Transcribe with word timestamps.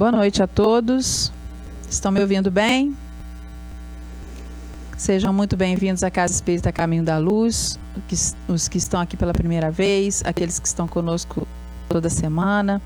Boa 0.00 0.12
noite 0.12 0.42
a 0.42 0.46
todos. 0.46 1.30
Estão 1.86 2.10
me 2.10 2.22
ouvindo 2.22 2.50
bem? 2.50 2.96
Sejam 4.96 5.30
muito 5.30 5.58
bem-vindos 5.58 6.02
à 6.02 6.10
Casa 6.10 6.32
Espírita 6.32 6.72
Caminho 6.72 7.04
da 7.04 7.18
Luz, 7.18 7.78
os 8.48 8.66
que 8.66 8.78
estão 8.78 8.98
aqui 8.98 9.14
pela 9.14 9.34
primeira 9.34 9.70
vez, 9.70 10.22
aqueles 10.24 10.58
que 10.58 10.66
estão 10.66 10.88
conosco 10.88 11.46
toda 11.86 12.08
semana. 12.08 12.80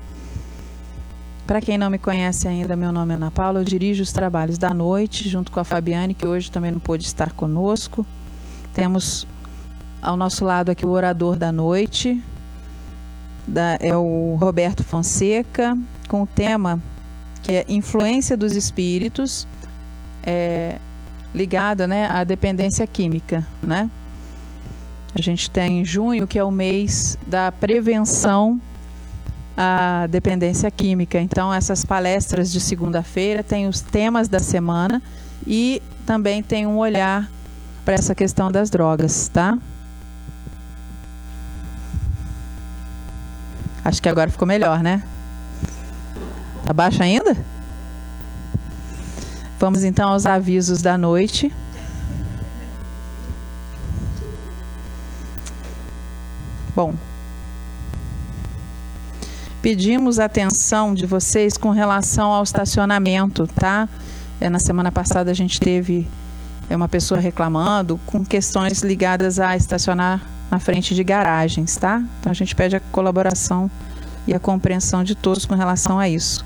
Para 1.47 1.61
quem 1.61 1.77
não 1.77 1.89
me 1.89 1.97
conhece 1.97 2.49
ainda, 2.49 2.75
meu 2.75 2.91
nome 2.91 3.13
é 3.13 3.15
Ana 3.15 3.31
Paula, 3.31 3.61
eu 3.61 3.63
dirijo 3.63 4.03
os 4.03 4.11
trabalhos 4.11 4.57
da 4.57 4.73
noite, 4.73 5.29
junto 5.29 5.53
com 5.53 5.61
a 5.61 5.63
Fabiane, 5.63 6.13
que 6.13 6.27
hoje 6.27 6.51
também 6.51 6.71
não 6.71 6.79
pôde 6.81 7.05
estar 7.05 7.31
conosco. 7.31 8.05
Temos 8.73 9.25
ao 10.01 10.17
nosso 10.17 10.43
lado 10.43 10.69
aqui 10.69 10.85
o 10.85 10.89
orador 10.89 11.37
da 11.37 11.49
noite, 11.49 12.21
da, 13.47 13.77
é 13.79 13.95
o 13.95 14.35
Roberto 14.37 14.83
Fonseca, 14.83 15.77
com 16.09 16.23
o 16.23 16.27
tema 16.27 16.81
que 17.45 17.51
é 17.53 17.65
influência 17.69 18.35
dos 18.35 18.55
espíritos 18.55 19.47
é, 20.23 20.79
ligada 21.33 21.85
né, 21.85 22.07
à 22.07 22.23
dependência 22.23 22.87
química. 22.87 23.45
Né? 23.61 23.87
A 25.13 25.21
gente 25.21 25.51
tem 25.51 25.81
em 25.81 25.85
junho, 25.85 26.25
que 26.25 26.39
é 26.39 26.43
o 26.43 26.49
mês 26.49 27.19
da 27.27 27.51
prevenção 27.51 28.59
à 29.55 30.07
dependência 30.09 30.71
química. 30.71 31.19
Então, 31.19 31.53
essas 31.53 31.85
palestras 31.85 32.51
de 32.51 32.59
segunda-feira 32.59 33.43
têm 33.43 33.67
os 33.67 33.79
temas 33.79 34.27
da 34.27 34.39
semana 34.39 34.99
e 35.45 35.83
também 36.03 36.41
tem 36.41 36.65
um 36.65 36.77
olhar 36.77 37.29
para 37.85 37.93
essa 37.93 38.15
questão 38.15 38.51
das 38.51 38.71
drogas, 38.71 39.29
tá? 39.29 39.55
Acho 43.83 44.01
que 44.01 44.09
agora 44.09 44.31
ficou 44.31 44.47
melhor, 44.47 44.81
né? 44.81 45.03
Tá 46.65 46.73
baixo 46.73 47.03
ainda? 47.03 47.37
Vamos 49.59 49.83
então 49.83 50.09
aos 50.09 50.25
avisos 50.25 50.81
da 50.81 50.97
noite. 50.97 51.53
Bom, 56.75 56.93
pedimos 59.61 60.19
atenção 60.19 60.93
de 60.93 61.05
vocês 61.05 61.55
com 61.55 61.69
relação 61.69 62.31
ao 62.31 62.43
estacionamento, 62.43 63.47
tá? 63.47 63.87
É, 64.41 64.49
na 64.49 64.59
semana 64.59 64.91
passada 64.91 65.31
a 65.31 65.33
gente 65.33 65.59
teve 65.59 66.05
é, 66.69 66.75
uma 66.75 66.89
pessoa 66.89 67.19
reclamando 67.19 67.97
com 68.05 68.25
questões 68.25 68.81
ligadas 68.81 69.39
a 69.39 69.55
estacionar 69.55 70.21
na 70.51 70.59
frente 70.59 70.93
de 70.93 71.03
garagens, 71.03 71.77
tá? 71.77 72.03
Então 72.19 72.31
a 72.31 72.35
gente 72.35 72.53
pede 72.55 72.75
a 72.75 72.79
colaboração 72.79 73.71
e 74.27 74.33
a 74.33 74.39
compreensão 74.39 75.03
de 75.03 75.15
todos 75.15 75.45
com 75.45 75.55
relação 75.55 75.99
a 75.99 76.09
isso. 76.09 76.45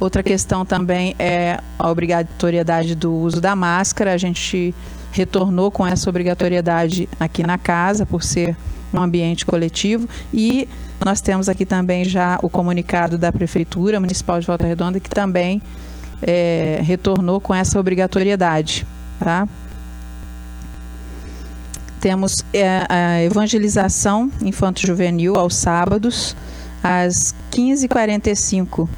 Outra 0.00 0.22
questão 0.22 0.64
também 0.64 1.14
é 1.18 1.60
a 1.78 1.88
obrigatoriedade 1.88 2.94
do 2.94 3.12
uso 3.12 3.40
da 3.40 3.54
máscara. 3.54 4.12
A 4.12 4.16
gente 4.16 4.74
retornou 5.12 5.70
com 5.70 5.86
essa 5.86 6.10
obrigatoriedade 6.10 7.08
aqui 7.20 7.46
na 7.46 7.56
casa, 7.56 8.04
por 8.04 8.22
ser 8.22 8.56
um 8.92 9.00
ambiente 9.00 9.46
coletivo. 9.46 10.08
E 10.32 10.68
nós 11.04 11.20
temos 11.20 11.48
aqui 11.48 11.64
também 11.64 12.04
já 12.04 12.38
o 12.42 12.48
comunicado 12.48 13.16
da 13.16 13.30
Prefeitura 13.30 14.00
Municipal 14.00 14.40
de 14.40 14.46
Volta 14.46 14.66
Redonda, 14.66 14.98
que 14.98 15.10
também 15.10 15.62
é, 16.20 16.80
retornou 16.82 17.40
com 17.40 17.54
essa 17.54 17.78
obrigatoriedade. 17.78 18.86
Tá? 19.18 19.46
Temos 22.00 22.44
é, 22.52 22.84
a 22.88 23.22
evangelização 23.22 24.30
infanto-juvenil 24.42 25.36
aos 25.36 25.54
sábados, 25.54 26.36
às 26.82 27.34
15h45 27.50 28.88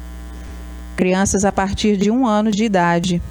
Crianças 0.95 1.43
a 1.43 1.51
partir 1.51 1.97
de 1.97 2.09
um 2.09 2.25
ano 2.25 2.49
de 2.49 2.63
idade. 2.63 3.21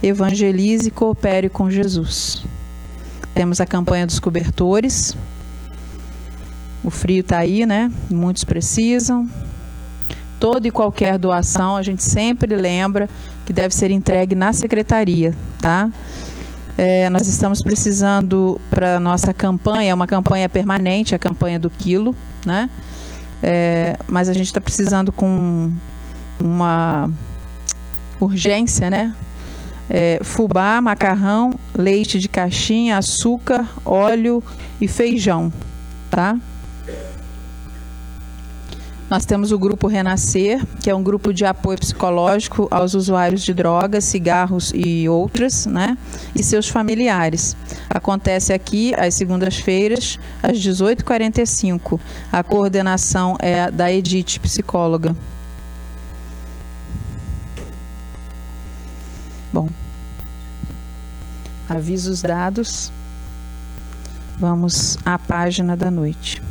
Evangelize 0.00 0.86
e 0.86 0.90
coopere 0.90 1.48
com 1.48 1.68
Jesus. 1.68 2.44
Temos 3.34 3.60
a 3.60 3.66
campanha 3.66 4.06
dos 4.06 4.20
cobertores. 4.20 5.16
O 6.84 6.90
frio 6.90 7.20
está 7.20 7.38
aí, 7.38 7.66
né? 7.66 7.90
Muitos 8.08 8.44
precisam. 8.44 9.28
Toda 10.38 10.68
e 10.68 10.70
qualquer 10.70 11.18
doação, 11.18 11.76
a 11.76 11.82
gente 11.82 12.04
sempre 12.04 12.54
lembra 12.54 13.10
que 13.44 13.52
deve 13.52 13.74
ser 13.74 13.90
entregue 13.90 14.36
na 14.36 14.52
secretaria, 14.52 15.34
tá? 15.60 15.90
É, 16.76 17.10
nós 17.10 17.26
estamos 17.26 17.60
precisando 17.60 18.60
para 18.70 19.00
nossa 19.00 19.34
campanha, 19.34 19.90
é 19.90 19.94
uma 19.94 20.06
campanha 20.06 20.48
permanente, 20.48 21.12
a 21.12 21.18
campanha 21.18 21.58
do 21.58 21.68
quilo, 21.68 22.14
né? 22.46 22.70
É, 23.42 23.96
mas 24.08 24.28
a 24.28 24.32
gente 24.32 24.46
está 24.46 24.60
precisando 24.60 25.12
com 25.12 25.72
uma 26.40 27.10
urgência, 28.20 28.90
né? 28.90 29.14
É, 29.90 30.20
fubá, 30.22 30.80
macarrão, 30.80 31.54
leite 31.74 32.18
de 32.18 32.28
caixinha, 32.28 32.98
açúcar, 32.98 33.66
óleo 33.84 34.42
e 34.80 34.86
feijão, 34.86 35.52
tá? 36.10 36.36
Nós 39.10 39.24
temos 39.24 39.52
o 39.52 39.58
grupo 39.58 39.86
Renascer, 39.86 40.62
que 40.82 40.90
é 40.90 40.94
um 40.94 41.02
grupo 41.02 41.32
de 41.32 41.46
apoio 41.46 41.78
psicológico 41.78 42.68
aos 42.70 42.92
usuários 42.92 43.42
de 43.42 43.54
drogas, 43.54 44.04
cigarros 44.04 44.70
e 44.74 45.08
outras, 45.08 45.64
né? 45.64 45.96
E 46.34 46.42
seus 46.42 46.68
familiares. 46.68 47.56
Acontece 47.88 48.52
aqui 48.52 48.94
às 48.94 49.14
segundas-feiras, 49.14 50.18
às 50.42 50.58
18h45. 50.58 51.98
A 52.30 52.42
coordenação 52.42 53.36
é 53.38 53.70
da 53.70 53.90
Edith, 53.90 54.38
psicóloga. 54.40 55.16
Bom, 59.50 59.70
avisos 61.66 62.20
dados. 62.20 62.92
Vamos 64.38 64.98
à 65.02 65.18
página 65.18 65.74
da 65.74 65.90
noite. 65.90 66.47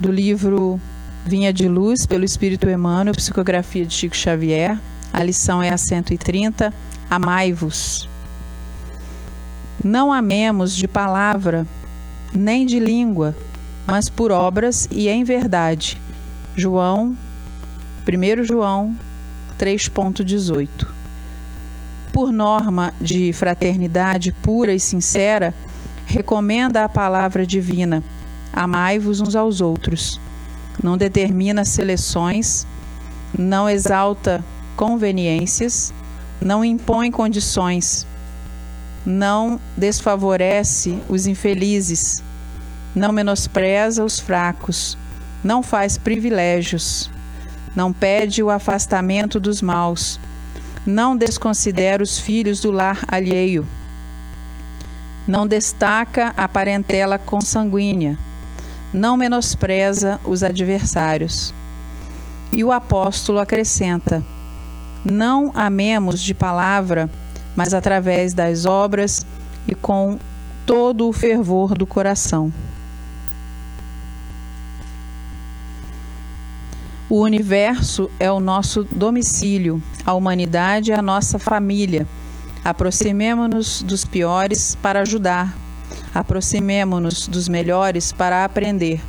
Do 0.00 0.10
livro 0.10 0.80
Vinha 1.26 1.52
de 1.52 1.68
Luz, 1.68 2.06
pelo 2.06 2.24
Espírito 2.24 2.70
Emmanuel, 2.70 3.14
psicografia 3.14 3.84
de 3.84 3.92
Chico 3.92 4.16
Xavier. 4.16 4.80
A 5.12 5.22
lição 5.22 5.62
é 5.62 5.68
a 5.68 5.76
130. 5.76 6.72
Amai-vos. 7.10 8.08
Não 9.84 10.10
amemos 10.10 10.74
de 10.74 10.88
palavra, 10.88 11.66
nem 12.32 12.64
de 12.64 12.80
língua, 12.80 13.36
mas 13.86 14.08
por 14.08 14.32
obras 14.32 14.88
e 14.90 15.06
em 15.06 15.22
verdade. 15.22 16.00
João, 16.56 17.14
1 18.08 18.44
João 18.44 18.96
3.18. 19.58 20.88
Por 22.10 22.32
norma 22.32 22.94
de 22.98 23.34
fraternidade 23.34 24.32
pura 24.32 24.72
e 24.72 24.80
sincera, 24.80 25.52
recomenda 26.06 26.84
a 26.84 26.88
palavra 26.88 27.46
divina: 27.46 28.02
amai-vos 28.52 29.20
uns 29.20 29.34
aos 29.34 29.60
outros. 29.60 30.20
Não 30.82 30.96
determina 30.96 31.64
seleções, 31.64 32.66
não 33.38 33.68
exalta 33.68 34.44
conveniências, 34.76 35.92
não 36.40 36.64
impõe 36.64 37.10
condições, 37.10 38.06
não 39.04 39.60
desfavorece 39.76 40.98
os 41.08 41.26
infelizes 41.26 42.22
não 42.94 43.12
menospreza 43.12 44.04
os 44.04 44.18
fracos, 44.18 44.98
não 45.44 45.62
faz 45.62 45.96
privilégios, 45.96 47.10
não 47.74 47.92
pede 47.92 48.42
o 48.42 48.50
afastamento 48.50 49.38
dos 49.38 49.62
maus, 49.62 50.18
não 50.84 51.16
desconsidera 51.16 52.02
os 52.02 52.18
filhos 52.18 52.60
do 52.60 52.70
lar 52.70 53.00
alheio, 53.06 53.66
não 55.26 55.46
destaca 55.46 56.34
a 56.36 56.48
parentela 56.48 57.18
consanguínea, 57.18 58.18
não 58.92 59.16
menospreza 59.16 60.20
os 60.24 60.42
adversários. 60.42 61.54
E 62.52 62.64
o 62.64 62.72
apóstolo 62.72 63.38
acrescenta: 63.38 64.22
Não 65.04 65.52
amemos 65.54 66.20
de 66.20 66.34
palavra, 66.34 67.08
mas 67.54 67.72
através 67.72 68.34
das 68.34 68.66
obras 68.66 69.24
e 69.68 69.74
com 69.74 70.18
todo 70.66 71.08
o 71.08 71.12
fervor 71.12 71.74
do 71.74 71.86
coração. 71.86 72.52
O 77.08 77.22
universo 77.22 78.08
é 78.20 78.30
o 78.30 78.38
nosso 78.38 78.84
domicílio, 78.84 79.82
a 80.06 80.14
humanidade 80.14 80.92
é 80.92 80.94
a 80.94 81.02
nossa 81.02 81.40
família. 81.40 82.06
Aproximemo-nos 82.64 83.82
dos 83.82 84.04
piores 84.04 84.76
para 84.76 85.00
ajudar, 85.00 85.52
aproximemo-nos 86.14 87.28
dos 87.28 87.48
melhores 87.48 88.12
para 88.12 88.44
aprender. 88.44 89.00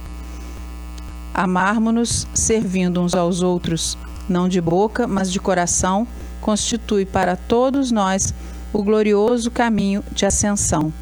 Amarmos-nos 1.33 2.27
servindo 2.33 3.01
uns 3.01 3.15
aos 3.15 3.41
outros, 3.41 3.97
não 4.27 4.49
de 4.49 4.59
boca, 4.59 5.07
mas 5.07 5.31
de 5.31 5.39
coração, 5.39 6.07
constitui 6.39 7.05
para 7.05 7.35
todos 7.35 7.91
nós 7.91 8.33
o 8.73 8.83
glorioso 8.83 9.49
caminho 9.49 10.03
de 10.11 10.25
ascensão. 10.25 10.93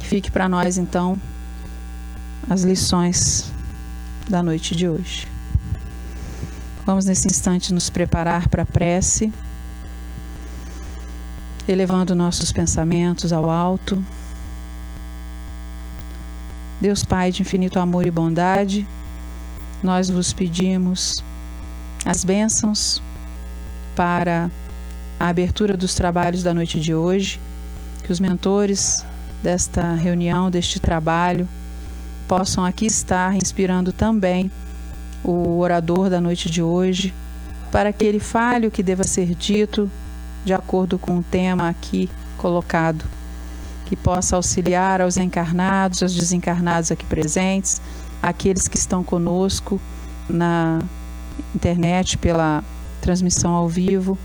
Fique 0.00 0.30
para 0.30 0.48
nós 0.48 0.78
então 0.78 1.18
as 2.48 2.62
lições 2.62 3.52
da 4.28 4.42
noite 4.42 4.74
de 4.74 4.88
hoje. 4.88 5.26
Vamos 6.84 7.04
nesse 7.04 7.28
instante 7.28 7.74
nos 7.74 7.90
preparar 7.90 8.48
para 8.48 8.62
a 8.62 8.66
prece, 8.66 9.30
elevando 11.66 12.14
nossos 12.14 12.50
pensamentos 12.50 13.32
ao 13.32 13.50
alto. 13.50 14.02
Deus 16.80 17.04
Pai 17.04 17.32
de 17.32 17.42
infinito 17.42 17.80
amor 17.80 18.06
e 18.06 18.10
bondade, 18.10 18.86
nós 19.82 20.08
vos 20.08 20.32
pedimos 20.32 21.24
as 22.04 22.24
bênçãos 22.24 23.02
para 23.96 24.48
a 25.18 25.28
abertura 25.28 25.76
dos 25.76 25.94
trabalhos 25.94 26.44
da 26.44 26.54
noite 26.54 26.78
de 26.78 26.94
hoje, 26.94 27.40
que 28.04 28.12
os 28.12 28.20
mentores 28.20 29.04
desta 29.42 29.92
reunião, 29.94 30.52
deste 30.52 30.78
trabalho, 30.78 31.48
possam 32.28 32.64
aqui 32.64 32.86
estar 32.86 33.34
inspirando 33.34 33.92
também 33.92 34.48
o 35.24 35.58
orador 35.58 36.08
da 36.08 36.20
noite 36.20 36.48
de 36.48 36.62
hoje, 36.62 37.12
para 37.72 37.92
que 37.92 38.04
ele 38.04 38.20
fale 38.20 38.68
o 38.68 38.70
que 38.70 38.84
deva 38.84 39.02
ser 39.02 39.34
dito 39.34 39.90
de 40.44 40.52
acordo 40.52 40.96
com 40.96 41.18
o 41.18 41.24
tema 41.24 41.68
aqui 41.68 42.08
colocado, 42.36 43.04
que 43.88 43.96
possa 43.96 44.36
auxiliar 44.36 45.00
aos 45.00 45.16
encarnados, 45.16 46.02
aos 46.02 46.14
desencarnados 46.14 46.92
aqui 46.92 47.06
presentes, 47.06 47.80
aqueles 48.22 48.68
que 48.68 48.76
estão 48.76 49.02
conosco 49.02 49.80
na 50.28 50.78
internet 51.54 52.18
pela 52.18 52.62
transmissão 53.00 53.52
ao 53.52 53.66
vivo 53.66 54.18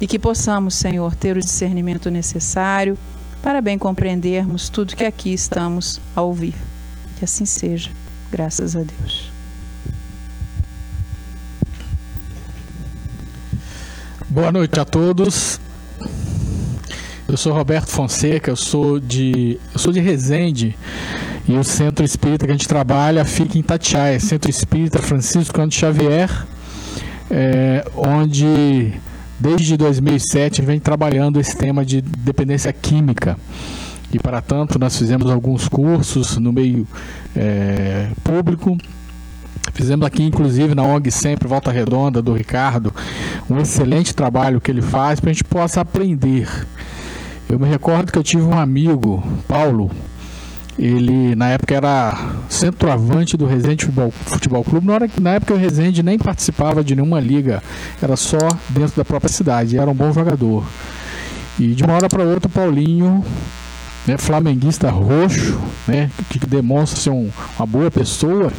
e 0.00 0.06
que 0.06 0.20
possamos, 0.20 0.76
Senhor, 0.76 1.16
ter 1.16 1.36
o 1.36 1.40
discernimento 1.40 2.12
necessário 2.12 2.96
para 3.42 3.60
bem 3.60 3.76
compreendermos 3.76 4.68
tudo 4.68 4.94
que 4.94 5.04
aqui 5.04 5.32
estamos 5.32 6.00
a 6.14 6.22
ouvir. 6.22 6.54
Que 7.18 7.24
assim 7.24 7.44
seja, 7.44 7.90
graças 8.30 8.76
a 8.76 8.84
Deus. 8.84 9.32
Boa 14.28 14.52
noite 14.52 14.78
a 14.78 14.84
todos. 14.84 15.58
Eu 17.28 17.36
sou 17.36 17.52
Roberto 17.52 17.88
Fonseca, 17.88 18.52
eu 18.52 18.54
sou 18.54 19.00
de, 19.00 19.58
eu 19.74 19.80
sou 19.80 19.92
de 19.92 19.98
Resende 19.98 20.76
e 21.48 21.54
o 21.54 21.64
Centro 21.64 22.04
Espírita 22.04 22.46
que 22.46 22.52
a 22.52 22.54
gente 22.54 22.68
trabalha 22.68 23.24
fica 23.24 23.58
em 23.58 23.62
Itatiaia, 23.62 24.20
Centro 24.20 24.48
Espírita 24.48 25.00
Francisco 25.00 25.52
Canto 25.52 25.74
Xavier, 25.74 26.30
é, 27.28 27.84
onde 27.96 28.92
desde 29.40 29.76
2007 29.76 30.62
vem 30.62 30.78
trabalhando 30.78 31.40
esse 31.40 31.56
tema 31.56 31.84
de 31.84 32.00
dependência 32.00 32.72
química. 32.72 33.36
E 34.12 34.20
para 34.20 34.40
tanto 34.40 34.78
nós 34.78 34.96
fizemos 34.96 35.28
alguns 35.28 35.66
cursos 35.66 36.36
no 36.38 36.52
meio 36.52 36.86
é, 37.34 38.08
público. 38.22 38.78
Fizemos 39.74 40.06
aqui, 40.06 40.22
inclusive, 40.22 40.76
na 40.76 40.84
ONG 40.84 41.10
Sempre, 41.10 41.48
Volta 41.48 41.72
Redonda, 41.72 42.22
do 42.22 42.32
Ricardo, 42.32 42.94
um 43.50 43.58
excelente 43.58 44.14
trabalho 44.14 44.60
que 44.60 44.70
ele 44.70 44.80
faz 44.80 45.18
para 45.18 45.30
a 45.30 45.32
gente 45.32 45.42
possa 45.42 45.80
aprender. 45.80 46.48
Eu 47.48 47.58
me 47.60 47.68
recordo 47.68 48.10
que 48.10 48.18
eu 48.18 48.24
tive 48.24 48.42
um 48.42 48.58
amigo, 48.58 49.22
Paulo, 49.46 49.90
ele, 50.78 51.34
na 51.36 51.48
época, 51.48 51.74
era 51.74 52.34
centroavante 52.48 53.36
do 53.36 53.46
Resende 53.46 53.86
Futebol, 53.86 54.10
Futebol 54.10 54.64
Clube. 54.64 54.86
Na, 54.86 54.94
hora, 54.94 55.10
na 55.20 55.30
época, 55.34 55.54
o 55.54 55.56
Resende 55.56 56.02
nem 56.02 56.18
participava 56.18 56.84
de 56.84 56.94
nenhuma 56.94 57.18
liga, 57.18 57.62
era 58.02 58.16
só 58.16 58.38
dentro 58.68 58.96
da 58.96 59.04
própria 59.04 59.30
cidade. 59.30 59.78
Era 59.78 59.90
um 59.90 59.94
bom 59.94 60.12
jogador. 60.12 60.64
E 61.58 61.68
de 61.68 61.82
uma 61.82 61.94
hora 61.94 62.08
para 62.08 62.24
outra, 62.24 62.48
o 62.48 62.50
Paulinho, 62.50 63.24
né, 64.06 64.18
flamenguista 64.18 64.90
roxo, 64.90 65.58
né, 65.88 66.10
que 66.28 66.38
demonstra 66.40 67.00
ser 67.00 67.10
um, 67.10 67.30
uma 67.56 67.66
boa 67.66 67.90
pessoa. 67.90 68.52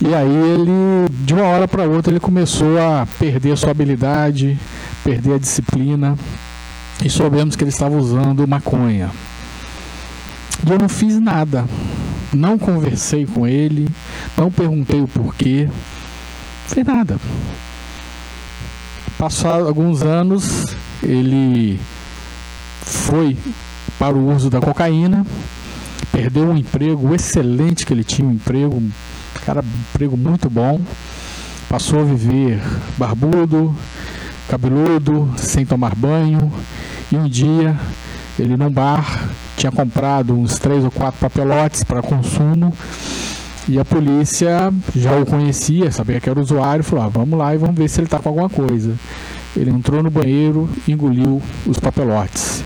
E 0.00 0.14
aí 0.14 0.30
ele, 0.30 1.08
de 1.24 1.34
uma 1.34 1.44
hora 1.44 1.66
para 1.66 1.84
outra, 1.84 2.12
ele 2.12 2.20
começou 2.20 2.78
a 2.78 3.04
perder 3.18 3.52
a 3.52 3.56
sua 3.56 3.72
habilidade, 3.72 4.56
perder 5.02 5.34
a 5.34 5.38
disciplina. 5.38 6.16
E 7.04 7.08
soubemos 7.08 7.54
que 7.54 7.62
ele 7.62 7.70
estava 7.70 7.96
usando 7.96 8.46
maconha. 8.46 9.10
E 10.66 10.70
eu 10.70 10.78
não 10.78 10.88
fiz 10.88 11.20
nada. 11.20 11.64
Não 12.32 12.58
conversei 12.58 13.24
com 13.24 13.46
ele, 13.46 13.88
não 14.36 14.50
perguntei 14.50 15.00
o 15.00 15.08
porquê. 15.08 15.66
Não 15.66 16.74
fiz 16.74 16.84
nada. 16.84 17.18
Passados 19.16 19.66
alguns 19.66 20.02
anos, 20.02 20.66
ele 21.02 21.80
foi 22.82 23.36
para 23.98 24.14
o 24.14 24.34
uso 24.34 24.50
da 24.50 24.60
cocaína, 24.60 25.26
perdeu 26.12 26.48
um 26.48 26.56
emprego 26.56 27.14
excelente 27.14 27.84
que 27.84 27.92
ele 27.92 28.04
tinha, 28.04 28.28
um 28.28 28.32
emprego, 28.32 28.82
cara, 29.44 29.62
um 29.62 29.80
emprego 29.90 30.16
muito 30.16 30.48
bom. 30.48 30.80
Passou 31.68 32.00
a 32.00 32.04
viver 32.04 32.60
barbudo, 32.96 33.74
cabeludo, 34.48 35.30
sem 35.36 35.64
tomar 35.64 35.94
banho. 35.94 36.50
E 37.12 37.16
um 37.16 37.28
dia, 37.28 37.78
ele 38.38 38.56
num 38.56 38.70
bar, 38.70 39.30
tinha 39.56 39.70
comprado 39.70 40.34
uns 40.34 40.58
três 40.58 40.84
ou 40.84 40.90
quatro 40.90 41.20
papelotes 41.20 41.84
para 41.84 42.02
consumo 42.02 42.72
e 43.68 43.78
a 43.78 43.84
polícia 43.84 44.72
já 44.96 45.14
o 45.14 45.26
conhecia, 45.26 45.92
sabia 45.92 46.18
que 46.18 46.30
era 46.30 46.40
usuário, 46.40 46.82
falou: 46.82 47.04
ah, 47.04 47.08
vamos 47.08 47.38
lá 47.38 47.54
e 47.54 47.58
vamos 47.58 47.76
ver 47.76 47.88
se 47.88 48.00
ele 48.00 48.06
está 48.06 48.18
com 48.18 48.30
alguma 48.30 48.48
coisa. 48.48 48.94
Ele 49.54 49.70
entrou 49.70 50.02
no 50.02 50.10
banheiro, 50.10 50.68
engoliu 50.88 51.42
os 51.66 51.78
papelotes. 51.78 52.64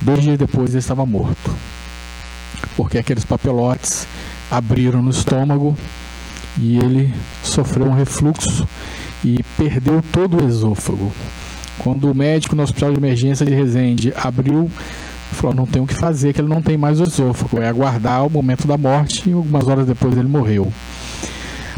Dois 0.00 0.22
dias 0.22 0.38
depois 0.38 0.70
ele 0.70 0.78
estava 0.78 1.04
morto, 1.04 1.52
porque 2.76 2.98
aqueles 2.98 3.24
papelotes 3.24 4.06
abriram 4.48 5.02
no 5.02 5.10
estômago 5.10 5.76
e 6.56 6.76
ele 6.78 7.12
sofreu 7.42 7.86
um 7.86 7.94
refluxo 7.94 8.68
e 9.24 9.42
perdeu 9.56 10.02
todo 10.12 10.42
o 10.42 10.48
esôfago. 10.48 11.12
Quando 11.78 12.10
o 12.10 12.14
médico 12.14 12.54
no 12.54 12.62
hospital 12.62 12.92
de 12.92 12.98
emergência 12.98 13.44
de 13.44 13.54
Resende 13.54 14.12
abriu 14.16 14.70
falou, 15.34 15.54
não 15.54 15.66
tem 15.66 15.82
o 15.82 15.86
que 15.86 15.94
fazer, 15.94 16.32
que 16.32 16.40
ele 16.40 16.48
não 16.48 16.62
tem 16.62 16.78
mais 16.78 17.00
o 17.00 17.04
esôfago, 17.04 17.60
é 17.60 17.68
aguardar 17.68 18.24
o 18.26 18.30
momento 18.30 18.66
da 18.66 18.78
morte 18.78 19.28
e 19.28 19.32
algumas 19.32 19.66
horas 19.66 19.86
depois 19.86 20.16
ele 20.16 20.28
morreu. 20.28 20.72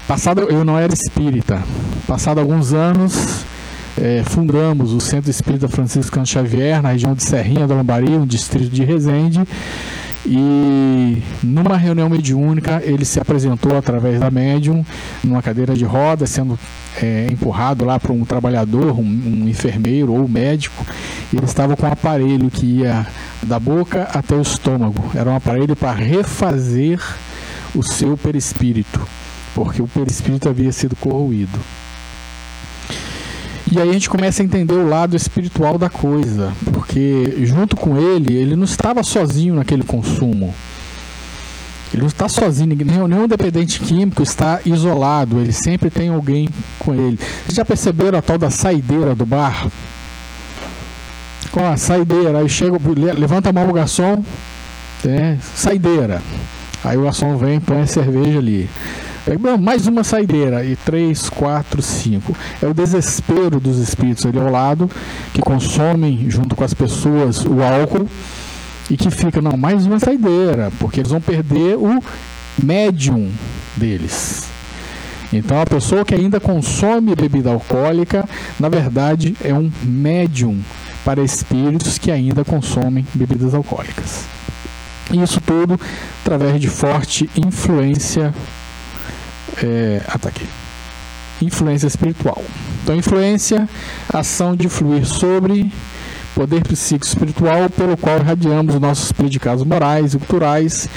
Passado, 0.06 0.42
eu 0.42 0.64
não 0.64 0.78
era 0.78 0.92
espírita. 0.92 1.62
Passado 2.06 2.38
alguns 2.38 2.72
anos, 2.72 3.44
é, 4.00 4.22
fundamos 4.24 4.92
o 4.92 5.00
Centro 5.00 5.30
Espírita 5.30 5.66
Francisco 5.68 6.24
Xavier, 6.24 6.80
na 6.80 6.90
região 6.90 7.14
de 7.14 7.24
Serrinha 7.24 7.66
da 7.66 7.74
Lambari, 7.74 8.10
no 8.10 8.26
distrito 8.26 8.70
de 8.70 8.84
Resende, 8.84 9.40
e 10.26 11.22
numa 11.42 11.76
reunião 11.76 12.10
mediúnica 12.10 12.82
ele 12.84 13.04
se 13.04 13.20
apresentou 13.20 13.76
através 13.76 14.18
da 14.18 14.30
médium 14.30 14.84
numa 15.22 15.40
cadeira 15.40 15.74
de 15.74 15.84
roda, 15.84 16.26
sendo 16.26 16.58
é, 17.00 17.28
empurrado 17.30 17.84
lá 17.84 17.98
para 18.00 18.12
um 18.12 18.24
trabalhador, 18.24 18.98
um, 18.98 19.02
um, 19.02 19.48
enfermeiro 19.48 20.12
ou 20.12 20.28
médico. 20.28 20.84
Ele 21.32 21.44
estava 21.44 21.76
com 21.76 21.86
um 21.86 21.92
aparelho 21.92 22.50
que 22.50 22.80
ia 22.80 23.06
da 23.42 23.60
boca 23.60 24.08
até 24.12 24.34
o 24.34 24.42
estômago. 24.42 25.12
Era 25.14 25.30
um 25.30 25.36
aparelho 25.36 25.76
para 25.76 25.92
refazer 25.92 27.00
o 27.74 27.82
seu 27.82 28.16
perispírito, 28.16 29.06
porque 29.54 29.80
o 29.80 29.86
perispírito 29.86 30.48
havia 30.48 30.72
sido 30.72 30.96
corroído. 30.96 31.58
E 33.70 33.80
aí 33.80 33.90
a 33.90 33.92
gente 33.92 34.08
começa 34.08 34.42
a 34.42 34.44
entender 34.44 34.74
o 34.74 34.88
lado 34.88 35.16
espiritual 35.16 35.76
da 35.76 35.90
coisa, 35.90 36.52
porque 36.72 37.38
junto 37.44 37.76
com 37.76 37.98
ele, 37.98 38.32
ele 38.34 38.54
não 38.54 38.64
estava 38.64 39.02
sozinho 39.02 39.56
naquele 39.56 39.82
consumo. 39.82 40.54
Ele 41.92 42.02
não 42.02 42.08
está 42.08 42.28
sozinho, 42.28 42.76
nenhum, 42.76 43.26
dependente 43.26 43.80
químico 43.80 44.22
está 44.22 44.60
isolado, 44.64 45.40
ele 45.40 45.52
sempre 45.52 45.90
tem 45.90 46.10
alguém 46.10 46.48
com 46.78 46.94
ele. 46.94 47.18
Vocês 47.44 47.56
já 47.56 47.64
perceberam 47.64 48.18
a 48.18 48.22
tal 48.22 48.38
da 48.38 48.50
saideira 48.50 49.14
do 49.14 49.26
bar? 49.26 49.66
Com 51.50 51.66
a 51.66 51.76
saideira, 51.76 52.38
aí 52.38 52.48
chega, 52.48 52.76
levanta 53.18 53.50
a 53.50 53.52
mão 53.52 53.68
o 53.68 53.72
garçom, 53.72 54.22
é, 55.04 55.36
saideira. 55.54 56.22
Aí 56.84 56.96
o 56.96 57.02
garçom 57.02 57.36
vem, 57.36 57.58
põe 57.58 57.80
a 57.80 57.86
cerveja 57.86 58.38
ali. 58.38 58.68
Mais 59.60 59.86
uma 59.88 60.04
saideira. 60.04 60.64
E 60.64 60.76
três, 60.76 61.28
quatro, 61.28 61.82
cinco. 61.82 62.36
É 62.62 62.66
o 62.66 62.72
desespero 62.72 63.58
dos 63.58 63.78
espíritos 63.78 64.24
ali 64.24 64.38
ao 64.38 64.50
lado, 64.50 64.88
que 65.34 65.40
consomem 65.40 66.30
junto 66.30 66.54
com 66.54 66.62
as 66.62 66.72
pessoas 66.72 67.44
o 67.44 67.62
álcool 67.62 68.08
e 68.88 68.96
que 68.96 69.10
fica, 69.10 69.42
não, 69.42 69.56
mais 69.56 69.84
uma 69.84 69.98
saideira, 69.98 70.70
porque 70.78 71.00
eles 71.00 71.10
vão 71.10 71.20
perder 71.20 71.76
o 71.76 72.00
médium 72.62 73.30
deles. 73.76 74.46
Então 75.32 75.60
a 75.60 75.66
pessoa 75.66 76.04
que 76.04 76.14
ainda 76.14 76.38
consome 76.38 77.14
bebida 77.16 77.50
alcoólica, 77.50 78.28
na 78.60 78.68
verdade, 78.68 79.36
é 79.42 79.52
um 79.52 79.70
médium 79.82 80.60
para 81.04 81.22
espíritos 81.22 81.98
que 81.98 82.12
ainda 82.12 82.44
consomem 82.44 83.04
bebidas 83.12 83.54
alcoólicas. 83.54 84.24
Isso 85.12 85.40
tudo 85.40 85.80
através 86.24 86.60
de 86.60 86.68
forte 86.68 87.28
influência 87.36 88.32
é, 89.62 90.02
ataque. 90.08 90.46
Influência 91.40 91.86
espiritual. 91.86 92.42
Então, 92.82 92.96
influência, 92.96 93.68
ação 94.12 94.56
de 94.56 94.68
fluir 94.68 95.04
sobre, 95.04 95.70
poder 96.34 96.62
psíquico 96.62 97.06
espiritual 97.06 97.70
pelo 97.70 97.96
qual 97.96 98.18
irradiamos 98.18 98.78
nossos 98.78 99.10
predicados 99.10 99.64
morais 99.64 100.14
e 100.14 100.18
culturais, 100.18 100.88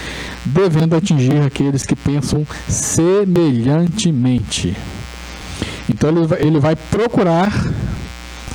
devendo 0.46 0.96
atingir 0.96 1.42
aqueles 1.42 1.86
que 1.86 1.96
pensam 1.96 2.46
semelhantemente. 2.68 4.76
Então 5.90 6.10
ele 6.40 6.60
vai 6.60 6.76
procurar 6.76 7.52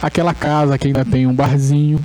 aquela 0.00 0.34
casa 0.34 0.78
que 0.78 0.86
ainda 0.86 1.04
tem 1.04 1.26
um 1.26 1.34
barzinho, 1.34 1.98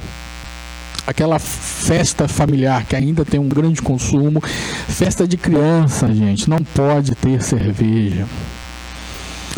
aquela 1.10 1.40
festa 1.40 2.28
familiar 2.28 2.86
que 2.86 2.96
ainda 2.96 3.26
tem 3.26 3.40
um 3.40 3.50
grande 3.50 3.82
consumo, 3.82 4.42
festa 4.88 5.28
de 5.28 5.38
criança, 5.38 6.08
gente, 6.14 6.50
não 6.50 6.60
pode 6.60 7.16
ter 7.16 7.42
cerveja. 7.42 8.28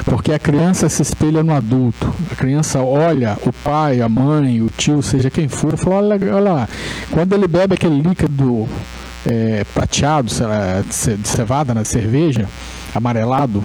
Porque 0.05 0.33
a 0.33 0.39
criança 0.39 0.87
se 0.89 1.01
espelha 1.01 1.43
no 1.43 1.53
adulto. 1.53 2.13
A 2.31 2.35
criança 2.35 2.81
olha 2.81 3.37
o 3.45 3.51
pai, 3.51 4.01
a 4.01 4.09
mãe, 4.09 4.61
o 4.61 4.69
tio, 4.69 5.03
seja 5.03 5.29
quem 5.29 5.47
for, 5.47 5.77
fala: 5.77 5.97
olha, 5.97 6.35
olha 6.35 6.53
lá, 6.53 6.69
quando 7.11 7.33
ele 7.33 7.47
bebe 7.47 7.75
aquele 7.75 8.01
líquido 8.01 8.67
é, 9.25 9.63
prateado, 9.73 10.29
de 10.29 11.27
cevada, 11.27 11.73
né, 11.73 11.81
de 11.81 11.87
cerveja, 11.87 12.47
amarelado, 12.95 13.63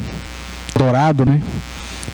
dourado, 0.76 1.24
né? 1.24 1.40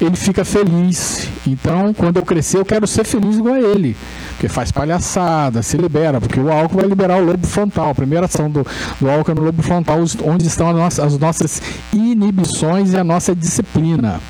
Ele 0.05 0.17
fica 0.17 0.45
feliz. 0.45 1.29
Então, 1.47 1.95
quando 1.95 2.17
eu 2.17 2.23
crescer, 2.23 2.59
eu 2.59 2.65
quero 2.65 2.87
ser 2.87 3.05
feliz 3.05 3.37
igual 3.37 3.55
a 3.55 3.61
ele 3.61 3.97
porque 4.43 4.49
faz 4.49 4.73
palhaçada, 4.73 5.63
se 5.63 5.77
libera, 5.77 6.21
porque 6.21 6.41
o 6.41 6.51
álcool 6.51 6.79
vai 6.79 6.87
liberar 6.87 7.23
o 7.23 7.25
lobo 7.25 7.47
frontal. 7.47 7.91
A 7.91 7.95
primeira 7.95 8.27
ação 8.27 8.51
do, 8.51 8.67
do 9.01 9.09
álcool 9.09 9.31
é 9.31 9.35
no 9.37 9.43
lobo 9.43 9.63
frontal, 9.63 10.01
onde 10.25 10.49
estão 10.49 10.69
as 10.69 10.75
nossas, 10.75 11.05
as 11.05 11.17
nossas 11.17 11.63
inibições 11.93 12.93
e 12.93 12.97
a 12.97 13.05
nossa 13.05 13.37
disciplina. 13.37 14.21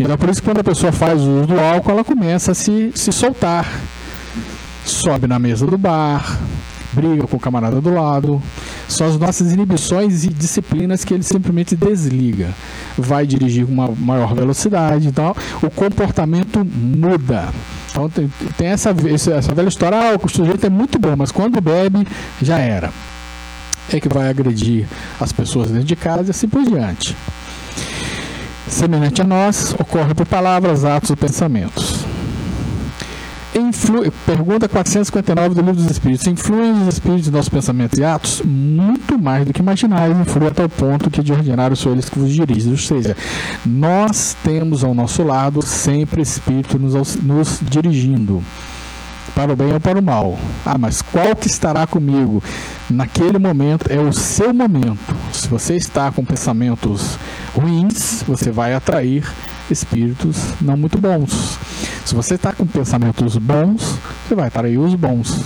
Então, 0.00 0.12
é 0.12 0.16
por 0.16 0.30
isso 0.30 0.42
que 0.42 0.48
quando 0.48 0.58
a 0.58 0.64
pessoa 0.64 0.90
faz 0.90 1.20
uso 1.20 1.46
do 1.46 1.60
álcool, 1.60 1.92
ela 1.92 2.02
começa 2.02 2.50
a 2.50 2.54
se, 2.56 2.90
se 2.92 3.12
soltar. 3.12 3.70
Sobe 4.84 5.28
na 5.28 5.38
mesa 5.38 5.64
do 5.64 5.78
bar, 5.78 6.40
briga 6.92 7.28
com 7.28 7.36
o 7.36 7.40
camarada 7.40 7.80
do 7.80 7.94
lado. 7.94 8.42
São 8.88 9.06
as 9.06 9.18
nossas 9.18 9.52
inibições 9.52 10.24
e 10.24 10.28
disciplinas 10.28 11.04
que 11.04 11.12
ele 11.12 11.22
simplesmente 11.22 11.74
desliga. 11.74 12.50
Vai 12.96 13.26
dirigir 13.26 13.66
com 13.66 13.72
uma 13.72 13.88
maior 13.88 14.34
velocidade, 14.34 15.08
então 15.08 15.34
o 15.62 15.70
comportamento 15.70 16.64
muda. 16.64 17.48
Então 17.90 18.08
tem, 18.08 18.30
tem 18.56 18.68
essa, 18.68 18.94
essa 19.10 19.54
velha 19.54 19.68
história, 19.68 19.98
ah, 19.98 20.18
o 20.22 20.28
sujeito 20.28 20.66
é 20.66 20.70
muito 20.70 20.98
bom, 20.98 21.16
mas 21.16 21.32
quando 21.32 21.60
bebe, 21.60 22.06
já 22.40 22.58
era. 22.58 22.92
É 23.92 24.00
que 24.00 24.08
vai 24.08 24.28
agredir 24.28 24.86
as 25.20 25.32
pessoas 25.32 25.70
dentro 25.70 25.86
de 25.86 25.96
casa 25.96 26.28
e 26.28 26.30
assim 26.30 26.48
por 26.48 26.62
diante. 26.62 27.16
Semelhante 28.68 29.22
a 29.22 29.24
nós, 29.24 29.74
ocorre 29.78 30.12
por 30.12 30.26
palavras, 30.26 30.84
atos 30.84 31.10
e 31.10 31.16
pensamentos. 31.16 31.95
Pergunta 34.26 34.68
459 34.68 35.54
do 35.54 35.60
Livro 35.62 35.76
dos 35.76 35.90
Espíritos. 35.90 36.26
Influem 36.26 36.72
os 36.82 36.88
espíritos 36.88 37.28
em 37.28 37.30
nossos 37.30 37.48
pensamentos 37.48 37.98
e 37.98 38.04
atos 38.04 38.42
muito 38.44 39.18
mais 39.18 39.46
do 39.46 39.52
que 39.52 39.60
imaginais, 39.60 40.14
influem 40.18 40.48
até 40.48 40.64
o 40.64 40.68
ponto 40.68 41.10
que 41.10 41.22
de 41.22 41.32
ordinário 41.32 41.74
são 41.74 41.92
eles 41.92 42.08
que 42.08 42.18
vos 42.18 42.30
dirigem. 42.30 42.72
Ou 42.72 42.78
seja, 42.78 43.16
nós 43.64 44.36
temos 44.44 44.84
ao 44.84 44.92
nosso 44.94 45.22
lado 45.22 45.62
sempre 45.62 46.20
espírito 46.20 46.78
nos, 46.78 47.16
nos 47.16 47.60
dirigindo 47.62 48.42
para 49.36 49.52
o 49.52 49.56
bem 49.56 49.70
ou 49.74 49.78
para 49.78 49.98
o 49.98 50.02
mal. 50.02 50.38
Ah, 50.64 50.78
mas 50.78 51.02
qual 51.02 51.36
que 51.36 51.46
estará 51.46 51.86
comigo 51.86 52.42
naquele 52.88 53.38
momento 53.38 53.92
é 53.92 54.00
o 54.00 54.10
seu 54.10 54.54
momento. 54.54 55.14
Se 55.30 55.46
você 55.46 55.76
está 55.76 56.10
com 56.10 56.24
pensamentos 56.24 57.18
ruins, 57.54 58.24
você 58.26 58.50
vai 58.50 58.72
atrair 58.72 59.22
espíritos 59.70 60.38
não 60.58 60.74
muito 60.74 60.96
bons. 60.98 61.58
Se 62.06 62.14
você 62.14 62.36
está 62.36 62.54
com 62.54 62.66
pensamentos 62.66 63.36
bons, 63.36 63.98
você 64.26 64.34
vai 64.34 64.46
atrair 64.46 64.78
os 64.78 64.94
bons. 64.94 65.44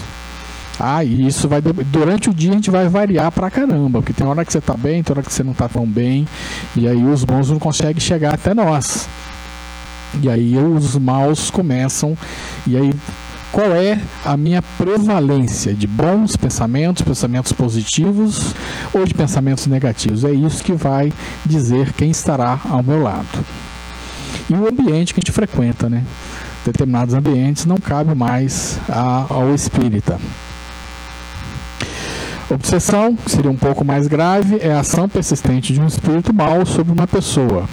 Ah, 0.78 1.04
e 1.04 1.26
isso 1.26 1.48
vai 1.48 1.60
durante 1.60 2.30
o 2.30 2.34
dia 2.34 2.52
a 2.52 2.54
gente 2.54 2.70
vai 2.70 2.88
variar 2.88 3.32
pra 3.32 3.50
caramba, 3.50 3.98
porque 3.98 4.12
tem 4.12 4.26
hora 4.26 4.44
que 4.44 4.52
você 4.52 4.60
tá 4.60 4.74
bem, 4.74 5.02
tem 5.02 5.12
hora 5.12 5.22
que 5.22 5.32
você 5.32 5.42
não 5.42 5.52
tá 5.52 5.68
tão 5.68 5.84
bem, 5.84 6.28
e 6.76 6.86
aí 6.86 7.04
os 7.04 7.24
bons 7.24 7.50
não 7.50 7.58
conseguem 7.58 8.00
chegar 8.00 8.34
até 8.34 8.54
nós. 8.54 9.08
E 10.22 10.28
aí 10.30 10.56
os 10.56 10.96
maus 10.96 11.50
começam, 11.50 12.16
e 12.66 12.76
aí 12.76 12.92
qual 13.52 13.72
é 13.72 14.00
a 14.24 14.36
minha 14.36 14.62
prevalência 14.62 15.74
de 15.74 15.86
bons 15.86 16.36
pensamentos, 16.36 17.02
pensamentos 17.02 17.52
positivos 17.52 18.54
ou 18.92 19.04
de 19.04 19.12
pensamentos 19.12 19.66
negativos? 19.66 20.24
É 20.24 20.30
isso 20.30 20.62
que 20.62 20.72
vai 20.72 21.12
dizer 21.44 21.92
quem 21.92 22.10
estará 22.10 22.60
ao 22.68 22.82
meu 22.82 23.02
lado 23.02 23.44
e 24.50 24.54
o 24.54 24.68
ambiente 24.68 25.14
que 25.14 25.20
a 25.20 25.22
gente 25.22 25.32
frequenta, 25.32 25.88
né? 25.88 26.04
Determinados 26.64 27.14
ambientes 27.14 27.64
não 27.64 27.76
cabe 27.76 28.14
mais 28.14 28.78
ao 29.28 29.54
espírita. 29.54 30.18
Obsessão, 32.50 33.14
que 33.14 33.30
seria 33.30 33.50
um 33.50 33.56
pouco 33.56 33.84
mais 33.84 34.08
grave, 34.08 34.58
é 34.60 34.72
a 34.72 34.80
ação 34.80 35.08
persistente 35.08 35.72
de 35.72 35.80
um 35.80 35.86
espírito 35.86 36.34
mau 36.34 36.66
sobre 36.66 36.92
uma 36.92 37.06
pessoa. 37.06 37.68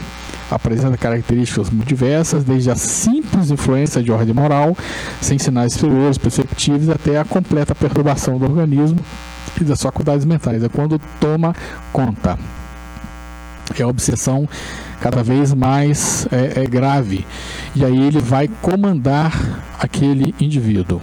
Apresenta 0.50 0.98
características 0.98 1.70
diversas, 1.86 2.44
desde 2.44 2.72
a 2.72 2.76
simples 2.76 3.52
influência 3.52 4.02
de 4.02 4.12
ordem 4.12 4.34
moral, 4.34 4.78
sem 5.22 5.38
sinais 5.38 5.74
exteriores 5.74 6.18
perceptíveis, 6.18 6.90
até 6.90 7.20
a 7.20 7.26
completa 7.26 7.76
perturbação 7.76 8.38
do 8.38 8.46
organismo 8.46 9.00
e 9.60 9.64
das 9.64 9.82
faculdades 9.82 10.26
mentais. 10.26 10.64
É 10.64 10.70
quando 10.70 11.02
toma 11.20 11.54
conta. 11.92 12.38
É 13.78 13.84
a 13.84 13.88
obsessão 13.88 14.48
cada 15.02 15.22
vez 15.22 15.54
mais 15.54 16.28
é, 16.32 16.64
é 16.64 16.66
grave. 16.66 17.26
E 17.76 17.84
aí 17.84 18.08
ele 18.08 18.20
vai 18.20 18.48
comandar 18.62 19.32
aquele 19.80 20.34
indivíduo. 20.40 21.02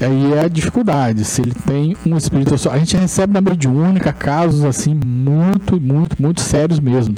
Aí 0.00 0.32
é 0.32 0.44
a 0.44 0.48
dificuldade, 0.48 1.24
se 1.24 1.42
ele 1.42 1.54
tem 1.66 1.96
um 2.06 2.16
espírito 2.16 2.56
só. 2.56 2.70
A 2.70 2.78
gente 2.78 2.96
recebe 2.96 3.32
na 3.32 3.40
mediúnica 3.40 4.12
casos 4.12 4.64
assim 4.64 4.94
muito, 4.94 5.80
muito, 5.80 6.20
muito 6.22 6.40
sérios 6.40 6.78
mesmo. 6.78 7.16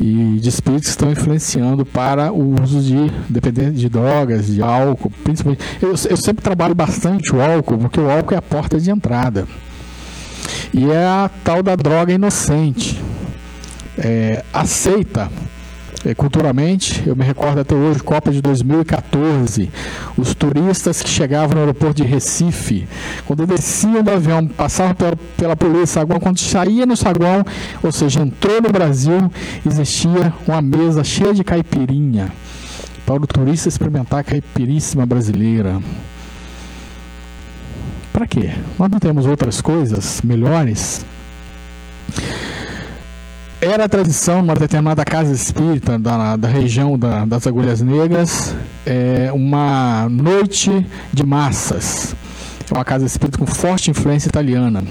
E 0.00 0.38
de 0.40 0.48
espíritos 0.48 0.84
que 0.84 0.90
estão 0.90 1.12
influenciando 1.12 1.84
para 1.84 2.32
o 2.32 2.62
uso 2.62 2.80
de 2.80 3.10
dependente 3.28 3.72
de 3.72 3.88
drogas, 3.88 4.46
de 4.46 4.62
álcool, 4.62 5.12
principalmente. 5.22 5.62
Eu, 5.80 5.90
eu 5.90 6.16
sempre 6.16 6.42
trabalho 6.42 6.74
bastante 6.74 7.34
o 7.34 7.42
álcool, 7.42 7.76
porque 7.76 8.00
o 8.00 8.10
álcool 8.10 8.34
é 8.34 8.38
a 8.38 8.42
porta 8.42 8.80
de 8.80 8.90
entrada. 8.90 9.46
E 10.72 10.90
é 10.90 11.04
a 11.04 11.30
tal 11.44 11.62
da 11.62 11.76
droga 11.76 12.12
inocente 12.12 12.98
é, 14.00 14.42
aceita 14.52 15.30
é, 16.04 16.14
culturalmente. 16.14 17.02
Eu 17.06 17.14
me 17.14 17.24
recordo 17.24 17.60
até 17.60 17.74
hoje, 17.74 18.02
Copa 18.02 18.30
de 18.30 18.40
2014, 18.40 19.70
os 20.16 20.34
turistas 20.34 21.02
que 21.02 21.08
chegavam 21.08 21.54
no 21.54 21.60
aeroporto 21.60 22.02
de 22.02 22.08
Recife, 22.08 22.86
quando 23.26 23.46
desciam 23.46 24.02
do 24.02 24.10
avião, 24.10 24.46
passavam 24.46 24.94
pela, 24.94 25.16
pela 25.36 25.56
polícia 25.56 25.86
saguão, 25.86 26.20
quando 26.20 26.38
saía 26.38 26.86
no 26.86 26.96
saguão, 26.96 27.44
ou 27.82 27.92
seja, 27.92 28.20
entrou 28.20 28.60
no 28.62 28.70
Brasil, 28.70 29.30
existia 29.66 30.32
uma 30.46 30.62
mesa 30.62 31.04
cheia 31.04 31.34
de 31.34 31.44
caipirinha 31.44 32.32
para 33.04 33.22
o 33.22 33.26
turista 33.26 33.68
experimentar 33.68 34.20
a 34.20 34.24
caipiríssima 34.24 35.04
brasileira. 35.04 35.80
Para 38.12 38.26
quê? 38.26 38.50
Nós 38.78 38.90
não 38.90 38.98
temos 38.98 39.26
outras 39.26 39.60
coisas 39.60 40.20
melhores? 40.22 41.04
Era 43.60 43.84
a 43.84 43.88
tradição 43.88 44.40
numa 44.40 44.54
determinada 44.54 45.04
casa 45.04 45.32
espírita 45.34 45.98
da, 45.98 46.36
da 46.36 46.48
região 46.48 46.98
da, 46.98 47.26
das 47.26 47.46
Agulhas 47.46 47.82
Negras 47.82 48.54
é, 48.86 49.30
uma 49.32 50.08
noite 50.08 50.86
de 51.12 51.26
massas. 51.26 52.14
É 52.70 52.74
uma 52.74 52.84
casa 52.84 53.04
espírita 53.04 53.38
com 53.38 53.46
forte 53.46 53.90
influência 53.90 54.28
italiana. 54.28 54.82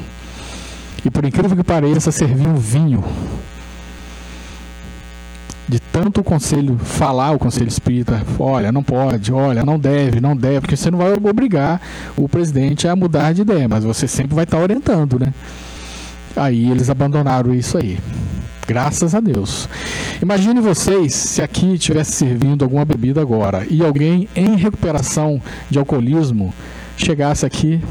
E 1.03 1.09
por 1.09 1.25
incrível 1.25 1.57
que 1.57 1.63
pareça, 1.63 2.11
servia 2.11 2.47
um 2.47 2.57
vinho. 2.57 3.03
De 5.67 5.79
tanto 5.79 6.21
o 6.21 6.23
conselho 6.23 6.77
falar, 6.77 7.31
o 7.31 7.39
conselho 7.39 7.67
espírita, 7.67 8.21
olha, 8.39 8.71
não 8.71 8.83
pode, 8.83 9.31
olha, 9.31 9.63
não 9.63 9.79
deve, 9.79 10.19
não 10.19 10.35
deve, 10.35 10.61
porque 10.61 10.75
você 10.75 10.91
não 10.91 10.99
vai 10.99 11.13
obrigar 11.13 11.79
o 12.17 12.27
presidente 12.27 12.87
a 12.87 12.95
mudar 12.95 13.33
de 13.33 13.41
ideia, 13.41 13.67
mas 13.67 13.83
você 13.83 14.07
sempre 14.07 14.35
vai 14.35 14.43
estar 14.43 14.57
orientando, 14.59 15.19
né? 15.19 15.33
Aí 16.35 16.69
eles 16.69 16.89
abandonaram 16.89 17.53
isso 17.53 17.77
aí. 17.77 17.99
Graças 18.69 19.15
a 19.15 19.19
Deus. 19.19 19.67
Imagine 20.21 20.61
vocês 20.61 21.15
se 21.15 21.41
aqui 21.41 21.73
estivesse 21.73 22.11
servindo 22.11 22.63
alguma 22.63 22.85
bebida 22.85 23.19
agora 23.19 23.65
e 23.67 23.83
alguém 23.83 24.29
em 24.35 24.55
recuperação 24.55 25.41
de 25.67 25.79
alcoolismo 25.79 26.53
chegasse 26.95 27.47
aqui 27.47 27.81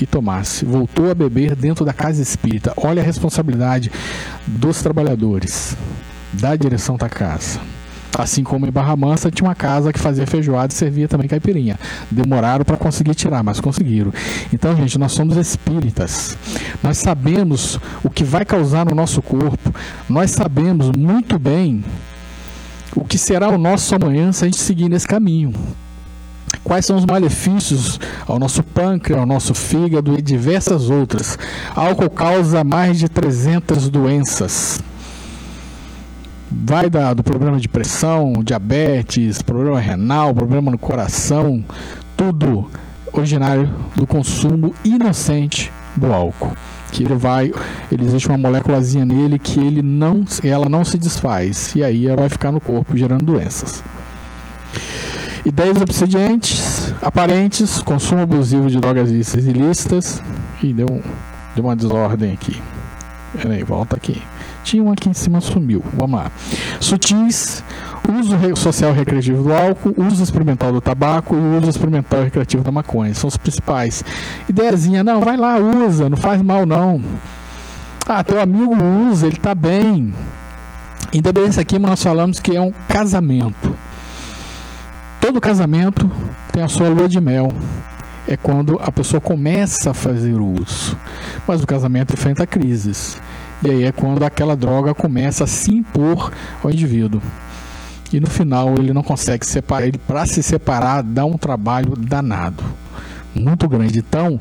e 0.00 0.06
tomasse. 0.06 0.64
Voltou 0.64 1.10
a 1.10 1.14
beber 1.14 1.54
dentro 1.54 1.84
da 1.84 1.92
casa 1.92 2.22
espírita. 2.22 2.72
Olha 2.78 3.02
a 3.02 3.04
responsabilidade 3.04 3.92
dos 4.46 4.80
trabalhadores, 4.80 5.76
da 6.32 6.56
direção 6.56 6.96
da 6.96 7.10
casa. 7.10 7.60
Assim 8.16 8.42
como 8.42 8.66
em 8.66 8.70
Barra 8.70 8.96
Mansa 8.96 9.30
tinha 9.30 9.48
uma 9.48 9.54
casa 9.54 9.92
que 9.92 9.98
fazia 9.98 10.26
feijoada 10.26 10.72
e 10.72 10.76
servia 10.76 11.08
também 11.08 11.28
caipirinha. 11.28 11.78
Demoraram 12.10 12.64
para 12.64 12.76
conseguir 12.76 13.14
tirar, 13.14 13.42
mas 13.42 13.60
conseguiram. 13.60 14.12
Então, 14.52 14.74
gente, 14.76 14.98
nós 14.98 15.12
somos 15.12 15.36
espíritas. 15.36 16.36
Nós 16.82 16.98
sabemos 16.98 17.78
o 18.02 18.10
que 18.10 18.24
vai 18.24 18.44
causar 18.44 18.86
no 18.86 18.94
nosso 18.94 19.22
corpo. 19.22 19.74
Nós 20.08 20.30
sabemos 20.30 20.90
muito 20.96 21.38
bem 21.38 21.84
o 22.96 23.04
que 23.04 23.18
será 23.18 23.48
o 23.48 23.58
nosso 23.58 23.94
amanhã 23.94 24.32
se 24.32 24.44
a 24.44 24.48
gente 24.48 24.60
seguir 24.60 24.88
nesse 24.88 25.06
caminho. 25.06 25.52
Quais 26.64 26.84
são 26.84 26.96
os 26.96 27.04
malefícios 27.04 28.00
ao 28.26 28.38
nosso 28.38 28.62
pâncreas, 28.62 29.20
ao 29.20 29.26
nosso 29.26 29.54
fígado 29.54 30.18
e 30.18 30.22
diversas 30.22 30.90
outras? 30.90 31.38
Álcool 31.74 32.10
causa 32.10 32.64
mais 32.64 32.98
de 32.98 33.08
300 33.08 33.88
doenças. 33.88 34.80
Vai 36.50 36.88
dar 36.88 37.14
do 37.14 37.22
problema 37.22 37.58
de 37.58 37.68
pressão, 37.68 38.32
diabetes, 38.42 39.42
problema 39.42 39.78
renal, 39.78 40.34
problema 40.34 40.70
no 40.70 40.78
coração, 40.78 41.62
tudo 42.16 42.70
originário 43.12 43.68
do 43.94 44.06
consumo 44.06 44.74
inocente 44.84 45.70
do 45.96 46.12
álcool 46.12 46.56
que 46.90 47.04
ele 47.04 47.14
vai, 47.14 47.52
ele 47.92 48.04
existe 48.04 48.28
uma 48.28 48.38
moléculazinha 48.38 49.04
nele 49.04 49.38
que 49.38 49.60
ele 49.60 49.82
não, 49.82 50.24
ela 50.42 50.68
não 50.68 50.84
se 50.84 50.98
desfaz 50.98 51.74
e 51.74 51.84
aí 51.84 52.06
ela 52.06 52.16
vai 52.16 52.28
ficar 52.28 52.50
no 52.50 52.60
corpo 52.60 52.96
gerando 52.96 53.24
doenças. 53.24 53.82
Ideias 55.44 55.80
obsidiantes, 55.80 56.92
aparentes, 57.00 57.80
consumo 57.80 58.22
abusivo 58.22 58.68
de 58.68 58.80
drogas 58.80 59.10
ilícitas 59.10 60.22
e 60.62 60.72
deu, 60.72 61.02
deu 61.54 61.64
uma 61.64 61.76
desordem 61.76 62.32
aqui. 62.32 62.60
Peraí, 63.40 63.62
volta 63.62 63.96
aqui. 63.96 64.20
Tinha 64.68 64.82
um 64.82 64.92
aqui 64.92 65.08
em 65.08 65.14
cima, 65.14 65.40
sumiu. 65.40 65.82
Vamos 65.94 66.20
lá. 66.20 66.30
Sutis, 66.78 67.64
uso 68.06 68.36
social 68.54 68.92
recreativo 68.92 69.42
do 69.42 69.50
álcool, 69.50 69.94
uso 69.96 70.22
experimental 70.22 70.70
do 70.70 70.78
tabaco 70.78 71.34
e 71.34 71.56
uso 71.56 71.70
experimental 71.70 72.22
recreativo 72.22 72.62
da 72.62 72.70
maconha. 72.70 73.14
São 73.14 73.28
os 73.28 73.38
principais. 73.38 74.04
Ideiazinha, 74.46 75.02
não, 75.02 75.22
vai 75.22 75.38
lá, 75.38 75.56
usa, 75.56 76.10
não 76.10 76.18
faz 76.18 76.42
mal 76.42 76.66
não. 76.66 77.02
Ah, 78.06 78.22
teu 78.22 78.38
amigo 78.38 78.76
usa, 79.10 79.26
ele 79.26 79.38
tá 79.38 79.54
bem. 79.54 80.12
Ainda 81.14 81.32
bem 81.32 81.46
isso 81.46 81.60
aqui, 81.60 81.78
nós 81.78 82.02
falamos 82.02 82.38
que 82.38 82.54
é 82.54 82.60
um 82.60 82.74
casamento. 82.86 83.74
Todo 85.18 85.40
casamento 85.40 86.10
tem 86.52 86.62
a 86.62 86.68
sua 86.68 86.90
lua 86.90 87.08
de 87.08 87.22
mel. 87.22 87.50
É 88.26 88.36
quando 88.36 88.78
a 88.82 88.92
pessoa 88.92 89.18
começa 89.18 89.92
a 89.92 89.94
fazer 89.94 90.38
uso. 90.38 90.94
Mas 91.46 91.62
o 91.62 91.66
casamento 91.66 92.12
enfrenta 92.12 92.46
crises. 92.46 93.18
E 93.62 93.70
aí 93.70 93.84
é 93.84 93.92
quando 93.92 94.22
aquela 94.22 94.56
droga 94.56 94.94
começa 94.94 95.44
a 95.44 95.46
se 95.46 95.72
impor 95.72 96.32
ao 96.62 96.70
indivíduo 96.70 97.20
e 98.12 98.20
no 98.20 98.28
final 98.28 98.74
ele 98.78 98.92
não 98.92 99.02
consegue 99.02 99.44
separar. 99.44 99.86
Ele 99.86 99.98
para 99.98 100.26
se 100.26 100.42
separar 100.42 101.02
dá 101.02 101.24
um 101.24 101.36
trabalho 101.36 101.94
danado, 101.96 102.62
muito 103.34 103.68
grande. 103.68 103.98
Então, 103.98 104.38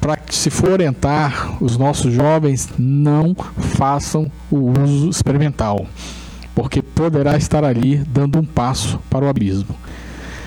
para 0.00 0.18
se 0.30 0.50
for 0.50 0.72
orientar 0.72 1.62
os 1.62 1.76
nossos 1.76 2.12
jovens, 2.12 2.68
não 2.78 3.34
façam 3.76 4.30
o 4.50 4.72
uso 4.80 5.10
experimental, 5.10 5.86
porque 6.54 6.82
poderá 6.82 7.36
estar 7.36 7.64
ali 7.64 7.96
dando 7.96 8.38
um 8.38 8.44
passo 8.44 8.98
para 9.10 9.24
o 9.24 9.28
abismo. 9.28 9.74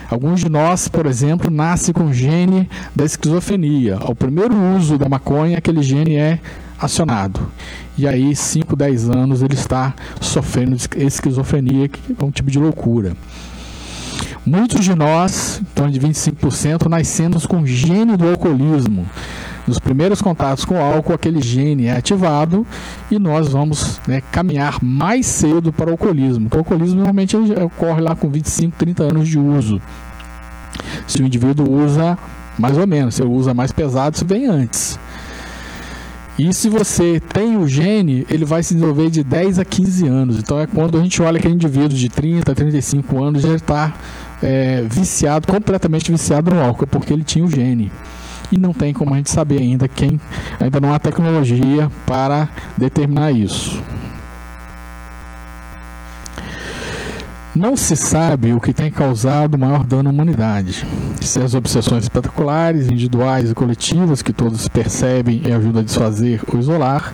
Alguns 0.09 0.41
de 0.41 0.49
nós, 0.49 0.89
por 0.89 1.05
exemplo, 1.05 1.49
nascem 1.49 1.93
com 1.93 2.11
gene 2.11 2.69
da 2.93 3.05
esquizofrenia. 3.05 3.97
Ao 4.01 4.13
primeiro 4.13 4.53
uso 4.75 4.97
da 4.97 5.07
maconha, 5.07 5.57
aquele 5.57 5.81
gene 5.81 6.17
é 6.17 6.37
acionado. 6.81 7.39
E 7.97 8.07
aí, 8.07 8.35
5, 8.35 8.75
10 8.75 9.09
anos, 9.09 9.41
ele 9.41 9.53
está 9.53 9.93
sofrendo 10.19 10.75
esquizofrenia, 10.97 11.87
que 11.87 12.15
é 12.19 12.23
um 12.23 12.31
tipo 12.31 12.49
de 12.49 12.57
loucura. 12.57 13.15
Muitos 14.45 14.83
de 14.83 14.95
nós, 14.95 15.61
torno 15.75 15.91
de 15.91 15.99
25%, 15.99 16.87
nascemos 16.87 17.45
com 17.45 17.65
gene 17.65 18.17
do 18.17 18.27
alcoolismo. 18.27 19.05
Nos 19.67 19.77
primeiros 19.77 20.19
contatos 20.19 20.65
com 20.65 20.75
o 20.75 20.81
álcool, 20.81 21.13
aquele 21.13 21.39
gene 21.39 21.85
é 21.85 21.95
ativado 21.95 22.65
e 23.11 23.19
nós 23.19 23.49
vamos 23.49 24.01
né, 24.07 24.21
caminhar 24.31 24.83
mais 24.83 25.27
cedo 25.27 25.71
para 25.71 25.89
o 25.89 25.91
alcoolismo. 25.91 26.49
O 26.51 26.57
alcoolismo 26.57 26.95
normalmente 26.95 27.37
ocorre 27.37 28.01
lá 28.01 28.15
com 28.15 28.27
25, 28.29 28.75
30 28.75 29.03
anos 29.03 29.29
de 29.29 29.37
uso. 29.37 29.79
Se 31.05 31.21
o 31.21 31.25
indivíduo 31.25 31.71
usa 31.71 32.17
mais 32.57 32.77
ou 32.77 32.87
menos, 32.87 33.15
se 33.15 33.23
usa 33.23 33.53
mais 33.53 33.71
pesado, 33.71 34.15
isso 34.15 34.25
vem 34.25 34.47
antes. 34.47 34.99
E 36.39 36.53
se 36.53 36.69
você 36.69 37.19
tem 37.19 37.57
o 37.57 37.67
gene, 37.67 38.25
ele 38.29 38.45
vai 38.45 38.63
se 38.63 38.73
desenvolver 38.73 39.09
de 39.09 39.23
10 39.23 39.59
a 39.59 39.65
15 39.65 40.07
anos. 40.07 40.37
Então 40.39 40.59
é 40.59 40.65
quando 40.65 40.97
a 40.97 41.01
gente 41.01 41.21
olha 41.21 41.37
aquele 41.37 41.53
indivíduo 41.53 41.97
de 41.97 42.09
30 42.09 42.51
a 42.51 42.55
35 42.55 43.23
anos 43.23 43.41
já 43.43 43.53
está 43.53 43.93
é, 44.41 44.83
viciado, 44.89 45.47
completamente 45.47 46.11
viciado 46.11 46.51
no 46.51 46.61
álcool, 46.61 46.87
porque 46.87 47.13
ele 47.13 47.23
tinha 47.23 47.45
o 47.45 47.49
gene. 47.49 47.91
E 48.51 48.57
não 48.57 48.73
tem 48.73 48.93
como 48.93 49.13
a 49.13 49.17
gente 49.17 49.29
saber 49.29 49.59
ainda 49.59 49.87
quem, 49.87 50.19
ainda 50.59 50.79
não 50.79 50.93
há 50.93 50.99
tecnologia 50.99 51.89
para 52.05 52.49
determinar 52.77 53.31
isso. 53.31 53.81
Não 57.61 57.77
se 57.77 57.95
sabe 57.95 58.53
o 58.53 58.59
que 58.59 58.73
tem 58.73 58.89
causado 58.89 59.55
maior 59.55 59.83
dano 59.83 60.09
à 60.09 60.11
humanidade. 60.11 60.83
Se 61.21 61.39
as 61.39 61.53
obsessões 61.53 62.05
espetaculares, 62.05 62.87
individuais 62.87 63.51
e 63.51 63.53
coletivas 63.53 64.23
que 64.23 64.33
todos 64.33 64.67
percebem 64.67 65.43
e 65.45 65.51
ajudam 65.51 65.81
a 65.81 65.85
desfazer 65.85 66.41
ou 66.51 66.59
isolar, 66.59 67.13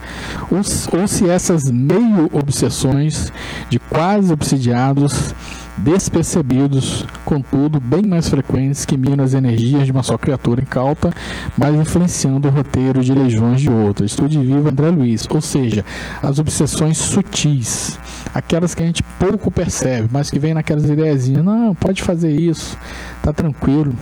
ou, 0.50 0.60
ou 0.98 1.06
se 1.06 1.30
essas 1.30 1.70
meio-obsessões 1.70 3.30
de 3.70 3.78
quase 3.78 4.32
obsidiados 4.32 5.36
despercebidos, 5.78 7.06
contudo, 7.24 7.80
bem 7.80 8.04
mais 8.04 8.28
frequentes 8.28 8.84
que 8.86 8.98
minam 8.98 9.24
as 9.24 9.34
energias 9.34 9.86
de 9.86 9.92
uma 9.92 10.04
só 10.04 10.18
criatura 10.18 10.62
incauta, 10.62 11.14
mas 11.58 11.76
influenciando 11.76 12.48
o 12.48 12.52
roteiro 12.52 13.04
de 13.04 13.14
legiões 13.14 13.62
de 13.62 13.70
outras. 13.70 14.12
Estude 14.12 14.40
vivo 14.40 14.70
André 14.70 14.90
Luiz, 14.90 15.28
ou 15.30 15.42
seja, 15.42 15.86
as 16.22 16.40
obsessões 16.40 16.98
sutis, 16.98 18.00
aquelas 18.34 18.74
que 18.74 18.84
a 18.84 18.86
gente 18.86 19.04
pouco 19.20 19.52
percebe, 19.52 20.10
mas 20.12 20.30
que 20.30 20.40
vem 20.40 20.54
naquelas 20.54 20.90
ideiazinhas, 20.90 21.46
não, 21.46 21.76
pode 21.76 22.02
fazer 22.02 22.32
isso, 22.32 22.78
tá 23.22 23.32
tranquilo. 23.32 23.94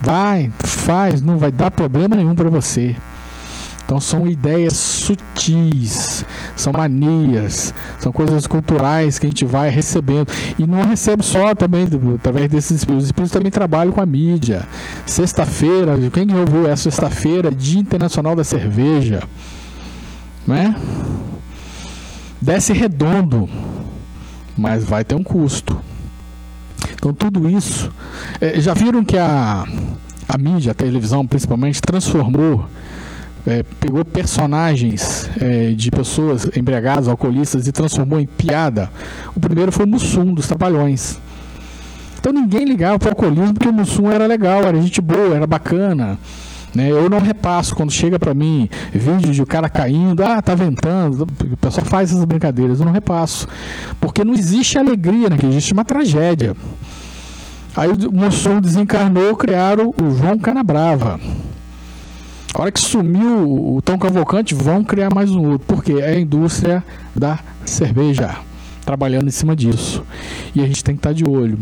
Vai, 0.00 0.50
faz, 0.58 1.22
não 1.22 1.38
vai 1.38 1.52
dar 1.52 1.70
problema 1.70 2.16
nenhum 2.16 2.34
para 2.34 2.50
você. 2.50 2.96
Então 3.92 4.00
são 4.00 4.26
ideias 4.26 4.72
sutis, 4.72 6.24
são 6.56 6.72
manias, 6.72 7.74
são 7.98 8.10
coisas 8.10 8.46
culturais 8.46 9.18
que 9.18 9.26
a 9.26 9.28
gente 9.28 9.44
vai 9.44 9.68
recebendo. 9.68 10.32
E 10.58 10.66
não 10.66 10.82
recebe 10.82 11.22
só 11.22 11.54
também 11.54 11.86
através 12.14 12.48
desses 12.48 12.78
espíritos. 12.78 13.02
Os 13.02 13.08
espíritos 13.10 13.32
também 13.32 13.50
trabalham 13.50 13.92
com 13.92 14.00
a 14.00 14.06
mídia. 14.06 14.66
Sexta-feira, 15.04 15.92
quem 16.10 16.34
ouviu 16.34 16.66
é 16.66 16.74
sexta-feira, 16.74 17.50
Dia 17.50 17.80
Internacional 17.80 18.34
da 18.34 18.42
Cerveja. 18.42 19.24
Não 20.46 20.56
é? 20.56 20.74
Desce 22.40 22.72
redondo, 22.72 23.46
mas 24.56 24.84
vai 24.84 25.04
ter 25.04 25.16
um 25.16 25.22
custo. 25.22 25.78
Então 26.94 27.12
tudo 27.12 27.46
isso. 27.46 27.92
É, 28.40 28.58
já 28.58 28.72
viram 28.72 29.04
que 29.04 29.18
a, 29.18 29.66
a 30.26 30.38
mídia, 30.38 30.72
a 30.72 30.74
televisão 30.74 31.26
principalmente, 31.26 31.82
transformou 31.82 32.66
é, 33.46 33.62
pegou 33.80 34.04
personagens 34.04 35.28
é, 35.40 35.72
de 35.72 35.90
pessoas 35.90 36.48
embriagadas, 36.56 37.08
alcoolistas 37.08 37.66
e 37.66 37.72
transformou 37.72 38.20
em 38.20 38.26
piada. 38.26 38.90
O 39.34 39.40
primeiro 39.40 39.72
foi 39.72 39.84
o 39.84 39.88
Mussum, 39.88 40.32
dos 40.32 40.46
Trabalhões. 40.46 41.18
Então 42.18 42.32
ninguém 42.32 42.64
ligava 42.64 42.98
para 42.98 43.08
o 43.08 43.10
alcoolismo 43.10 43.54
porque 43.54 43.68
o 43.68 43.72
Mussum 43.72 44.10
era 44.10 44.26
legal, 44.26 44.62
era 44.62 44.80
gente 44.80 45.00
boa, 45.00 45.34
era 45.34 45.46
bacana. 45.46 46.18
Né? 46.74 46.90
Eu 46.90 47.10
não 47.10 47.18
repasso 47.18 47.74
quando 47.74 47.90
chega 47.90 48.18
para 48.18 48.32
mim 48.32 48.68
vídeo 48.92 49.32
de 49.32 49.42
o 49.42 49.46
cara 49.46 49.68
caindo, 49.68 50.24
ah, 50.24 50.40
tá 50.40 50.54
ventando, 50.54 51.24
o 51.24 51.56
pessoal 51.56 51.84
faz 51.84 52.10
essas 52.10 52.24
brincadeiras, 52.24 52.78
eu 52.78 52.86
não 52.86 52.92
repasso. 52.92 53.46
Porque 54.00 54.24
não 54.24 54.34
existe 54.34 54.78
alegria, 54.78 55.28
né? 55.28 55.36
existe 55.42 55.72
uma 55.72 55.84
tragédia. 55.84 56.56
Aí 57.74 57.90
o 57.90 58.12
Mussum 58.12 58.60
desencarnou, 58.60 59.34
criaram 59.34 59.94
o 60.00 60.10
João 60.10 60.38
Canabrava. 60.38 61.18
A 62.54 62.60
hora 62.60 62.70
que 62.70 62.80
sumiu 62.80 63.76
o 63.76 63.80
Tom 63.80 63.98
Cavalcante, 63.98 64.54
vão 64.54 64.84
criar 64.84 65.12
mais 65.12 65.30
um 65.30 65.52
outro, 65.52 65.66
porque 65.66 65.92
é 65.92 66.10
a 66.10 66.20
indústria 66.20 66.84
da 67.16 67.38
cerveja 67.64 68.36
trabalhando 68.84 69.28
em 69.28 69.30
cima 69.30 69.56
disso. 69.56 70.04
E 70.54 70.60
a 70.60 70.66
gente 70.66 70.84
tem 70.84 70.94
que 70.94 70.98
estar 71.00 71.14
de 71.14 71.24
olho. 71.24 71.58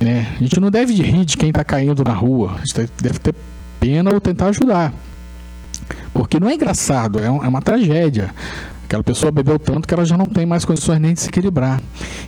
Né? 0.00 0.28
A 0.38 0.42
gente 0.42 0.60
não 0.60 0.70
deve 0.70 0.94
rir 0.94 1.24
de 1.24 1.36
quem 1.36 1.48
está 1.48 1.64
caindo 1.64 2.04
na 2.04 2.12
rua, 2.12 2.56
a 2.56 2.64
gente 2.64 2.88
deve 3.00 3.18
ter 3.18 3.34
pena 3.80 4.12
ou 4.12 4.20
tentar 4.20 4.46
ajudar. 4.46 4.92
Porque 6.12 6.38
não 6.38 6.48
é 6.48 6.54
engraçado, 6.54 7.18
é, 7.18 7.26
é 7.26 7.30
uma 7.30 7.60
tragédia. 7.60 8.30
Aquela 8.84 9.02
pessoa 9.02 9.32
bebeu 9.32 9.58
tanto 9.58 9.88
que 9.88 9.94
ela 9.94 10.04
já 10.04 10.16
não 10.16 10.26
tem 10.26 10.46
mais 10.46 10.64
condições 10.64 11.00
nem 11.00 11.14
de 11.14 11.20
se 11.20 11.28
equilibrar. 11.28 11.82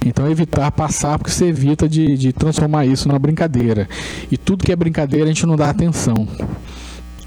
Então, 0.05 0.29
evitar 0.29 0.73
passar, 0.73 1.19
porque 1.19 1.31
você 1.31 1.45
evita 1.45 1.89
de, 1.89 2.17
de 2.17 2.33
transformar 2.33 2.87
isso 2.87 3.07
numa 3.07 3.19
brincadeira. 3.19 3.89
E 4.33 4.37
tudo 4.37 4.65
que 4.65 4.73
é 4.73 4.77
brincadeira 4.77 5.27
a 5.27 5.29
gente 5.29 5.47
não 5.47 5.55
dá 5.55 5.71
atenção 5.71 6.27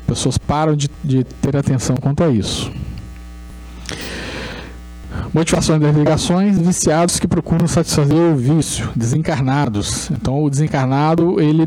pessoas 0.10 0.40
param 0.40 0.76
de, 0.76 0.90
de 1.04 1.24
ter 1.24 1.56
atenção 1.56 1.96
quanto 1.96 2.24
a 2.24 2.30
isso. 2.30 2.72
Motivações 5.32 5.80
das 5.80 5.96
ligações, 5.96 6.58
viciados 6.58 7.20
que 7.20 7.28
procuram 7.28 7.68
satisfazer 7.68 8.18
o 8.18 8.36
vício, 8.36 8.90
desencarnados. 8.96 10.10
Então, 10.10 10.44
o 10.44 10.50
desencarnado, 10.50 11.40
ele, 11.40 11.66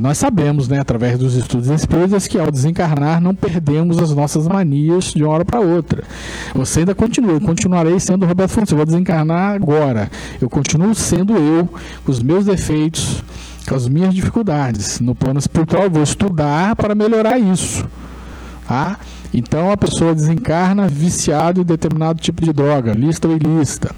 nós 0.00 0.18
sabemos, 0.18 0.66
né, 0.66 0.80
através 0.80 1.16
dos 1.16 1.36
estudos 1.36 1.68
espíritas, 1.68 2.26
que 2.26 2.36
ao 2.36 2.50
desencarnar 2.50 3.20
não 3.20 3.36
perdemos 3.36 3.98
as 3.98 4.12
nossas 4.12 4.48
manias 4.48 5.12
de 5.12 5.22
uma 5.22 5.32
hora 5.32 5.44
para 5.44 5.60
outra. 5.60 6.02
Você 6.54 6.80
ainda 6.80 6.94
continua, 6.94 7.40
continuarei 7.40 8.00
sendo 8.00 8.26
Roberto 8.26 8.50
Fontes, 8.50 8.72
eu 8.72 8.76
vou 8.76 8.86
desencarnar 8.86 9.54
agora. 9.54 10.10
Eu 10.40 10.50
continuo 10.50 10.92
sendo 10.92 11.36
eu, 11.36 11.68
os 12.04 12.20
meus 12.20 12.46
defeitos, 12.46 13.22
com 13.68 13.74
as 13.74 13.86
minhas 13.86 14.14
dificuldades. 14.14 14.98
No 15.00 15.14
plano 15.14 15.38
espiritual, 15.38 15.90
vou 15.90 16.02
estudar 16.02 16.74
para 16.74 16.94
melhorar 16.94 17.38
isso. 17.38 17.86
Tá? 18.66 18.98
Então 19.32 19.70
a 19.70 19.76
pessoa 19.76 20.14
desencarna 20.14 20.88
viciado 20.88 21.60
em 21.60 21.64
determinado 21.64 22.20
tipo 22.20 22.42
de 22.42 22.52
droga, 22.52 22.92
lista 22.92 23.28
ou 23.28 23.36
ilícita. 23.36 23.94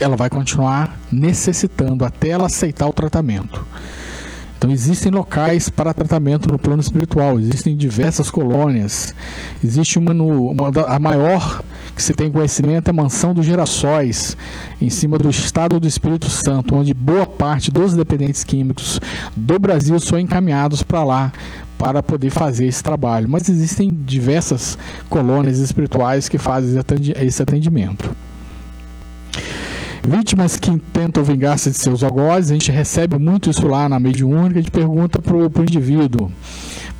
Ela 0.00 0.16
vai 0.16 0.28
continuar 0.28 0.98
necessitando 1.10 2.04
até 2.04 2.30
ela 2.30 2.46
aceitar 2.46 2.88
o 2.88 2.92
tratamento. 2.92 3.64
Então 4.58 4.70
existem 4.70 5.10
locais 5.10 5.68
para 5.68 5.94
tratamento 5.94 6.50
no 6.50 6.58
plano 6.58 6.80
espiritual, 6.80 7.38
existem 7.38 7.76
diversas 7.76 8.30
colônias. 8.30 9.14
Existe 9.62 9.98
uma, 9.98 10.14
no, 10.14 10.50
uma 10.50 10.68
a 10.86 10.98
maior 10.98 11.62
que 12.02 12.06
se 12.06 12.14
tem 12.14 12.32
conhecimento 12.32 12.88
é 12.88 12.92
Mansão 12.92 13.32
dos 13.32 13.46
Gerações, 13.46 14.36
em 14.80 14.90
cima 14.90 15.16
do 15.16 15.30
Estado 15.30 15.78
do 15.78 15.86
Espírito 15.86 16.28
Santo, 16.28 16.74
onde 16.74 16.92
boa 16.92 17.24
parte 17.24 17.70
dos 17.70 17.94
dependentes 17.94 18.42
químicos 18.42 19.00
do 19.36 19.56
Brasil 19.56 20.00
são 20.00 20.18
encaminhados 20.18 20.82
para 20.82 21.04
lá 21.04 21.32
para 21.78 22.02
poder 22.02 22.30
fazer 22.30 22.66
esse 22.66 22.82
trabalho. 22.82 23.28
Mas 23.28 23.48
existem 23.48 23.88
diversas 23.88 24.76
colônias 25.08 25.60
espirituais 25.60 26.28
que 26.28 26.38
fazem 26.38 26.74
esse 27.20 27.40
atendimento. 27.40 28.10
Vítimas 30.02 30.56
que 30.56 30.76
tentam 30.92 31.22
vingar-se 31.22 31.70
de 31.70 31.76
seus 31.76 32.02
algozes, 32.02 32.50
a 32.50 32.54
gente 32.54 32.72
recebe 32.72 33.16
muito 33.16 33.48
isso 33.48 33.68
lá 33.68 33.88
na 33.88 34.00
mediúnica, 34.00 34.58
a 34.58 34.62
gente 34.62 34.72
pergunta 34.72 35.22
para 35.22 35.36
o 35.36 35.62
indivíduo, 35.62 36.32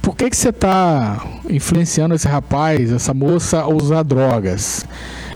por 0.02 0.16
que, 0.16 0.28
que 0.28 0.36
você 0.36 0.48
está 0.48 1.24
influenciando 1.48 2.14
esse 2.14 2.26
rapaz, 2.26 2.90
essa 2.90 3.14
moça 3.14 3.60
a 3.60 3.68
usar 3.68 4.02
drogas? 4.02 4.84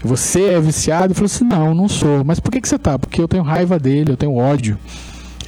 Você 0.03 0.47
é 0.51 0.61
viciado? 0.61 1.07
Ele 1.07 1.15
falou 1.15 1.27
assim, 1.27 1.45
não, 1.45 1.75
não 1.75 1.89
sou. 1.89 2.25
Mas 2.25 2.41
por 2.41 2.51
que, 2.51 2.61
que 2.61 2.69
você 2.69 2.75
está? 2.75 2.99
Porque 2.99 3.23
eu 3.23 3.29
tenho 3.29 3.45
raiva 3.45 3.79
dele, 3.79 4.11
eu 4.11 4.17
tenho 4.17 4.35
ódio. 4.35 4.77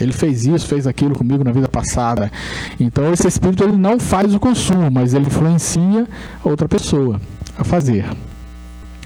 Ele 0.01 0.13
fez 0.13 0.47
isso, 0.47 0.69
fez 0.69 0.87
aquilo 0.87 1.17
comigo 1.17 1.43
na 1.43 1.51
vida 1.51 1.67
passada. 1.69 2.31
Então 2.79 3.13
esse 3.13 3.27
espírito 3.27 3.65
ele 3.65 3.77
não 3.77 3.99
faz 3.99 4.33
o 4.33 4.39
consumo, 4.39 4.89
mas 4.91 5.13
ele 5.13 5.27
influencia 5.27 6.07
outra 6.45 6.69
pessoa 6.69 7.21
a 7.59 7.65
fazer 7.65 8.05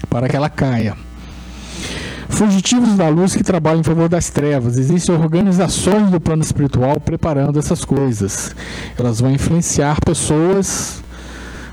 para 0.09 0.29
que 0.29 0.35
ela 0.35 0.49
caia. 0.49 0.95
Fugitivos 2.33 2.95
da 2.95 3.07
luz 3.09 3.35
que 3.35 3.43
trabalham 3.43 3.81
em 3.81 3.83
favor 3.83 4.09
das 4.09 4.31
trevas. 4.31 4.79
Existem 4.79 5.13
organizações 5.13 6.09
do 6.09 6.19
plano 6.19 6.41
espiritual 6.41 6.99
preparando 6.99 7.59
essas 7.59 7.85
coisas. 7.85 8.55
Elas 8.97 9.21
vão 9.21 9.31
influenciar 9.31 9.99
pessoas, 10.03 11.03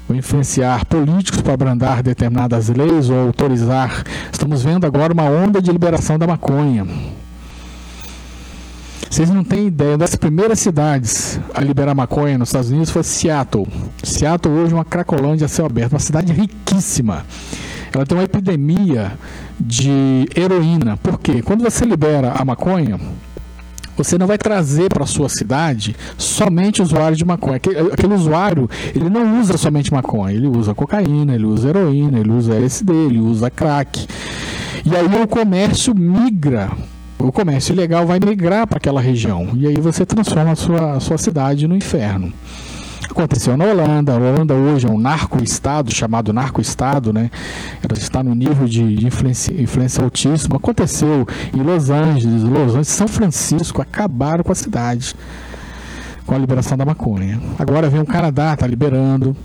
vão 0.06 0.18
influenciar 0.18 0.84
políticos 0.84 1.40
para 1.40 1.54
abrandar 1.54 2.02
determinadas 2.02 2.68
leis 2.68 3.08
ou 3.08 3.18
autorizar. 3.18 4.04
Estamos 4.30 4.62
vendo 4.62 4.86
agora 4.86 5.14
uma 5.14 5.24
onda 5.24 5.62
de 5.62 5.72
liberação 5.72 6.18
da 6.18 6.26
maconha. 6.26 6.86
Vocês 9.08 9.30
não 9.30 9.42
têm 9.42 9.66
ideia, 9.66 9.96
das 9.96 10.14
primeiras 10.14 10.60
cidades 10.60 11.40
a 11.54 11.62
liberar 11.62 11.94
maconha 11.94 12.36
nos 12.36 12.50
Estados 12.50 12.70
Unidos 12.70 12.90
foi 12.90 13.02
Seattle. 13.02 13.66
Seattle 14.02 14.54
hoje 14.54 14.72
é 14.72 14.76
uma 14.76 14.84
cracolândia 14.84 15.46
a 15.46 15.48
céu 15.48 15.64
aberto, 15.64 15.94
uma 15.94 15.98
cidade 15.98 16.34
riquíssima. 16.34 17.24
Ela 17.92 18.06
tem 18.06 18.16
uma 18.16 18.24
epidemia 18.24 19.12
de 19.58 20.28
heroína. 20.34 20.96
Por 20.96 21.18
quê? 21.18 21.42
Quando 21.42 21.62
você 21.62 21.84
libera 21.84 22.32
a 22.32 22.44
maconha, 22.44 22.98
você 23.96 24.16
não 24.16 24.26
vai 24.26 24.38
trazer 24.38 24.88
para 24.88 25.04
sua 25.06 25.28
cidade 25.28 25.94
somente 26.16 26.80
usuário 26.80 27.16
de 27.16 27.24
maconha. 27.24 27.56
Aquele, 27.56 27.78
aquele, 27.78 28.14
usuário, 28.14 28.70
ele 28.94 29.10
não 29.10 29.40
usa 29.40 29.58
somente 29.58 29.92
maconha, 29.92 30.34
ele 30.34 30.46
usa 30.46 30.74
cocaína, 30.74 31.34
ele 31.34 31.44
usa 31.44 31.68
heroína, 31.68 32.18
ele 32.18 32.30
usa 32.30 32.54
LSD, 32.54 32.92
ele 32.92 33.18
usa 33.18 33.50
crack. 33.50 34.06
E 34.84 34.96
aí 34.96 35.06
o 35.22 35.26
comércio 35.26 35.94
migra 35.94 36.70
o 37.22 37.30
comércio 37.30 37.74
ilegal 37.74 38.06
vai 38.06 38.18
migrar 38.18 38.66
para 38.66 38.78
aquela 38.78 39.00
região 39.00 39.50
e 39.54 39.66
aí 39.66 39.76
você 39.76 40.06
transforma 40.06 40.52
a 40.52 40.56
sua, 40.56 40.92
a 40.92 41.00
sua 41.00 41.18
cidade 41.18 41.68
no 41.68 41.76
inferno. 41.76 42.32
Aconteceu 43.08 43.56
na 43.56 43.64
Holanda. 43.64 44.12
A 44.12 44.16
Holanda 44.16 44.54
hoje 44.54 44.86
é 44.86 44.90
um 44.90 44.98
narco-estado, 44.98 45.94
chamado 45.94 46.32
narco-estado, 46.32 47.12
né? 47.12 47.30
Ela 47.82 47.98
está 47.98 48.22
no 48.22 48.34
nível 48.34 48.66
de 48.66 49.06
influência, 49.06 49.52
influência 49.60 50.02
altíssima. 50.02 50.56
Aconteceu 50.56 51.26
em 51.54 51.62
Los 51.62 51.90
Angeles, 51.90 52.42
Los 52.42 52.70
Angeles, 52.70 52.88
São 52.88 53.08
Francisco, 53.08 53.80
acabaram 53.80 54.44
com 54.44 54.52
a 54.52 54.54
cidade 54.54 55.14
com 56.30 56.36
a 56.36 56.38
liberação 56.38 56.78
da 56.78 56.84
maconha. 56.84 57.40
Agora 57.58 57.90
vem 57.90 58.00
o 58.00 58.06
Canadá, 58.06 58.54
está 58.54 58.64
liberando. 58.64 59.36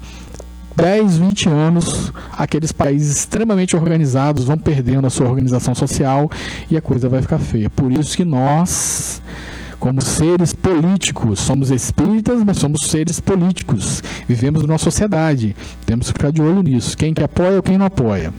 10, 0.76 1.18
20 1.18 1.50
anos, 1.50 2.14
aqueles 2.38 2.72
países 2.72 3.18
extremamente 3.18 3.76
organizados 3.76 4.44
vão 4.44 4.56
perdendo 4.56 5.08
a 5.08 5.10
sua 5.10 5.28
organização 5.28 5.74
social 5.74 6.30
e 6.70 6.78
a 6.78 6.82
coisa 6.82 7.10
vai 7.10 7.24
ficar 7.24 7.40
feia. 7.40 7.72
Por 7.72 7.92
isso 7.92 8.16
que 8.16 8.24
nós, 8.24 9.20
como 9.80 10.02
seres 10.02 10.54
políticos, 10.54 11.40
somos 11.40 11.70
espíritas, 11.72 12.44
mas 12.44 12.58
somos 12.58 12.82
seres 12.88 13.20
políticos. 13.20 14.02
Vivemos 14.28 14.64
numa 14.64 14.78
sociedade. 14.78 15.56
Temos 15.86 16.08
que 16.08 16.14
ficar 16.14 16.32
de 16.32 16.42
olho 16.42 16.62
nisso. 16.62 16.98
Quem 16.98 17.14
que 17.14 17.24
apoia 17.24 17.58
ou 17.58 17.64
quem 17.64 17.78
não 17.78 17.86
apoia. 17.86 18.34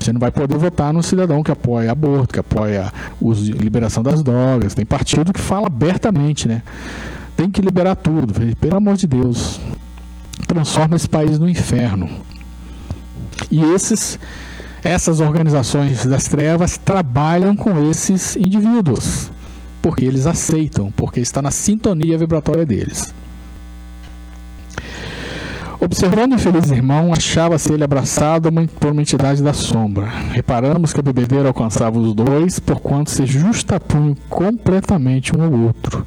Você 0.00 0.12
não 0.12 0.20
vai 0.20 0.30
poder 0.30 0.58
votar 0.58 0.92
num 0.92 1.02
cidadão 1.02 1.42
que 1.42 1.50
apoia 1.50 1.90
aborto, 1.90 2.34
que 2.34 2.40
apoia 2.40 2.92
a 2.92 3.62
liberação 3.62 4.02
das 4.02 4.22
drogas. 4.22 4.74
Tem 4.74 4.84
partido 4.84 5.32
que 5.32 5.40
fala 5.40 5.66
abertamente, 5.66 6.46
né? 6.46 6.62
Tem 7.36 7.50
que 7.50 7.62
liberar 7.62 7.96
tudo. 7.96 8.34
Pelo 8.56 8.76
amor 8.76 8.96
de 8.96 9.06
Deus 9.06 9.60
transforma 10.46 10.96
esse 10.96 11.08
país 11.08 11.38
no 11.38 11.48
inferno. 11.48 12.08
E 13.50 13.62
esses, 13.62 14.18
essas 14.82 15.20
organizações 15.20 16.04
das 16.06 16.24
trevas 16.24 16.76
trabalham 16.76 17.56
com 17.56 17.90
esses 17.90 18.36
indivíduos, 18.36 19.30
porque 19.84 20.06
eles 20.06 20.26
aceitam, 20.26 20.90
porque 20.96 21.20
está 21.20 21.42
na 21.42 21.50
sintonia 21.50 22.16
vibratória 22.16 22.64
deles. 22.64 23.14
Observando 25.78 26.32
o 26.32 26.34
infeliz 26.36 26.70
irmão, 26.70 27.12
achava-se 27.12 27.70
ele 27.70 27.84
abraçado 27.84 28.48
por 28.80 28.92
uma 28.92 29.02
entidade 29.02 29.42
da 29.42 29.52
sombra. 29.52 30.06
Reparamos 30.32 30.94
que 30.94 31.00
a 31.00 31.02
bebedeira 31.02 31.48
alcançava 31.48 31.98
os 31.98 32.14
dois, 32.14 32.58
porquanto 32.58 33.10
se 33.10 33.26
justapunham 33.26 34.16
completamente 34.30 35.36
um 35.36 35.44
ao 35.44 35.52
outro 35.52 36.06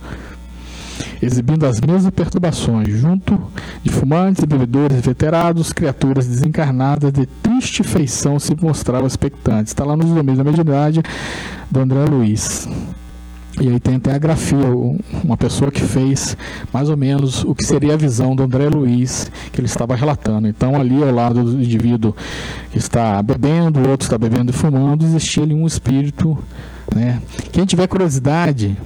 exibindo 1.21 1.65
as 1.65 1.79
mesmas 1.81 2.13
perturbações, 2.13 2.89
junto 2.89 3.39
de 3.83 3.91
fumantes, 3.91 4.43
bebedores 4.45 5.01
veterados, 5.01 5.73
criaturas 5.73 6.27
desencarnadas 6.27 7.11
de 7.11 7.25
triste 7.25 7.83
feição 7.83 8.39
se 8.39 8.55
mostravam 8.55 9.07
expectantes. 9.07 9.71
Está 9.71 9.83
lá 9.83 9.97
nos 9.97 10.09
domínios 10.09 10.37
da 10.37 10.43
mediunidade 10.43 11.01
do 11.71 11.79
André 11.79 12.05
Luiz. 12.05 12.67
E 13.59 13.69
aí 13.69 13.79
tem 13.79 13.95
até 13.95 14.13
a 14.13 14.17
grafia, 14.19 14.67
uma 15.23 15.35
pessoa 15.35 15.71
que 15.71 15.81
fez 15.81 16.37
mais 16.71 16.89
ou 16.89 16.97
menos 16.97 17.43
o 17.43 17.55
que 17.55 17.63
seria 17.63 17.95
a 17.95 17.97
visão 17.97 18.35
do 18.35 18.43
André 18.43 18.69
Luiz 18.69 19.31
que 19.51 19.59
ele 19.59 19.65
estava 19.65 19.95
relatando. 19.95 20.47
Então 20.47 20.75
ali 20.75 21.01
ao 21.01 21.11
lado 21.11 21.43
do 21.43 21.59
indivíduo 21.59 22.15
que 22.71 22.77
está 22.77 23.21
bebendo, 23.23 23.79
o 23.79 23.89
outro 23.89 24.05
está 24.05 24.17
bebendo 24.17 24.51
e 24.51 24.53
fumando, 24.53 25.03
existia 25.05 25.43
ali 25.43 25.55
um 25.55 25.65
espírito. 25.65 26.37
Né? 26.93 27.19
Quem 27.51 27.65
tiver 27.65 27.87
curiosidade, 27.87 28.77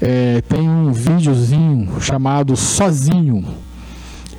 é, 0.00 0.40
tem 0.42 0.68
um 0.68 0.92
videozinho 0.92 2.00
chamado 2.00 2.56
Sozinho. 2.56 3.44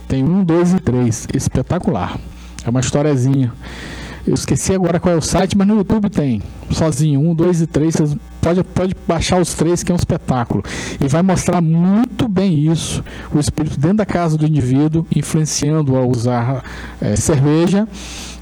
Tem 0.07 0.23
um, 0.23 0.43
dois 0.43 0.73
e 0.73 0.79
três. 0.79 1.27
Espetacular. 1.33 2.17
É 2.65 2.69
uma 2.69 2.79
historiazinha. 2.79 3.51
Eu 4.27 4.33
esqueci 4.33 4.73
agora 4.73 4.99
qual 4.99 5.13
é 5.13 5.17
o 5.17 5.21
site, 5.21 5.55
mas 5.55 5.67
no 5.67 5.75
YouTube 5.75 6.09
tem. 6.09 6.41
Sozinho, 6.71 7.19
um, 7.19 7.35
dois 7.35 7.61
e 7.61 7.67
três. 7.67 7.95
Você 7.95 8.17
pode, 8.41 8.63
pode 8.63 8.95
baixar 9.07 9.39
os 9.39 9.53
três, 9.53 9.83
que 9.83 9.91
é 9.91 9.93
um 9.93 9.97
espetáculo. 9.97 10.63
E 10.99 11.07
vai 11.07 11.21
mostrar 11.21 11.61
muito 11.61 12.27
bem 12.27 12.71
isso. 12.71 13.03
O 13.33 13.39
espírito 13.39 13.79
dentro 13.79 13.97
da 13.97 14.05
casa 14.05 14.35
do 14.35 14.45
indivíduo, 14.45 15.05
influenciando 15.15 15.95
a 15.95 16.03
usar 16.03 16.63
é, 16.99 17.15
cerveja. 17.15 17.87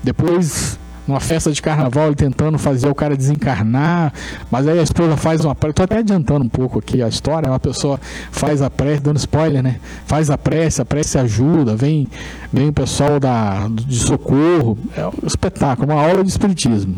Depois 0.01 0.79
numa 1.07 1.19
festa 1.19 1.51
de 1.51 1.61
carnaval 1.61 2.07
ele 2.07 2.15
tentando 2.15 2.57
fazer 2.57 2.87
o 2.87 2.95
cara 2.95 3.15
desencarnar, 3.15 4.13
mas 4.49 4.67
aí 4.67 4.79
a 4.79 4.83
esposa 4.83 5.17
faz 5.17 5.43
uma 5.43 5.53
prece, 5.53 5.73
tô 5.73 5.83
até 5.83 5.97
adiantando 5.97 6.45
um 6.45 6.49
pouco 6.49 6.79
aqui 6.79 7.01
a 7.01 7.07
história, 7.07 7.49
uma 7.49 7.59
pessoa 7.59 7.99
faz 8.31 8.61
a 8.61 8.69
prece, 8.69 9.01
dando 9.01 9.17
spoiler, 9.17 9.61
né? 9.61 9.79
Faz 10.05 10.29
a 10.29 10.37
prece, 10.37 10.81
a 10.81 10.85
prece 10.85 11.17
ajuda, 11.17 11.75
vem, 11.75 12.07
vem 12.51 12.69
o 12.69 12.73
pessoal 12.73 13.19
da, 13.19 13.67
de 13.69 13.99
socorro, 13.99 14.77
é 14.95 15.05
um 15.05 15.27
espetáculo, 15.27 15.91
uma 15.91 16.01
aula 16.01 16.23
de 16.23 16.29
espiritismo. 16.29 16.97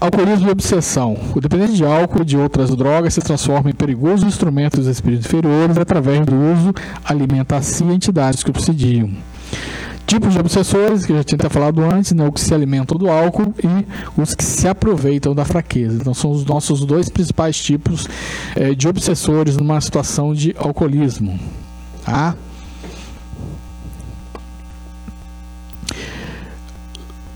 Alcoolismo 0.00 0.48
e 0.48 0.50
obsessão. 0.50 1.16
O 1.34 1.40
dependente 1.40 1.74
de 1.74 1.84
álcool 1.84 2.20
e 2.20 2.24
de 2.26 2.36
outras 2.36 2.68
drogas 2.76 3.14
se 3.14 3.22
transforma 3.22 3.70
em 3.70 3.72
perigoso 3.72 4.26
instrumento 4.26 4.76
dos 4.76 4.86
espíritos 4.86 5.24
inferiores 5.24 5.78
através 5.78 6.26
do 6.26 6.34
uso, 6.34 6.74
alimenta 7.02 7.56
a 7.56 7.62
si 7.62 7.84
entidades 7.84 8.42
que 8.42 8.50
obsidiam 8.50 9.10
Tipos 10.06 10.34
de 10.34 10.38
obsessores, 10.38 11.06
que 11.06 11.12
eu 11.12 11.16
já 11.16 11.24
tinha 11.24 11.36
até 11.36 11.48
falado 11.48 11.82
antes, 11.82 12.12
né, 12.12 12.24
os 12.26 12.34
que 12.34 12.40
se 12.40 12.54
alimentam 12.54 12.96
do 12.96 13.08
álcool 13.08 13.54
e 13.62 14.20
os 14.20 14.34
que 14.34 14.44
se 14.44 14.68
aproveitam 14.68 15.34
da 15.34 15.44
fraqueza. 15.44 15.96
Então, 16.00 16.12
são 16.12 16.30
os 16.30 16.44
nossos 16.44 16.84
dois 16.84 17.08
principais 17.08 17.56
tipos 17.56 18.06
é, 18.54 18.74
de 18.74 18.86
obsessores 18.86 19.56
numa 19.56 19.80
situação 19.80 20.34
de 20.34 20.54
alcoolismo. 20.58 21.38
Tá? 22.04 22.34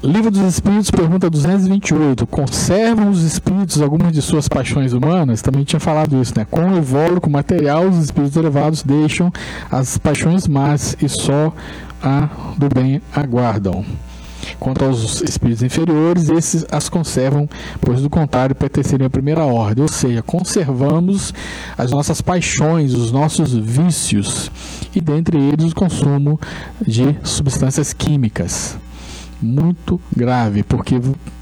Livro 0.00 0.30
dos 0.30 0.42
Espíritos, 0.42 0.92
pergunta 0.92 1.28
228. 1.28 2.24
Conservam 2.28 3.10
os 3.10 3.24
espíritos 3.24 3.82
algumas 3.82 4.12
de 4.12 4.22
suas 4.22 4.46
paixões 4.46 4.92
humanas? 4.92 5.42
Também 5.42 5.64
tinha 5.64 5.80
falado 5.80 6.22
isso, 6.22 6.32
né? 6.36 6.46
Com 6.48 6.70
o 6.70 6.76
evólico 6.76 7.28
material, 7.28 7.88
os 7.88 7.98
espíritos 7.98 8.36
elevados 8.36 8.84
deixam 8.84 9.32
as 9.68 9.98
paixões 9.98 10.46
más 10.46 10.96
e 11.02 11.08
só 11.08 11.52
a 12.02 12.28
do 12.56 12.68
bem 12.68 13.00
aguardam. 13.14 13.84
Quanto 14.58 14.84
aos 14.84 15.20
espíritos 15.22 15.62
inferiores, 15.62 16.28
esses 16.28 16.66
as 16.70 16.88
conservam, 16.88 17.48
pois 17.80 18.00
do 18.00 18.10
contrário 18.10 18.54
pertenceriam 18.54 19.06
à 19.06 19.10
primeira 19.10 19.44
ordem, 19.44 19.82
ou 19.82 19.88
seja, 19.88 20.22
conservamos 20.22 21.34
as 21.76 21.90
nossas 21.90 22.20
paixões, 22.20 22.94
os 22.94 23.12
nossos 23.12 23.52
vícios, 23.52 24.50
e 24.94 25.00
dentre 25.00 25.38
eles 25.38 25.72
o 25.72 25.74
consumo 25.74 26.40
de 26.80 27.16
substâncias 27.22 27.92
químicas 27.92 28.78
muito 29.40 30.00
grave, 30.14 30.62
porque 30.62 31.00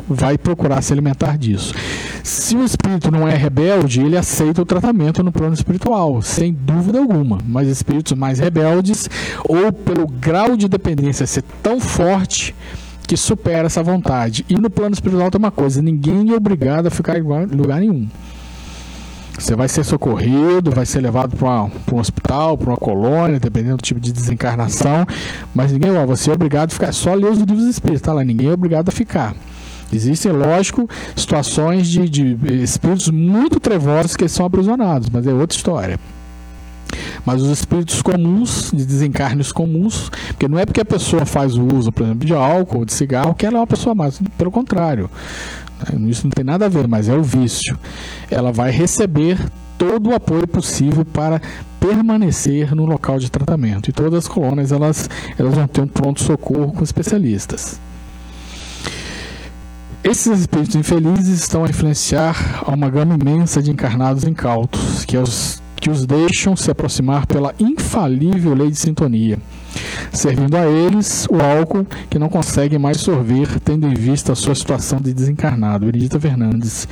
vai 0.08 0.38
procurar 0.38 0.82
se 0.82 0.92
alimentar 0.92 1.36
disso. 1.36 1.74
Se 2.22 2.56
o 2.56 2.64
espírito 2.64 3.10
não 3.10 3.26
é 3.26 3.34
rebelde, 3.34 4.00
ele 4.00 4.16
aceita 4.16 4.62
o 4.62 4.66
tratamento 4.66 5.22
no 5.22 5.32
plano 5.32 5.54
espiritual, 5.54 6.20
sem 6.22 6.52
dúvida 6.52 6.98
alguma. 6.98 7.38
Mas 7.46 7.68
espíritos 7.68 8.12
mais 8.12 8.38
rebeldes, 8.38 9.08
ou 9.48 9.72
pelo 9.72 10.06
grau 10.06 10.56
de 10.56 10.68
dependência 10.68 11.26
ser 11.26 11.42
tão 11.62 11.80
forte, 11.80 12.54
que 13.06 13.16
supera 13.16 13.66
essa 13.66 13.82
vontade. 13.82 14.44
E 14.48 14.56
no 14.56 14.68
plano 14.68 14.94
espiritual 14.94 15.30
tem 15.30 15.38
uma 15.38 15.50
coisa: 15.50 15.80
ninguém 15.80 16.30
é 16.30 16.34
obrigado 16.34 16.86
a 16.86 16.90
ficar 16.90 17.16
em 17.16 17.22
lugar 17.22 17.80
nenhum. 17.80 18.08
Você 19.38 19.54
vai 19.54 19.68
ser 19.68 19.84
socorrido, 19.84 20.70
vai 20.70 20.86
ser 20.86 21.00
levado 21.00 21.36
para 21.36 21.64
um 21.94 21.98
hospital, 21.98 22.56
para 22.56 22.70
uma 22.70 22.76
colônia, 22.76 23.38
dependendo 23.38 23.76
do 23.76 23.82
tipo 23.82 24.00
de 24.00 24.12
desencarnação. 24.12 25.06
Mas 25.54 25.72
ninguém, 25.72 25.94
ó, 25.96 26.06
você 26.06 26.30
é 26.30 26.34
obrigado 26.34 26.70
a 26.70 26.74
ficar. 26.74 26.92
Só 26.92 27.14
ler 27.14 27.30
os 27.30 27.38
livros 27.38 27.64
espíritos, 27.64 28.02
tá 28.02 28.12
lá. 28.12 28.24
Ninguém 28.24 28.48
é 28.48 28.52
obrigado 28.52 28.88
a 28.88 28.92
ficar. 28.92 29.34
Existem, 29.92 30.32
lógico, 30.32 30.88
situações 31.14 31.86
de, 31.86 32.08
de 32.08 32.62
espíritos 32.62 33.08
muito 33.08 33.60
trevosos 33.60 34.16
que 34.16 34.26
são 34.28 34.46
aprisionados, 34.46 35.08
mas 35.10 35.26
é 35.26 35.32
outra 35.32 35.56
história. 35.56 36.00
Mas 37.24 37.42
os 37.42 37.50
espíritos 37.50 38.02
comuns, 38.02 38.70
de 38.72 38.84
desencarnes 38.84 39.52
comuns, 39.52 40.10
porque 40.28 40.48
não 40.48 40.58
é 40.58 40.64
porque 40.64 40.80
a 40.80 40.84
pessoa 40.84 41.26
faz 41.26 41.56
o 41.56 41.66
uso, 41.74 41.92
por 41.92 42.04
exemplo, 42.04 42.26
de 42.26 42.34
álcool, 42.34 42.84
de 42.84 42.92
cigarro, 42.92 43.34
que 43.34 43.44
ela 43.44 43.58
é 43.58 43.60
uma 43.60 43.66
pessoa 43.66 43.94
mais. 43.94 44.20
Pelo 44.38 44.50
contrário. 44.50 45.10
Né? 45.80 46.10
Isso 46.10 46.24
não 46.24 46.30
tem 46.30 46.44
nada 46.44 46.66
a 46.66 46.68
ver, 46.68 46.86
mas 46.86 47.08
é 47.08 47.14
o 47.14 47.22
vício. 47.22 47.78
Ela 48.30 48.52
vai 48.52 48.70
receber 48.70 49.38
todo 49.78 50.10
o 50.10 50.14
apoio 50.14 50.46
possível 50.46 51.04
para 51.04 51.40
permanecer 51.78 52.74
no 52.74 52.86
local 52.86 53.18
de 53.18 53.30
tratamento. 53.30 53.90
E 53.90 53.92
todas 53.92 54.24
as 54.24 54.28
colônias 54.28 54.72
elas, 54.72 55.08
elas 55.38 55.54
vão 55.54 55.66
ter 55.66 55.80
um 55.82 55.86
pronto 55.86 56.22
socorro 56.22 56.72
com 56.72 56.82
especialistas. 56.82 57.78
Esses 60.02 60.40
espíritos 60.40 60.76
infelizes 60.76 61.40
estão 61.40 61.64
a 61.64 61.68
influenciar 61.68 62.62
a 62.64 62.72
uma 62.72 62.88
gama 62.88 63.16
imensa 63.20 63.60
de 63.60 63.72
encarnados 63.72 64.22
incautos, 64.22 65.04
que, 65.04 65.16
é 65.16 65.20
os, 65.20 65.60
que 65.74 65.90
os 65.90 66.06
deixam 66.06 66.54
se 66.54 66.70
aproximar 66.70 67.26
pela 67.26 67.52
infalível 67.58 68.54
lei 68.54 68.70
de 68.70 68.76
sintonia 68.76 69.38
servindo 70.12 70.56
a 70.56 70.66
eles 70.66 71.26
o 71.30 71.40
álcool 71.40 71.86
que 72.08 72.18
não 72.18 72.28
conseguem 72.28 72.78
mais 72.78 72.98
sorver, 72.98 73.60
tendo 73.60 73.86
em 73.86 73.94
vista 73.94 74.32
a 74.32 74.36
sua 74.36 74.54
situação 74.54 75.00
de 75.00 75.12
desencarnado. 75.12 75.86
Benedita 75.86 76.18
Fernandes. 76.20 76.88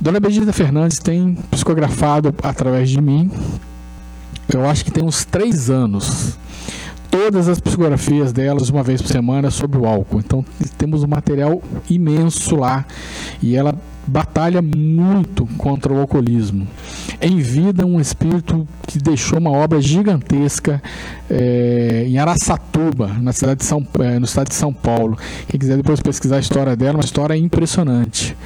Dona 0.00 0.20
Benedita 0.20 0.52
Fernandes 0.52 0.98
tem 0.98 1.36
psicografado 1.50 2.34
através 2.42 2.88
de 2.88 3.00
mim, 3.00 3.30
eu 4.52 4.68
acho 4.68 4.84
que 4.84 4.90
tem 4.90 5.04
uns 5.04 5.24
três 5.24 5.70
anos 5.70 6.38
todas 7.10 7.48
as 7.48 7.60
psicografias 7.60 8.32
delas 8.32 8.70
uma 8.70 8.82
vez 8.82 9.02
por 9.02 9.08
semana 9.08 9.50
sobre 9.50 9.78
o 9.78 9.86
álcool. 9.86 10.20
Então 10.20 10.44
temos 10.78 11.02
um 11.02 11.08
material 11.08 11.60
imenso 11.88 12.56
lá 12.56 12.86
e 13.42 13.56
ela 13.56 13.74
batalha 14.10 14.60
muito 14.60 15.46
contra 15.56 15.92
o 15.92 16.00
alcoolismo. 16.00 16.66
Em 17.20 17.38
vida, 17.38 17.86
um 17.86 18.00
espírito 18.00 18.66
que 18.86 18.98
deixou 18.98 19.38
uma 19.38 19.50
obra 19.50 19.80
gigantesca 19.80 20.82
é, 21.30 22.04
em 22.06 22.18
Araçatuba, 22.18 23.08
na 23.20 23.32
cidade 23.32 23.60
de 23.60 23.66
São, 23.66 23.86
é, 24.00 24.18
no 24.18 24.24
estado 24.24 24.48
de 24.48 24.54
São 24.54 24.72
Paulo. 24.72 25.16
Quem 25.46 25.60
quiser 25.60 25.76
depois 25.76 26.00
pesquisar 26.00 26.36
a 26.36 26.40
história 26.40 26.74
dela, 26.74 26.98
uma 26.98 27.04
história 27.04 27.36
impressionante. 27.36 28.36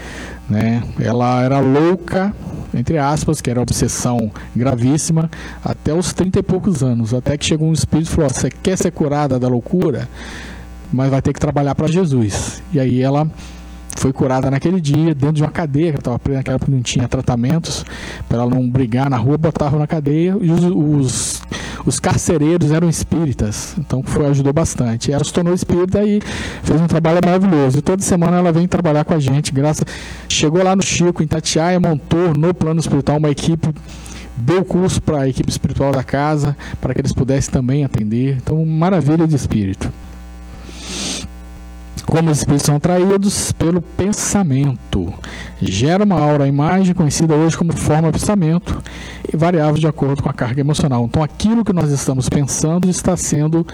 Né? 0.49 0.83
Ela 1.01 1.43
era 1.43 1.59
louca, 1.61 2.35
entre 2.75 2.99
aspas, 2.99 3.41
que 3.41 3.49
era 3.49 3.61
obsessão 3.61 4.31
gravíssima, 4.55 5.31
até 5.65 5.95
os 5.95 6.13
30 6.13 6.41
e 6.41 6.43
poucos 6.43 6.83
anos. 6.83 7.15
Até 7.15 7.39
que 7.39 7.47
chegou 7.47 7.69
um 7.69 7.73
espírito 7.73 8.11
e 8.11 8.15
falou: 8.15 8.29
Você 8.29 8.51
quer 8.51 8.77
ser 8.77 8.91
curada 8.91 9.39
da 9.39 9.49
loucura? 9.49 10.09
Mas 10.93 11.11
vai 11.11 11.23
ter 11.23 11.33
que 11.33 11.41
trabalhar 11.41 11.75
para 11.75 11.87
Jesus. 11.89 12.63
E 12.73 12.79
aí 12.79 13.01
ela 13.01 13.27
foi 13.97 14.13
curada 14.13 14.51
naquele 14.51 14.81
dia, 14.81 15.15
dentro 15.15 15.37
de 15.37 15.43
uma 15.43 15.51
cadeia, 15.51 15.93
que 15.93 15.99
estava 15.99 16.19
presa 16.19 16.39
naquela 16.39 16.57
época 16.57 16.73
não 16.73 16.83
tinha 16.83 17.09
tratamentos, 17.09 17.85
para 18.29 18.39
ela 18.39 18.51
não 18.51 18.69
brigar 18.69 19.09
na 19.09 19.17
rua, 19.17 19.39
botava 19.39 19.79
na 19.79 19.87
cadeia, 19.87 20.37
e 20.41 20.51
os, 20.51 20.65
os, 20.65 21.43
os, 21.87 22.01
carcereiros 22.01 22.71
eram 22.71 22.89
espíritas, 22.89 23.75
então 23.79 24.03
foi, 24.03 24.27
ajudou 24.27 24.53
bastante. 24.53 25.13
Ela 25.13 25.25
se 25.25 25.33
tornou 25.33 25.55
espírita 25.55 26.03
e 26.03 26.21
fez 26.63 26.81
um 26.81 26.87
trabalho 26.87 27.21
maravilhoso. 27.25 27.79
E 27.79 27.83
toda 27.83 28.03
semana 28.03 28.39
ela 28.39 28.53
vem 28.53 28.67
trabalhar 28.67 29.05
com 29.05 29.15
a 29.15 29.19
gente, 29.19 29.53
graças. 29.53 29.85
Chegou 30.29 30.63
lá 30.63 30.75
no 30.75 30.83
Chico, 30.83 31.23
em 31.23 31.27
Tatiaia, 31.27 31.79
montou 31.81 32.35
no 32.37 32.53
plano 32.53 32.81
espiritual 32.81 33.19
uma 33.19 33.31
equipe 33.31 33.69
deu 34.37 34.65
curso 34.65 35.01
para 35.01 35.21
a 35.21 35.29
equipe 35.29 35.49
espiritual 35.49 35.93
da 35.93 36.03
casa, 36.03 36.57
para 36.81 36.93
que 36.93 37.01
eles 37.01 37.13
pudessem 37.13 37.53
também 37.53 37.85
atender. 37.85 38.37
Então, 38.37 38.67
maravilha 38.67 39.29
de 39.29 39.37
espírito 39.37 39.93
como 42.07 42.31
os 42.31 42.39
espíritos 42.39 42.67
são 42.67 42.77
atraídos 42.77 43.53
pelo 43.53 43.81
pensamento. 43.81 45.13
Gera 45.61 46.05
uma 46.05 46.21
aura 46.21 46.47
imagem, 46.47 46.95
conhecida 46.95 47.35
hoje 47.35 47.57
como 47.57 47.73
forma 47.73 48.11
de 48.11 48.19
pensamento, 48.19 48.83
e 49.33 49.37
variável 49.37 49.79
de 49.81 49.87
acordo 49.87 50.23
com 50.23 50.29
a 50.29 50.33
carga 50.33 50.61
emocional. 50.61 51.05
Então, 51.05 51.23
aquilo 51.23 51.65
que 51.65 51.73
nós 51.73 51.91
estamos 51.91 52.29
pensando 52.29 52.89
está 52.89 53.17
sendo 53.17 53.67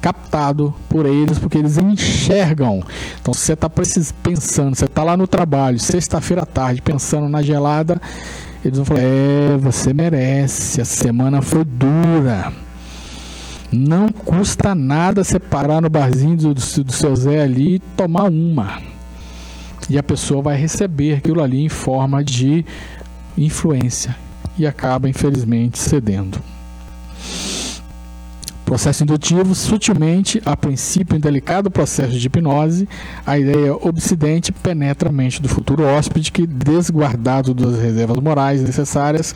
captado 0.00 0.74
por 0.88 1.06
eles, 1.06 1.38
porque 1.38 1.58
eles 1.58 1.78
enxergam. 1.78 2.82
Então, 3.20 3.32
se 3.32 3.40
você 3.40 3.52
está 3.52 3.70
pensando, 3.70 4.74
você 4.74 4.84
está 4.86 5.04
lá 5.04 5.16
no 5.16 5.26
trabalho, 5.26 5.78
sexta-feira 5.78 6.42
à 6.42 6.46
tarde, 6.46 6.82
pensando 6.82 7.28
na 7.28 7.42
gelada, 7.42 8.00
eles 8.64 8.76
vão 8.76 8.84
falar: 8.84 9.00
É, 9.02 9.56
você 9.58 9.92
merece, 9.92 10.80
a 10.80 10.84
semana 10.84 11.40
foi 11.40 11.64
dura 11.64 12.52
não 13.72 14.10
custa 14.10 14.74
nada 14.74 15.24
separar 15.24 15.80
no 15.80 15.88
barzinho 15.88 16.36
do, 16.36 16.54
do 16.54 16.92
seu 16.92 17.16
Zé 17.16 17.42
ali 17.42 17.76
e 17.76 17.78
tomar 17.78 18.24
uma. 18.24 18.82
E 19.88 19.98
a 19.98 20.02
pessoa 20.02 20.42
vai 20.42 20.56
receber 20.56 21.14
aquilo 21.14 21.42
ali 21.42 21.64
em 21.64 21.68
forma 21.68 22.22
de 22.22 22.64
influência 23.36 24.14
e 24.58 24.66
acaba, 24.66 25.08
infelizmente, 25.08 25.78
cedendo. 25.78 26.38
Processo 28.64 29.02
indutivo, 29.02 29.54
sutilmente, 29.54 30.40
a 30.46 30.56
princípio 30.56 31.16
em 31.16 31.20
delicado 31.20 31.70
processo 31.70 32.12
de 32.12 32.26
hipnose, 32.26 32.88
a 33.26 33.38
ideia 33.38 33.74
obsidente 33.74 34.52
penetra 34.52 35.08
a 35.08 35.12
mente 35.12 35.42
do 35.42 35.48
futuro 35.48 35.84
hóspede 35.84 36.30
que, 36.32 36.46
desguardado 36.46 37.52
das 37.52 37.78
reservas 37.78 38.18
morais 38.18 38.62
necessárias, 38.62 39.34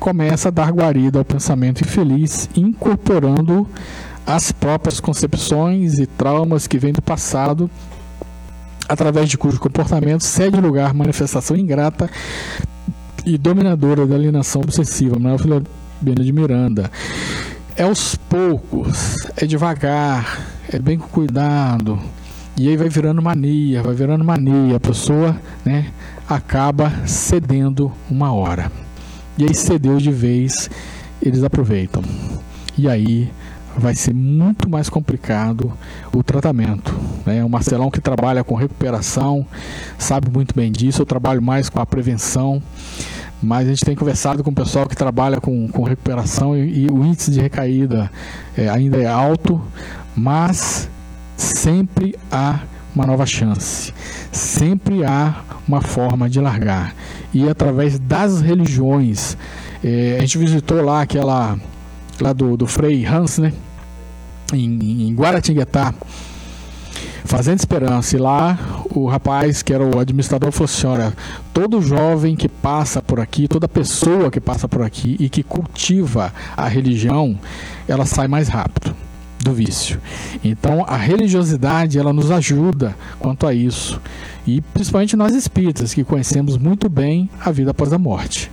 começa 0.00 0.48
a 0.48 0.50
dar 0.50 0.72
guarida 0.72 1.18
ao 1.18 1.24
pensamento 1.24 1.82
infeliz, 1.82 2.48
incorporando 2.56 3.68
as 4.26 4.50
próprias 4.50 5.00
concepções 5.00 5.98
e 5.98 6.06
traumas 6.06 6.66
que 6.66 6.78
vêm 6.78 6.92
do 6.92 7.02
passado, 7.02 7.70
através 8.88 9.28
de 9.28 9.36
cujo 9.36 9.60
comportamento 9.60 10.22
cede 10.22 10.60
lugar 10.60 10.94
manifestação 10.94 11.56
ingrata 11.56 12.10
e 13.24 13.38
dominadora 13.38 14.06
da 14.06 14.14
alienação 14.14 14.62
obsessiva. 14.62 15.16
Manuel 15.18 15.38
Filomeno 15.38 16.24
de 16.24 16.32
Miranda 16.32 16.90
é 17.76 17.82
aos 17.84 18.14
poucos, 18.14 19.16
é 19.36 19.46
devagar, 19.46 20.40
é 20.70 20.78
bem 20.78 20.98
com 20.98 21.08
cuidado. 21.08 21.98
E 22.56 22.68
aí 22.68 22.76
vai 22.76 22.88
virando 22.88 23.22
mania, 23.22 23.82
vai 23.82 23.94
virando 23.94 24.24
mania. 24.24 24.76
A 24.76 24.80
pessoa 24.80 25.40
né, 25.64 25.90
acaba 26.28 26.92
cedendo 27.06 27.90
uma 28.10 28.32
hora. 28.32 28.70
E 29.38 29.44
aí 29.44 29.54
cedeu 29.54 29.96
de 29.96 30.10
vez, 30.10 30.68
eles 31.20 31.42
aproveitam. 31.42 32.02
E 32.76 32.88
aí 32.88 33.30
vai 33.76 33.94
ser 33.94 34.12
muito 34.12 34.68
mais 34.68 34.90
complicado 34.90 35.72
o 36.12 36.22
tratamento. 36.22 36.94
Né? 37.24 37.42
O 37.42 37.48
Marcelão 37.48 37.90
que 37.90 38.00
trabalha 38.00 38.44
com 38.44 38.54
recuperação 38.54 39.46
sabe 39.98 40.30
muito 40.30 40.54
bem 40.54 40.70
disso. 40.70 41.02
Eu 41.02 41.06
trabalho 41.06 41.40
mais 41.40 41.70
com 41.70 41.80
a 41.80 41.86
prevenção 41.86 42.62
mas 43.42 43.66
a 43.66 43.70
gente 43.70 43.84
tem 43.84 43.96
conversado 43.96 44.44
com 44.44 44.50
o 44.50 44.54
pessoal 44.54 44.86
que 44.86 44.94
trabalha 44.94 45.40
com, 45.40 45.68
com 45.68 45.82
recuperação 45.82 46.56
e, 46.56 46.84
e 46.84 46.86
o 46.90 47.04
índice 47.04 47.30
de 47.30 47.40
recaída 47.40 48.10
é, 48.56 48.68
ainda 48.68 48.98
é 48.98 49.06
alto, 49.06 49.60
Mas 50.14 50.88
sempre 51.36 52.14
há 52.30 52.60
uma 52.94 53.06
nova 53.06 53.26
chance, 53.26 53.92
sempre 54.30 55.04
há 55.04 55.42
uma 55.66 55.80
forma 55.80 56.28
de 56.28 56.40
largar. 56.40 56.94
E 57.32 57.48
através 57.48 57.98
das 57.98 58.40
religiões, 58.40 59.36
é, 59.82 60.16
a 60.18 60.20
gente 60.20 60.38
visitou 60.38 60.82
lá 60.84 61.02
aquela 61.02 61.58
lá 62.20 62.32
do, 62.32 62.56
do 62.56 62.66
Frei 62.66 63.04
Hans, 63.04 63.38
né? 63.38 63.52
Em, 64.52 65.08
em 65.08 65.14
Guaratinguetá, 65.14 65.94
Fazendo 67.24 67.58
Esperança. 67.58 68.16
E 68.16 68.18
lá 68.18 68.58
o 68.90 69.06
rapaz, 69.06 69.62
que 69.62 69.72
era 69.72 69.84
o 69.84 69.98
administrador, 69.98 70.52
falou 70.52 70.64
assim: 70.64 70.86
olha, 70.86 71.12
todo 71.52 71.80
jovem 71.80 72.36
que 72.36 72.48
passa 72.48 73.00
por 73.00 73.20
aqui, 73.20 73.48
toda 73.48 73.68
pessoa 73.68 74.30
que 74.30 74.40
passa 74.40 74.68
por 74.68 74.82
aqui 74.82 75.16
e 75.18 75.28
que 75.28 75.42
cultiva 75.42 76.32
a 76.56 76.68
religião, 76.68 77.38
ela 77.86 78.06
sai 78.06 78.28
mais 78.28 78.48
rápido 78.48 78.94
do 79.42 79.52
vício. 79.52 80.00
Então 80.42 80.84
a 80.86 80.96
religiosidade 80.96 81.98
ela 81.98 82.12
nos 82.12 82.30
ajuda 82.30 82.96
quanto 83.18 83.46
a 83.46 83.52
isso. 83.52 84.00
E 84.46 84.60
principalmente 84.60 85.16
nós 85.16 85.34
espíritas 85.34 85.92
que 85.92 86.04
conhecemos 86.04 86.56
muito 86.56 86.88
bem 86.88 87.28
a 87.40 87.50
vida 87.50 87.72
após 87.72 87.92
a 87.92 87.98
morte. 87.98 88.50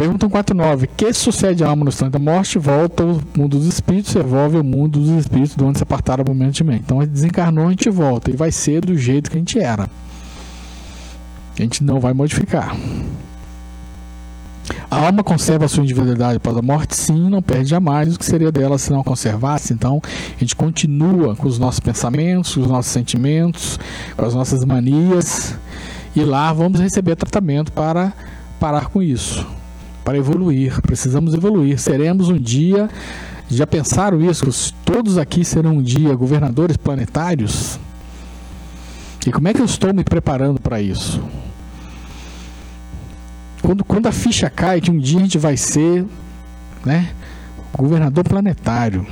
Pergunta 0.00 0.26
49. 0.30 0.86
Que 0.96 1.12
sucede 1.12 1.62
à 1.62 1.68
alma 1.68 1.84
no 1.84 1.90
instante 1.90 2.12
da 2.12 2.18
morte? 2.18 2.58
Volta 2.58 3.02
ao 3.02 3.20
mundo 3.36 3.58
dos 3.58 3.66
espíritos, 3.66 4.16
evolve 4.16 4.56
o 4.56 4.64
mundo 4.64 4.98
dos 4.98 5.10
espíritos 5.10 5.54
de 5.54 5.62
onde 5.62 5.76
se 5.76 5.82
apartaram 5.82 6.24
momentantemente. 6.26 6.84
Então, 6.86 7.04
desencarnou, 7.04 7.66
a 7.66 7.70
gente 7.70 7.90
volta 7.90 8.30
e 8.30 8.34
vai 8.34 8.50
ser 8.50 8.80
do 8.80 8.96
jeito 8.96 9.30
que 9.30 9.36
a 9.36 9.38
gente 9.38 9.58
era. 9.58 9.90
A 11.54 11.62
gente 11.62 11.84
não 11.84 12.00
vai 12.00 12.14
modificar. 12.14 12.74
A 14.90 15.04
alma 15.04 15.22
conserva 15.22 15.66
a 15.66 15.68
sua 15.68 15.82
individualidade 15.82 16.38
após 16.38 16.56
a 16.56 16.62
morte? 16.62 16.96
Sim, 16.96 17.28
não 17.28 17.42
perde 17.42 17.68
jamais 17.68 18.14
o 18.14 18.18
que 18.18 18.24
seria 18.24 18.50
dela 18.50 18.78
se 18.78 18.90
não 18.90 19.04
conservasse. 19.04 19.74
Então, 19.74 20.00
a 20.34 20.40
gente 20.40 20.56
continua 20.56 21.36
com 21.36 21.46
os 21.46 21.58
nossos 21.58 21.78
pensamentos, 21.78 22.54
com 22.54 22.62
os 22.62 22.68
nossos 22.68 22.90
sentimentos, 22.90 23.78
com 24.16 24.24
as 24.24 24.32
nossas 24.32 24.64
manias. 24.64 25.54
E 26.16 26.24
lá 26.24 26.54
vamos 26.54 26.80
receber 26.80 27.16
tratamento 27.16 27.70
para 27.70 28.14
parar 28.58 28.86
com 28.86 29.02
isso 29.02 29.59
para 30.10 30.18
evoluir. 30.18 30.80
Precisamos 30.82 31.34
evoluir. 31.34 31.78
Seremos 31.78 32.28
um 32.28 32.36
dia. 32.36 32.90
Já 33.48 33.64
pensaram 33.64 34.20
isso? 34.20 34.74
Todos 34.84 35.16
aqui 35.16 35.44
serão 35.44 35.76
um 35.76 35.82
dia 35.82 36.14
governadores 36.16 36.76
planetários? 36.76 37.78
E 39.24 39.30
como 39.30 39.46
é 39.46 39.54
que 39.54 39.60
eu 39.60 39.64
estou 39.64 39.94
me 39.94 40.02
preparando 40.02 40.60
para 40.60 40.80
isso? 40.80 41.22
Quando, 43.62 43.84
quando 43.84 44.06
a 44.08 44.12
ficha 44.12 44.50
cai 44.50 44.80
que 44.80 44.90
um 44.90 44.98
dia 44.98 45.20
a 45.20 45.22
gente 45.22 45.38
vai 45.38 45.56
ser 45.56 46.04
né, 46.84 47.10
governador 47.72 48.24
planetário. 48.24 49.06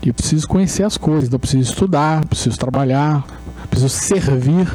E 0.00 0.08
eu 0.08 0.14
preciso 0.14 0.46
conhecer 0.46 0.84
as 0.84 0.96
coisas, 0.96 1.32
eu 1.32 1.40
preciso 1.40 1.72
estudar, 1.72 2.24
preciso 2.26 2.56
trabalhar, 2.56 3.26
preciso 3.68 3.88
servir 3.88 4.68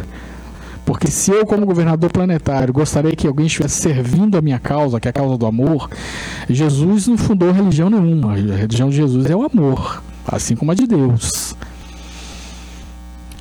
porque 0.86 1.10
se 1.10 1.32
eu, 1.32 1.46
como 1.46 1.66
governador 1.66 2.12
planetário, 2.12 2.74
gostaria 2.74 3.16
que 3.16 3.28
alguém 3.28 3.46
estivesse 3.46 3.82
servindo 3.82 4.38
a 4.38 4.42
minha 4.42 4.60
causa, 4.60 5.00
que 5.00 5.08
é 5.08 5.12
a 5.12 5.14
causa 5.14 5.38
do 5.38 5.46
amor, 5.46 5.90
Jesus 6.50 7.08
não 7.08 7.18
fundou 7.18 7.52
religião 7.52 7.90
nenhuma. 7.90 8.34
A 8.34 8.36
religião 8.36 8.90
de 8.90 8.98
Jesus 8.98 9.26
é 9.30 9.36
o 9.36 9.44
amor, 9.46 10.04
assim 10.28 10.56
como 10.56 10.72
a 10.72 10.76
de 10.76 10.86
Deus. 10.86 11.56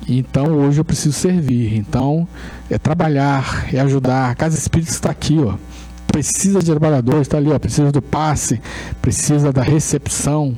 Então 0.07 0.45
hoje 0.57 0.79
eu 0.79 0.85
preciso 0.85 1.13
servir. 1.13 1.75
Então 1.75 2.27
é 2.69 2.77
trabalhar, 2.77 3.67
é 3.73 3.79
ajudar. 3.79 4.31
A 4.31 4.35
Casa 4.35 4.57
Espírita 4.57 4.91
está 4.91 5.11
aqui, 5.11 5.37
ó. 5.39 5.55
Precisa 6.07 6.59
de 6.59 6.69
trabalhadores, 6.71 7.21
está 7.21 7.37
ali, 7.37 7.51
ó. 7.51 7.59
Precisa 7.59 7.91
do 7.91 8.01
passe, 8.01 8.61
precisa 9.01 9.51
da 9.51 9.63
recepção, 9.63 10.57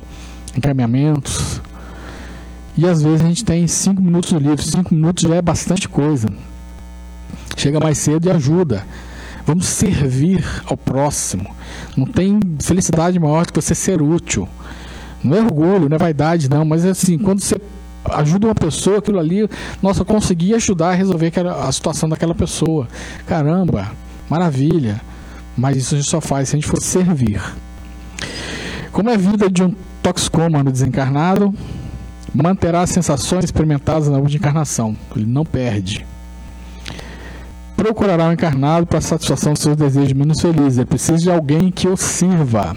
encaminhamentos. 0.56 1.60
E 2.76 2.86
às 2.86 3.02
vezes 3.02 3.22
a 3.22 3.28
gente 3.28 3.44
tem 3.44 3.66
cinco 3.66 4.02
minutos 4.02 4.30
livro. 4.32 4.62
Cinco 4.62 4.94
minutos 4.94 5.24
já 5.24 5.34
é 5.34 5.42
bastante 5.42 5.88
coisa. 5.88 6.28
Chega 7.56 7.80
mais 7.80 7.96
cedo 7.96 8.28
e 8.28 8.30
ajuda. 8.30 8.84
Vamos 9.46 9.66
servir 9.66 10.44
ao 10.66 10.76
próximo. 10.76 11.54
Não 11.96 12.04
tem 12.04 12.38
felicidade 12.60 13.18
maior 13.18 13.46
do 13.46 13.52
que 13.52 13.62
você 13.62 13.74
ser 13.74 14.02
útil. 14.02 14.46
Não 15.24 15.36
é 15.36 15.40
orgulho, 15.40 15.88
não 15.88 15.96
é 15.96 15.98
vaidade, 15.98 16.50
não, 16.50 16.64
mas 16.64 16.84
é 16.84 16.90
assim, 16.90 17.16
quando 17.16 17.40
você 17.40 17.60
ajuda 18.10 18.48
uma 18.48 18.54
pessoa, 18.54 18.98
aquilo 18.98 19.18
ali, 19.18 19.48
nossa, 19.82 20.04
consegui 20.04 20.54
ajudar 20.54 20.90
a 20.90 20.94
resolver 20.94 21.32
a 21.48 21.72
situação 21.72 22.08
daquela 22.08 22.34
pessoa. 22.34 22.86
Caramba, 23.26 23.90
maravilha. 24.28 25.00
Mas 25.56 25.78
isso 25.78 25.94
a 25.94 25.98
gente 25.98 26.10
só 26.10 26.20
faz 26.20 26.50
se 26.50 26.56
a 26.56 26.58
gente 26.58 26.68
for 26.68 26.82
servir. 26.82 27.40
Como 28.92 29.08
é 29.08 29.14
a 29.14 29.18
vida 29.18 29.48
de 29.48 29.62
um 29.62 29.74
toxicômano 30.02 30.70
desencarnado, 30.70 31.54
manterá 32.34 32.82
as 32.82 32.90
sensações 32.90 33.46
experimentadas 33.46 34.08
na 34.08 34.18
última 34.18 34.38
encarnação. 34.38 34.94
Ele 35.14 35.24
não 35.24 35.44
perde 35.44 36.04
procurará 37.76 38.28
o 38.28 38.32
encarnado 38.32 38.86
para 38.86 39.00
satisfação 39.00 39.52
dos 39.52 39.62
seus 39.62 39.76
desejos 39.76 40.12
menos 40.14 40.40
felizes. 40.40 40.78
Ele 40.78 40.86
precisa 40.86 41.18
de 41.18 41.30
alguém 41.30 41.70
que 41.70 41.86
o 41.86 41.96
sirva. 41.96 42.74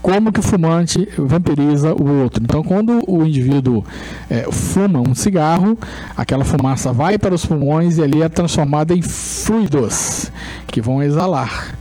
Como 0.00 0.32
que 0.32 0.40
o 0.40 0.42
fumante 0.42 1.08
vampiriza 1.16 1.94
o 1.94 2.22
outro? 2.22 2.42
Então, 2.42 2.62
quando 2.62 3.02
o 3.06 3.24
indivíduo 3.24 3.84
é, 4.28 4.50
fuma 4.50 5.00
um 5.00 5.14
cigarro, 5.14 5.78
aquela 6.16 6.44
fumaça 6.44 6.92
vai 6.92 7.16
para 7.18 7.34
os 7.34 7.46
pulmões 7.46 7.98
e 7.98 8.02
ali 8.02 8.20
é 8.20 8.28
transformada 8.28 8.94
em 8.94 9.02
fluidos 9.02 10.32
que 10.66 10.80
vão 10.80 11.00
exalar. 11.02 11.76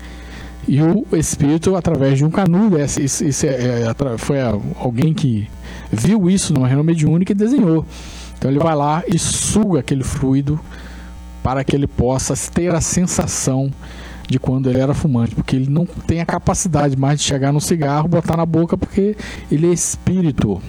E 0.68 0.80
o 0.84 1.04
espírito, 1.14 1.76
através 1.76 2.20
de 2.20 2.24
um 2.24 2.30
canudo, 2.30 2.80
isso 2.80 3.46
é, 3.48 3.50
é, 3.50 4.18
foi 4.20 4.38
alguém 4.80 5.16
que 5.16 5.50
viu 5.92 6.30
isso 6.30 6.54
numa 6.54 6.68
reunião 6.68 6.84
mediúnica 6.84 7.32
e 7.32 7.36
desenhou. 7.36 7.84
Então 8.38 8.52
ele 8.52 8.60
vai 8.60 8.76
lá 8.76 9.04
e 9.08 9.18
suga 9.18 9.80
aquele 9.80 10.04
fluido 10.04 10.60
para 11.44 11.64
que 11.64 11.76
ele 11.76 11.88
possa 11.88 12.34
ter 12.52 12.74
a 12.74 12.82
sensação 12.82 13.72
de 14.28 14.40
quando 14.40 14.70
ele 14.70 14.80
era 14.80 14.94
fumante, 14.94 15.36
porque 15.36 15.56
ele 15.56 15.70
não 15.70 15.86
tem 15.86 16.22
a 16.22 16.26
capacidade 16.26 16.96
mais 16.96 17.20
de 17.20 17.26
chegar 17.26 17.52
no 17.52 17.60
cigarro, 17.60 18.08
botar 18.08 18.38
na 18.38 18.46
boca, 18.46 18.78
porque 18.78 19.16
ele 19.52 19.70
é 19.70 19.74
espírito. 19.74 20.62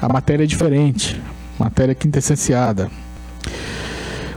A 0.00 0.08
matéria 0.08 0.44
é 0.44 0.46
diferente, 0.46 1.20
matéria 1.58 1.94
quintessenciada. 1.94 2.90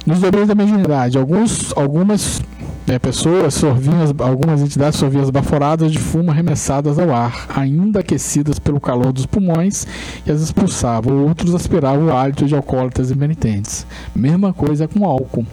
Nos 0.06 0.20
domínios 0.20 0.48
da 0.48 0.56
mediunidade, 0.56 1.18
alguns, 1.18 1.76
algumas 1.76 2.42
é, 2.86 3.00
pessoas 3.00 3.54
sorviam, 3.54 3.96
algumas 4.19 4.62
entidades 4.62 5.00
sorviam 5.00 5.24
as 5.24 5.30
baforadas 5.30 5.91
de 5.91 6.00
fumo 6.00 6.32
arremessadas 6.32 7.00
ao 7.00 7.13
ar, 7.13 7.48
ainda 7.56 8.02
aquecidas 8.02 8.60
pelo 8.60 8.80
calor 8.80 9.13
dos 9.13 9.26
pulmões, 9.26 9.88
e 10.26 10.32
as 10.32 10.41
expulsavam. 10.41 11.26
Outros 11.26 11.56
aspiravam 11.56 12.08
o 12.08 12.13
hálito 12.13 12.46
de 12.46 12.54
alcoólatras 12.54 13.10
e 13.10 13.15
penitentes. 13.15 13.88
Mesma 14.13 14.54
coisa 14.54 14.88
com 14.88 15.06
álcool. 15.06 15.46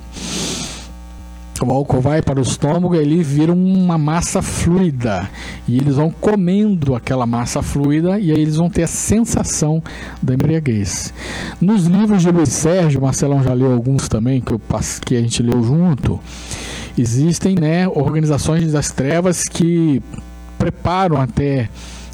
O 1.62 1.70
álcool 1.70 2.00
vai 2.00 2.22
para 2.22 2.40
o 2.40 2.42
estômago 2.42 2.94
e 2.94 2.98
ali 2.98 3.22
vira 3.22 3.52
uma 3.52 3.98
massa 3.98 4.40
fluida. 4.40 5.28
E 5.68 5.76
eles 5.76 5.96
vão 5.96 6.10
comendo 6.10 6.94
aquela 6.94 7.26
massa 7.26 7.62
fluida 7.62 8.18
e 8.18 8.32
aí 8.32 8.40
eles 8.40 8.56
vão 8.56 8.70
ter 8.70 8.84
a 8.84 8.88
sensação 8.88 9.82
da 10.22 10.32
embriaguez. 10.32 11.12
Nos 11.60 11.84
livros 11.84 12.22
de 12.22 12.30
Luiz 12.30 12.48
Sérgio, 12.48 13.02
Marcelão 13.02 13.42
já 13.42 13.52
leu 13.52 13.72
alguns 13.72 14.08
também, 14.08 14.40
que, 14.40 14.52
eu, 14.52 14.60
que 15.04 15.16
a 15.16 15.20
gente 15.20 15.42
leu 15.42 15.62
junto 15.62 16.18
existem 16.96 17.54
né, 17.54 17.88
organizações 17.88 18.72
das 18.72 18.90
trevas 18.90 19.44
que 19.44 20.02
preparam 20.58 21.20
até 21.20 21.68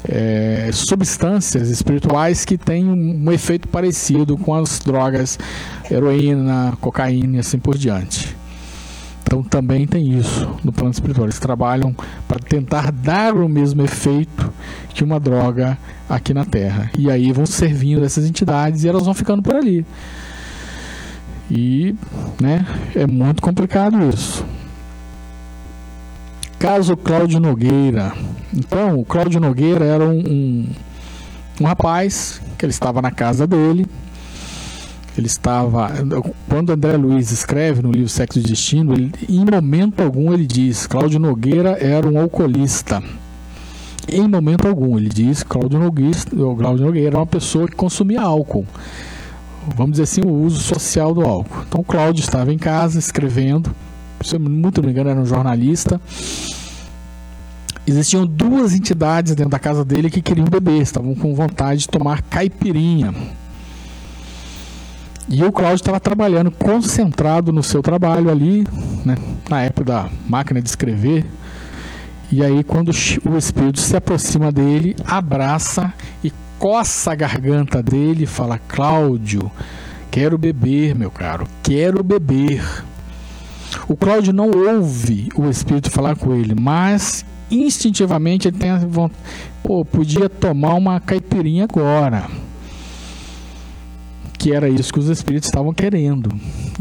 é, 0.07 0.69
substâncias 0.71 1.69
espirituais 1.69 2.45
que 2.45 2.57
têm 2.57 2.85
um, 2.85 3.31
efeito 3.31 3.67
parecido 3.67 4.37
com 4.37 4.53
as 4.53 4.79
drogas 4.79 5.37
heroína, 5.89 6.77
cocaína 6.79 7.37
e 7.37 7.39
assim 7.39 7.59
por 7.59 7.77
diante. 7.77 8.35
Então 9.23 9.43
também 9.43 9.85
tem 9.85 10.17
isso 10.17 10.49
no 10.63 10.71
plano 10.71 10.91
espiritual. 10.91 11.25
Eles 11.25 11.39
trabalham 11.39 11.93
para 12.27 12.39
tentar 12.39 12.91
dar 12.91 13.35
o 13.35 13.49
mesmo 13.49 13.81
efeito 13.83 14.53
que 14.93 15.03
uma 15.03 15.19
droga 15.19 15.77
aqui 16.09 16.33
na 16.33 16.45
Terra. 16.45 16.89
E 16.97 17.11
aí 17.11 17.33
vão 17.33 17.45
servindo 17.45 18.05
essas 18.05 18.25
entidades 18.25 18.83
e 18.83 18.87
elas 18.87 19.03
vão 19.03 19.13
ficando 19.13 19.43
por 19.43 19.55
ali. 19.55 19.85
E 21.51 21.93
né, 22.41 22.65
é 22.95 23.05
muito 23.05 23.41
complicado 23.41 23.97
isso. 24.09 24.45
Caso 26.59 26.97
Cláudio 26.97 27.39
Nogueira. 27.39 28.13
Então, 28.51 28.99
o 28.99 29.05
Cláudio 29.05 29.39
Nogueira 29.39 29.85
era 29.85 30.03
um, 30.03 30.17
um, 30.17 30.69
um 31.61 31.65
rapaz 31.65 32.41
que 32.57 32.65
ele 32.65 32.71
estava 32.71 32.99
na 32.99 33.11
casa 33.11 33.45
dele. 33.45 33.85
Ele 35.15 35.27
estava. 35.27 35.91
Quando 36.49 36.71
André 36.71 36.97
Luiz 36.97 37.31
escreve 37.31 37.83
no 37.83 37.91
livro 37.91 38.09
Sexo 38.09 38.39
e 38.39 38.41
Destino, 38.41 38.93
ele, 38.93 39.11
em 39.29 39.45
momento 39.45 40.01
algum 40.01 40.33
ele 40.33 40.47
diz: 40.47 40.87
Cláudio 40.87 41.19
Nogueira 41.19 41.77
era 41.79 42.07
um 42.07 42.19
alcoolista. 42.19 43.03
Em 44.09 44.27
momento 44.27 44.67
algum, 44.67 44.97
ele 44.97 45.09
diz: 45.09 45.43
Cláudio 45.43 45.79
Nogueira, 45.79 46.17
Cláudio 46.57 46.85
Nogueira 46.85 47.09
era 47.09 47.17
uma 47.17 47.27
pessoa 47.27 47.67
que 47.67 47.75
consumia 47.75 48.21
álcool. 48.21 48.65
Vamos 49.75 49.91
dizer 49.91 50.03
assim, 50.03 50.21
o 50.21 50.31
uso 50.31 50.59
social 50.59 51.13
do 51.13 51.21
álcool. 51.21 51.65
Então, 51.67 51.83
Cláudio 51.83 52.21
estava 52.21 52.51
em 52.51 52.57
casa 52.57 52.97
escrevendo 52.97 53.75
se 54.23 54.35
eu 54.35 54.39
muito 54.39 54.81
não 54.81 54.87
me 54.87 54.93
engano, 54.93 55.09
era 55.09 55.19
um 55.19 55.25
jornalista. 55.25 55.99
existiam 57.85 58.25
duas 58.25 58.73
entidades 58.73 59.35
dentro 59.35 59.51
da 59.51 59.59
casa 59.59 59.85
dele 59.85 60.09
que 60.09 60.21
queriam 60.21 60.47
beber, 60.47 60.81
estavam 60.81 61.15
com 61.15 61.33
vontade 61.33 61.81
de 61.81 61.87
tomar 61.87 62.21
caipirinha. 62.23 63.13
E 65.29 65.43
o 65.43 65.51
Cláudio 65.51 65.75
estava 65.75 65.99
trabalhando 65.99 66.49
concentrado 66.51 67.51
no 67.51 67.61
seu 67.61 67.81
trabalho 67.81 68.29
ali, 68.29 68.65
né, 69.03 69.17
na 69.49 69.61
época 69.61 69.83
da 69.83 70.09
máquina 70.27 70.61
de 70.61 70.69
escrever. 70.69 71.25
E 72.31 72.43
aí, 72.43 72.63
quando 72.63 72.89
o 72.89 73.37
espírito 73.37 73.79
se 73.79 73.95
aproxima 73.95 74.51
dele, 74.51 74.95
abraça 75.05 75.93
e 76.23 76.31
coça 76.59 77.11
a 77.11 77.15
garganta 77.15 77.81
dele 77.81 78.23
e 78.23 78.27
fala: 78.27 78.59
Cláudio, 78.67 79.51
quero 80.09 80.37
beber, 80.37 80.95
meu 80.95 81.11
caro, 81.11 81.47
quero 81.63 82.03
beber. 82.03 82.63
O 83.87 83.95
Cláudio 83.95 84.33
não 84.33 84.51
ouve 84.51 85.29
o 85.35 85.49
espírito 85.49 85.89
falar 85.89 86.15
com 86.15 86.33
ele, 86.35 86.53
mas 86.53 87.25
instintivamente 87.49 88.47
ele 88.47 88.57
tem 88.57 88.69
a 88.69 88.77
vontade, 88.77 89.21
pô, 89.63 89.85
podia 89.85 90.27
tomar 90.27 90.73
uma 90.73 90.99
caipirinha 90.99 91.63
agora 91.63 92.27
que 94.37 94.53
era 94.53 94.69
isso 94.69 94.93
que 94.93 94.99
os 94.99 95.09
espíritos 95.09 95.49
estavam 95.49 95.73
querendo. 95.73 96.29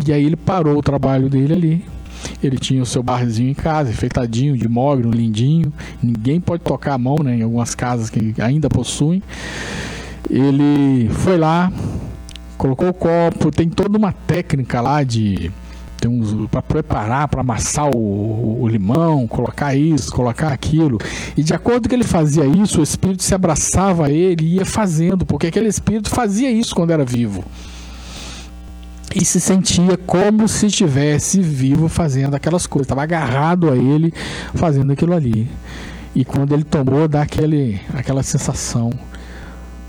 E 0.07 0.12
aí 0.12 0.24
ele 0.24 0.36
parou 0.36 0.78
o 0.78 0.82
trabalho 0.82 1.28
dele 1.28 1.52
ali. 1.52 1.84
Ele 2.42 2.59
tinha 2.59 2.82
o 2.82 2.86
seu 2.86 3.02
barzinho 3.02 3.50
em 3.50 3.54
casa, 3.54 3.90
enfeitadinho, 3.90 4.57
de 4.57 4.68
mogno, 4.68 5.11
lindinho. 5.11 5.72
Ninguém 6.02 6.40
pode 6.40 6.62
tocar 6.62 6.94
a 6.94 6.98
mão, 6.98 7.16
né, 7.22 7.36
em 7.36 7.42
algumas 7.42 7.74
casas 7.74 8.11
que 8.11 8.34
ainda 8.40 8.68
possuem. 8.68 9.22
Ele 10.28 11.09
foi 11.11 11.38
lá, 11.38 11.72
colocou 12.59 12.88
o 12.88 12.94
copo, 12.94 13.50
tem 13.50 13.68
toda 13.68 13.96
uma 13.96 14.12
técnica 14.12 14.80
lá 14.80 15.02
de 15.02 15.50
para 16.50 16.62
preparar, 16.62 17.28
para 17.28 17.40
amassar 17.40 17.88
o, 17.94 18.62
o, 18.62 18.68
limão, 18.68 19.26
colocar 19.26 19.74
isso, 19.74 20.12
colocar 20.12 20.48
aquilo. 20.48 20.98
E 21.36 21.42
de 21.42 21.54
acordo 21.54 21.88
que 21.88 21.94
ele 21.94 22.04
fazia 22.04 22.44
isso, 22.46 22.80
o 22.80 22.82
espírito 22.82 23.22
se 23.22 23.34
abraçava 23.34 24.07
a 24.07 24.11
ele 24.11 24.44
e 24.44 24.54
ia 24.57 24.64
fazendo, 24.64 25.24
porque 25.24 25.46
aquele 25.46 25.68
espírito 25.68 26.11
fazia 26.11 26.50
isso 26.50 26.74
quando 26.74 26.90
era 26.90 27.04
vivo. 27.04 27.44
E 29.14 29.24
se 29.24 29.40
sentia 29.40 29.96
como 29.96 30.46
se 30.46 30.66
estivesse 30.66 31.40
vivo 31.40 31.88
fazendo 31.88 32.34
aquelas 32.34 32.66
coisas, 32.66 32.86
estava 32.86 33.02
agarrado 33.02 33.70
a 33.70 33.76
ele 33.76 34.12
fazendo 34.54 34.92
aquilo 34.92 35.14
ali. 35.14 35.48
E 36.14 36.24
quando 36.24 36.52
ele 36.52 36.64
tomou, 36.64 37.07
dá 37.07 37.22
aquele, 37.22 37.80
aquela 37.94 38.22
sensação 38.22 38.90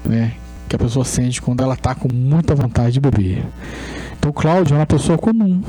né, 0.06 0.34
que 0.68 0.76
a 0.76 0.80
pessoa 0.80 1.06
sente 1.06 1.42
quando 1.42 1.64
ela 1.64 1.74
está 1.74 1.96
com 1.96 2.08
muita 2.14 2.54
vontade 2.54 2.94
de 2.94 3.00
beber. 3.00 3.46
Então, 4.28 4.42
Cláudio 4.42 4.76
é 4.76 4.80
uma 4.80 4.86
pessoa 4.86 5.18
comum. 5.18 5.62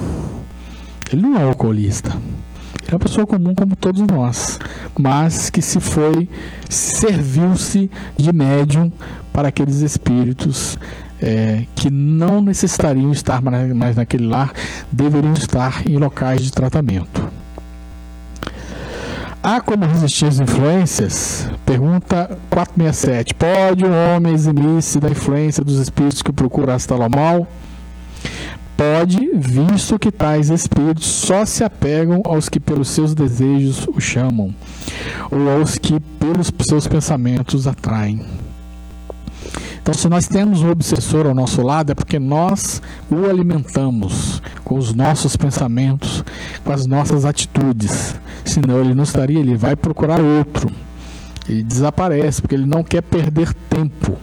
Ele 1.12 1.22
não 1.22 1.38
é 1.38 1.44
alcoolista. 1.44 2.10
Ele 2.10 2.90
é 2.90 2.92
uma 2.94 2.98
pessoa 2.98 3.24
comum 3.24 3.54
como 3.54 3.76
todos 3.76 4.00
nós, 4.00 4.58
mas 4.98 5.48
que 5.48 5.62
se 5.62 5.78
foi, 5.78 6.28
serviu-se 6.68 7.88
de 8.16 8.32
médium 8.32 8.90
para 9.32 9.48
aqueles 9.48 9.76
espíritos 9.76 10.76
é, 11.22 11.66
que 11.76 11.88
não 11.88 12.40
necessitariam 12.42 13.12
estar 13.12 13.40
mais 13.40 13.94
naquele 13.94 14.26
lar, 14.26 14.52
deveriam 14.90 15.34
estar 15.34 15.88
em 15.88 15.96
locais 15.96 16.42
de 16.42 16.50
tratamento. 16.50 17.28
Há 19.40 19.60
como 19.60 19.86
resistir 19.86 20.26
às 20.26 20.40
influências? 20.40 21.48
Pergunta 21.64 22.36
467. 22.50 23.34
Pode 23.34 23.84
um 23.84 24.16
homem 24.16 24.34
eximir-se 24.34 24.98
da 24.98 25.08
influência 25.08 25.62
dos 25.62 25.78
espíritos 25.78 26.22
que 26.22 26.32
procuram 26.32 26.74
o 26.74 27.08
mal? 27.08 27.46
Pode, 28.78 29.28
visto 29.34 29.98
que 29.98 30.12
tais 30.12 30.50
espíritos 30.50 31.04
só 31.04 31.44
se 31.44 31.64
apegam 31.64 32.22
aos 32.24 32.48
que 32.48 32.60
pelos 32.60 32.88
seus 32.88 33.12
desejos 33.12 33.88
o 33.88 34.00
chamam, 34.00 34.54
ou 35.32 35.50
aos 35.50 35.76
que 35.76 35.98
pelos 35.98 36.52
seus 36.68 36.86
pensamentos 36.86 37.66
atraem. 37.66 38.24
Então, 39.82 39.92
se 39.92 40.08
nós 40.08 40.28
temos 40.28 40.62
um 40.62 40.70
obsessor 40.70 41.26
ao 41.26 41.34
nosso 41.34 41.60
lado, 41.60 41.90
é 41.90 41.94
porque 41.94 42.20
nós 42.20 42.80
o 43.10 43.24
alimentamos 43.28 44.40
com 44.62 44.76
os 44.76 44.94
nossos 44.94 45.34
pensamentos, 45.34 46.22
com 46.62 46.72
as 46.72 46.86
nossas 46.86 47.24
atitudes. 47.24 48.14
Senão, 48.44 48.80
ele 48.80 48.94
não 48.94 49.02
estaria, 49.02 49.40
ele 49.40 49.56
vai 49.56 49.74
procurar 49.74 50.20
outro. 50.20 50.70
Ele 51.48 51.62
desaparece, 51.62 52.42
porque 52.42 52.54
ele 52.54 52.66
não 52.66 52.84
quer 52.84 53.00
perder 53.02 53.52
tempo. 53.70 54.16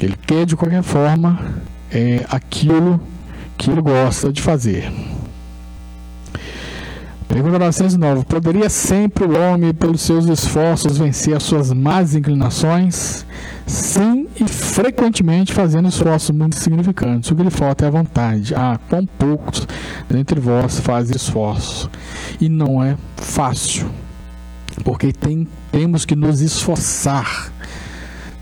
Ele 0.00 0.16
quer, 0.26 0.44
de 0.44 0.56
qualquer 0.56 0.82
forma, 0.82 1.38
é, 1.92 2.24
aquilo 2.28 3.00
que 3.56 3.70
ele 3.70 3.82
gosta 3.82 4.32
de 4.32 4.40
fazer. 4.40 4.90
Pergunta 7.30 7.60
909. 7.60 8.24
Poderia 8.24 8.68
sempre 8.68 9.24
o 9.24 9.38
homem, 9.38 9.72
pelos 9.72 10.00
seus 10.00 10.26
esforços, 10.26 10.98
vencer 10.98 11.36
as 11.36 11.44
suas 11.44 11.72
más 11.72 12.16
inclinações? 12.16 13.24
Sim, 13.64 14.26
e 14.34 14.48
frequentemente 14.48 15.52
fazendo 15.52 15.88
esforços 15.88 16.30
muito 16.30 16.56
significantes. 16.56 17.30
O 17.30 17.36
que 17.36 17.42
lhe 17.44 17.50
falta 17.50 17.84
é 17.84 17.88
a 17.88 17.90
vontade. 17.90 18.52
Ah, 18.52 18.80
quão 18.88 19.06
poucos 19.06 19.66
dentre 20.08 20.40
vós 20.40 20.80
fazem 20.80 21.14
esforço. 21.14 21.88
E 22.40 22.48
não 22.48 22.82
é 22.82 22.96
fácil, 23.16 23.88
porque 24.82 25.12
tem, 25.12 25.46
temos 25.70 26.04
que 26.04 26.16
nos 26.16 26.40
esforçar. 26.40 27.52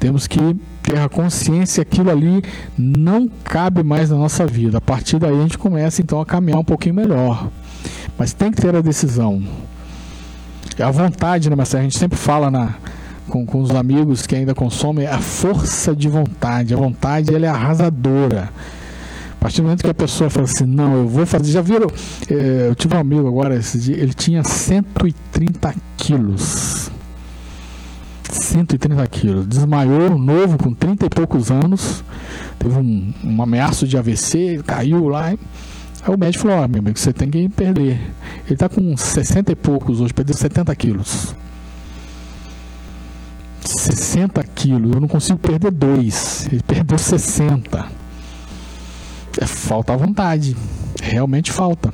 Temos 0.01 0.27
que 0.27 0.57
ter 0.89 0.99
a 0.99 1.09
consciência 1.09 1.83
aquilo 1.83 2.11
ali 2.11 2.43
não 2.77 3.29
cabe 3.45 3.83
mais 3.83 4.09
na 4.11 4.17
nossa 4.17 4.47
vida. 4.47 4.79
A 4.79 4.81
partir 4.81 5.19
daí 5.19 5.39
a 5.39 5.43
gente 5.43 5.59
começa 5.59 6.01
então 6.01 6.21
a 6.21 6.27
caminhar 6.27 6.59
um 6.59 6.65
pouquinho 6.65 6.95
melhor. 6.95 7.49
Mas 8.17 8.33
tem 8.33 8.51
que 8.51 8.61
ter 8.61 8.75
a 8.75 8.81
decisão. 8.81 9.43
É 10.79 10.83
a 10.83 10.91
vontade, 10.91 11.51
né, 11.51 11.57
Marcelo? 11.57 11.81
A 11.81 11.85
gente 11.85 11.99
sempre 11.99 12.19
fala 12.19 12.51
na, 12.51 12.75
com, 13.29 13.45
com 13.45 13.61
os 13.61 13.71
amigos 13.71 14.27
que 14.27 14.35
ainda 14.35 14.55
consomem 14.55 15.07
a 15.07 15.19
força 15.19 15.95
de 15.95 16.09
vontade. 16.09 16.73
A 16.73 16.77
vontade 16.77 17.35
ela 17.35 17.47
é 17.47 17.49
arrasadora. 17.49 18.51
A 19.33 19.41
partir 19.41 19.59
do 19.59 19.65
momento 19.65 19.85
que 19.85 19.91
a 19.91 19.95
pessoa 19.95 20.31
fala 20.31 20.47
assim, 20.47 20.65
não, 20.65 20.97
eu 20.97 21.09
vou 21.09 21.27
fazer. 21.27 21.53
Já 21.53 21.61
viram? 21.61 21.89
É, 22.31 22.69
eu 22.69 22.75
tive 22.75 22.97
um 22.97 22.99
amigo 22.99 23.29
agora, 23.29 23.57
esse 23.57 23.79
dia, 23.79 23.97
ele 23.97 24.15
tinha 24.15 24.43
130 24.43 25.75
quilos. 25.97 26.91
130 28.31 29.07
quilos. 29.07 29.47
Desmaiou, 29.47 30.19
novo, 30.19 30.59
com 30.59 30.73
30 30.73 31.07
e 31.07 31.11
poucos 31.11 31.51
anos. 31.51 32.05
Teve 32.59 32.77
um, 32.77 33.13
um 33.25 33.43
ameaço 33.43 33.87
de 33.87 33.97
AVC, 33.97 34.63
caiu 34.67 35.09
lá. 35.09 35.27
Aí 35.29 35.39
o 36.15 36.19
médico 36.19 36.49
falou: 36.49 36.69
meu 36.69 36.81
amigo, 36.81 36.99
você 36.99 37.13
tem 37.13 37.31
que 37.31 37.49
perder. 37.49 38.01
Ele 38.47 38.55
está 38.55 38.69
com 38.69 38.97
60 38.97 39.53
e 39.53 39.57
poucos 39.57 40.01
hoje, 40.01 40.13
perdeu 40.13 40.37
70 40.37 40.75
quilos. 40.77 41.35
60 43.65 44.43
quilos, 44.55 44.93
eu 44.95 45.01
não 45.01 45.09
consigo 45.09 45.39
perder 45.39 45.71
dois. 45.71 46.49
Ele 46.51 46.63
perdeu 46.63 46.99
60. 46.99 47.87
É, 49.41 49.47
falta 49.47 49.97
vontade. 49.97 50.57
Realmente 51.03 51.53
falta. 51.53 51.93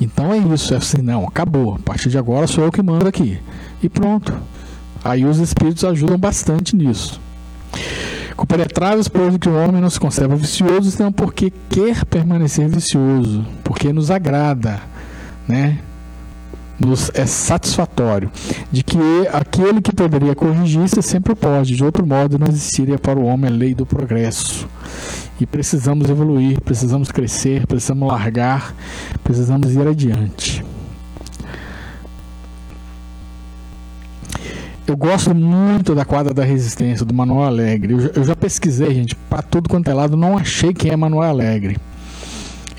Então 0.00 0.32
é 0.32 0.38
isso, 0.38 0.72
é 0.72 0.76
assim, 0.76 1.02
não, 1.02 1.26
acabou. 1.26 1.74
A 1.74 1.78
partir 1.80 2.08
de 2.08 2.18
agora 2.18 2.46
sou 2.46 2.64
eu 2.64 2.72
que 2.72 2.82
mando 2.82 3.08
aqui. 3.08 3.38
E 3.82 3.88
pronto. 3.88 4.32
Aí 5.04 5.24
os 5.24 5.38
espíritos 5.38 5.84
ajudam 5.84 6.18
bastante 6.18 6.74
nisso. 6.74 7.20
Compenetráveis, 8.36 9.08
pois 9.08 9.36
que 9.36 9.48
o 9.48 9.56
homem 9.56 9.80
não 9.80 9.90
se 9.90 9.98
conserva 9.98 10.36
vicioso, 10.36 10.90
senão 10.90 11.10
porque 11.10 11.52
quer 11.68 12.04
permanecer 12.04 12.68
vicioso, 12.68 13.44
porque 13.64 13.92
nos 13.92 14.10
agrada, 14.12 14.80
né? 15.46 15.78
Nos 16.78 17.10
é 17.14 17.26
satisfatório. 17.26 18.30
De 18.70 18.84
que 18.84 18.98
aquele 19.32 19.80
que 19.80 19.92
poderia 19.92 20.36
corrigir-se 20.36 21.02
sempre 21.02 21.34
pode, 21.34 21.74
de 21.74 21.84
outro 21.84 22.06
modo 22.06 22.38
não 22.38 22.46
existiria 22.46 22.96
para 22.96 23.18
o 23.18 23.24
homem 23.24 23.50
a 23.50 23.52
lei 23.52 23.74
do 23.74 23.84
progresso. 23.84 24.68
E 25.40 25.46
precisamos 25.46 26.08
evoluir, 26.08 26.60
precisamos 26.60 27.10
crescer, 27.10 27.66
precisamos 27.66 28.08
largar, 28.08 28.72
precisamos 29.24 29.72
ir 29.72 29.86
adiante. 29.86 30.64
Eu 34.88 34.96
gosto 34.96 35.34
muito 35.34 35.94
da 35.94 36.02
quadra 36.02 36.32
da 36.32 36.42
resistência 36.42 37.04
do 37.04 37.12
Manuel 37.12 37.42
Alegre. 37.42 37.92
Eu, 37.92 38.00
eu 38.16 38.24
já 38.24 38.34
pesquisei, 38.34 38.94
gente, 38.94 39.14
para 39.14 39.42
tudo 39.42 39.68
quanto 39.68 39.90
é 39.90 39.92
lado, 39.92 40.16
não 40.16 40.38
achei 40.38 40.72
quem 40.72 40.90
é 40.90 40.96
Manuel 40.96 41.28
Alegre. 41.28 41.76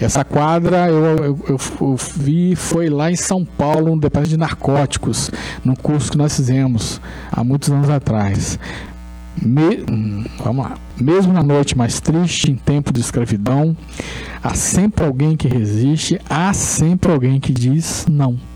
Essa 0.02 0.24
quadra 0.24 0.90
eu, 0.90 1.04
eu, 1.04 1.40
eu, 1.48 1.60
eu, 1.82 1.96
vi 2.16 2.56
foi 2.56 2.90
lá 2.90 3.12
em 3.12 3.16
São 3.16 3.46
Paulo, 3.46 3.94
no 3.94 4.02
departamento 4.02 4.30
de 4.32 4.38
narcóticos, 4.38 5.30
no 5.64 5.78
curso 5.78 6.10
que 6.10 6.18
nós 6.18 6.36
fizemos 6.36 7.00
há 7.32 7.44
muitos 7.44 7.70
anos 7.70 7.92
atrás. 7.92 8.58
Me, 9.40 9.86
vamos 10.44 10.66
lá. 10.66 10.78
Mesmo 11.00 11.32
na 11.32 11.44
noite 11.44 11.78
mais 11.78 12.00
triste, 12.00 12.50
em 12.50 12.56
tempo 12.56 12.92
de 12.92 13.02
escravidão, 13.02 13.78
há 14.42 14.56
sempre 14.56 15.06
alguém 15.06 15.38
que 15.38 15.48
resiste, 15.48 16.20
há 16.28 16.52
sempre 16.54 17.12
alguém 17.12 17.40
que 17.40 17.54
diz 17.54 18.08
não. 18.10 18.49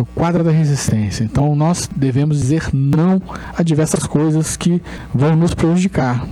O 0.00 0.04
quadro 0.04 0.42
da 0.42 0.50
resistência. 0.50 1.22
Então 1.24 1.54
nós 1.54 1.88
devemos 1.94 2.38
dizer 2.38 2.68
não 2.72 3.22
a 3.56 3.62
diversas 3.62 4.04
coisas 4.04 4.56
que 4.56 4.82
vão 5.14 5.36
nos 5.36 5.54
prejudicar. 5.54 6.26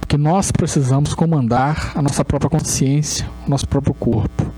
Porque 0.00 0.16
nós 0.16 0.50
precisamos 0.50 1.14
comandar 1.14 1.92
a 1.94 2.02
nossa 2.02 2.24
própria 2.24 2.50
consciência, 2.50 3.26
o 3.46 3.50
nosso 3.50 3.68
próprio 3.68 3.94
corpo. 3.94 4.50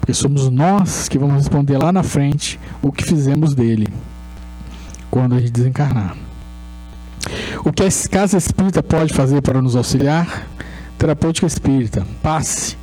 Porque 0.00 0.12
somos 0.12 0.48
nós 0.50 1.08
que 1.08 1.18
vamos 1.18 1.36
responder 1.36 1.78
lá 1.78 1.92
na 1.92 2.02
frente 2.02 2.58
o 2.82 2.90
que 2.90 3.04
fizemos 3.04 3.54
dele 3.54 3.88
quando 5.10 5.34
a 5.34 5.38
gente 5.38 5.52
desencarnar. 5.52 6.16
O 7.64 7.72
que 7.72 7.84
a 7.84 7.88
casa 8.10 8.36
espírita 8.36 8.82
pode 8.82 9.14
fazer 9.14 9.40
para 9.42 9.62
nos 9.62 9.76
auxiliar? 9.76 10.46
Terapêutica 10.98 11.46
espírita, 11.46 12.04
passe, 12.22 12.76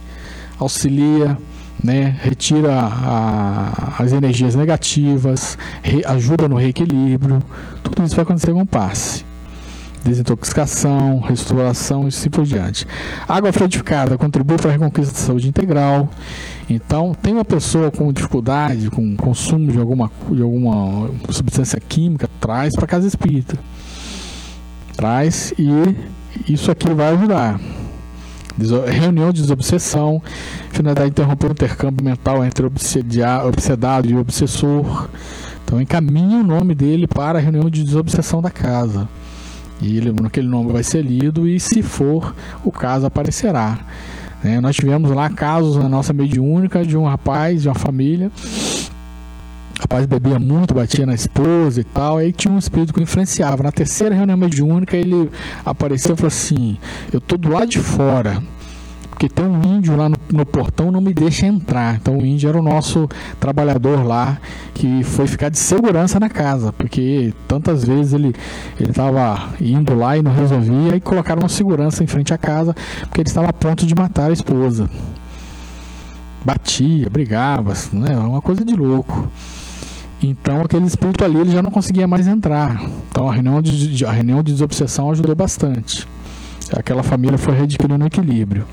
auxilia, 0.57 1.37
né, 1.83 2.15
retira 2.21 2.73
a, 2.73 3.95
as 3.99 4.11
energias 4.11 4.55
negativas, 4.55 5.57
re, 5.81 6.03
ajuda 6.05 6.47
no 6.47 6.55
reequilíbrio, 6.55 7.41
tudo 7.83 8.03
isso 8.03 8.15
vai 8.15 8.23
acontecer 8.23 8.53
com 8.53 8.65
passe. 8.65 9.25
Desintoxicação, 10.03 11.19
restauração 11.19 12.05
e 12.05 12.07
assim 12.07 12.29
por 12.29 12.45
diante. 12.45 12.87
Água 13.27 13.51
frutificada 13.51 14.17
contribui 14.17 14.57
para 14.57 14.69
a 14.69 14.73
reconquista 14.73 15.13
da 15.13 15.19
saúde 15.19 15.49
integral. 15.49 16.09
Então, 16.69 17.13
tem 17.21 17.33
uma 17.33 17.43
pessoa 17.43 17.91
com 17.91 18.11
dificuldade 18.13 18.89
com 18.89 19.15
consumo 19.17 19.69
de 19.69 19.77
alguma, 19.77 20.09
de 20.31 20.41
alguma 20.41 21.09
substância 21.29 21.79
química, 21.81 22.29
traz 22.39 22.75
para 22.75 22.85
a 22.85 22.87
casa 22.87 23.07
espírita. 23.07 23.57
Traz 24.95 25.53
e 25.57 25.95
isso 26.47 26.71
aqui 26.71 26.93
vai 26.93 27.13
ajudar 27.13 27.59
reunião 28.89 29.31
de 29.31 29.41
desobsessão, 29.41 30.21
finalidade 30.71 31.11
de 31.11 31.21
interromper 31.21 31.47
o 31.47 31.51
intercâmbio 31.51 32.03
mental 32.03 32.43
entre 32.43 32.65
obsedado 32.65 34.09
e 34.09 34.15
obsessor. 34.15 35.09
Então 35.63 35.81
encaminhe 35.81 36.35
o 36.35 36.43
nome 36.43 36.73
dele 36.73 37.07
para 37.07 37.37
a 37.37 37.41
reunião 37.41 37.69
de 37.69 37.83
desobsessão 37.83 38.41
da 38.41 38.49
casa. 38.49 39.07
E 39.81 39.97
ele, 39.97 40.13
aquele 40.25 40.47
nome 40.47 40.71
vai 40.71 40.83
ser 40.83 41.01
lido 41.01 41.47
e, 41.47 41.59
se 41.59 41.81
for, 41.81 42.35
o 42.65 42.71
caso 42.71 43.05
aparecerá. 43.05 43.79
É, 44.43 44.59
nós 44.59 44.75
tivemos 44.75 45.11
lá 45.11 45.29
casos 45.29 45.75
na 45.77 45.89
nossa 45.89 46.13
mediúnica 46.13 46.85
de 46.85 46.97
um 46.97 47.05
rapaz, 47.05 47.61
de 47.61 47.67
uma 47.67 47.75
família. 47.75 48.31
O 49.79 49.81
rapaz 49.83 50.05
bebia 50.05 50.37
muito, 50.37 50.73
batia 50.73 51.05
na 51.05 51.15
esposa 51.15 51.79
e 51.79 51.83
tal. 51.85 52.17
Aí 52.17 52.33
tinha 52.33 52.53
um 52.53 52.57
espírito 52.57 52.93
que 52.93 53.01
influenciava. 53.01 53.63
Na 53.63 53.71
terceira 53.71 54.13
reunião 54.13 54.37
mediúnica, 54.37 54.97
ele 54.97 55.31
apareceu 55.65 56.13
e 56.15 56.17
falou 56.17 56.27
assim: 56.27 56.77
Eu 57.13 57.21
tô 57.21 57.37
do 57.37 57.49
lado 57.49 57.67
de 57.67 57.79
fora 57.79 58.43
porque 59.19 59.27
tem 59.27 59.45
um 59.45 59.61
índio 59.61 59.97
lá 59.97 60.07
no, 60.07 60.15
no, 60.31 60.45
portão 60.45 60.89
não 60.89 61.01
me 61.01 61.13
deixa 61.13 61.45
entrar. 61.45 61.95
Então 61.95 62.17
o 62.17 62.25
índio 62.25 62.47
era 62.47 62.57
o 62.57 62.63
nosso 62.63 63.05
trabalhador 63.37 64.01
lá 64.01 64.37
que 64.73 65.03
foi 65.03 65.27
ficar 65.27 65.49
de 65.49 65.59
segurança 65.59 66.17
na 66.21 66.29
casa, 66.29 66.71
porque 66.71 67.33
tantas 67.45 67.83
vezes 67.83 68.13
ele 68.13 68.33
estava 68.79 69.49
indo 69.59 69.93
lá 69.93 70.17
e 70.17 70.21
não 70.21 70.33
resolvia 70.33 70.95
e 70.95 71.01
colocaram 71.01 71.41
uma 71.41 71.49
segurança 71.49 72.01
em 72.01 72.07
frente 72.07 72.33
à 72.33 72.37
casa 72.37 72.73
porque 73.01 73.19
ele 73.19 73.27
estava 73.27 73.49
a 73.49 73.53
ponto 73.53 73.85
de 73.85 73.93
matar 73.93 74.29
a 74.29 74.33
esposa. 74.33 74.89
Batia, 76.45 77.09
brigava, 77.09 77.73
né? 77.91 78.17
Uma 78.17 78.41
coisa 78.41 78.63
de 78.63 78.73
louco. 78.73 79.29
Então 80.21 80.61
aquele 80.61 80.85
espírito 80.85 81.23
ali 81.23 81.37
ele 81.37 81.51
já 81.51 81.61
não 81.61 81.71
conseguia 81.71 82.07
mais 82.07 82.27
entrar. 82.27 82.83
Então 83.09 83.29
a 83.29 83.33
reunião 83.33 83.61
de, 83.61 84.05
a 84.05 84.11
reunião 84.11 84.43
de 84.43 84.51
desobsessão 84.51 85.09
ajudou 85.11 85.35
bastante. 85.35 86.07
Aquela 86.75 87.03
família 87.03 87.37
foi 87.37 87.55
readquirindo 87.55 88.05
equilíbrio. 88.05 88.65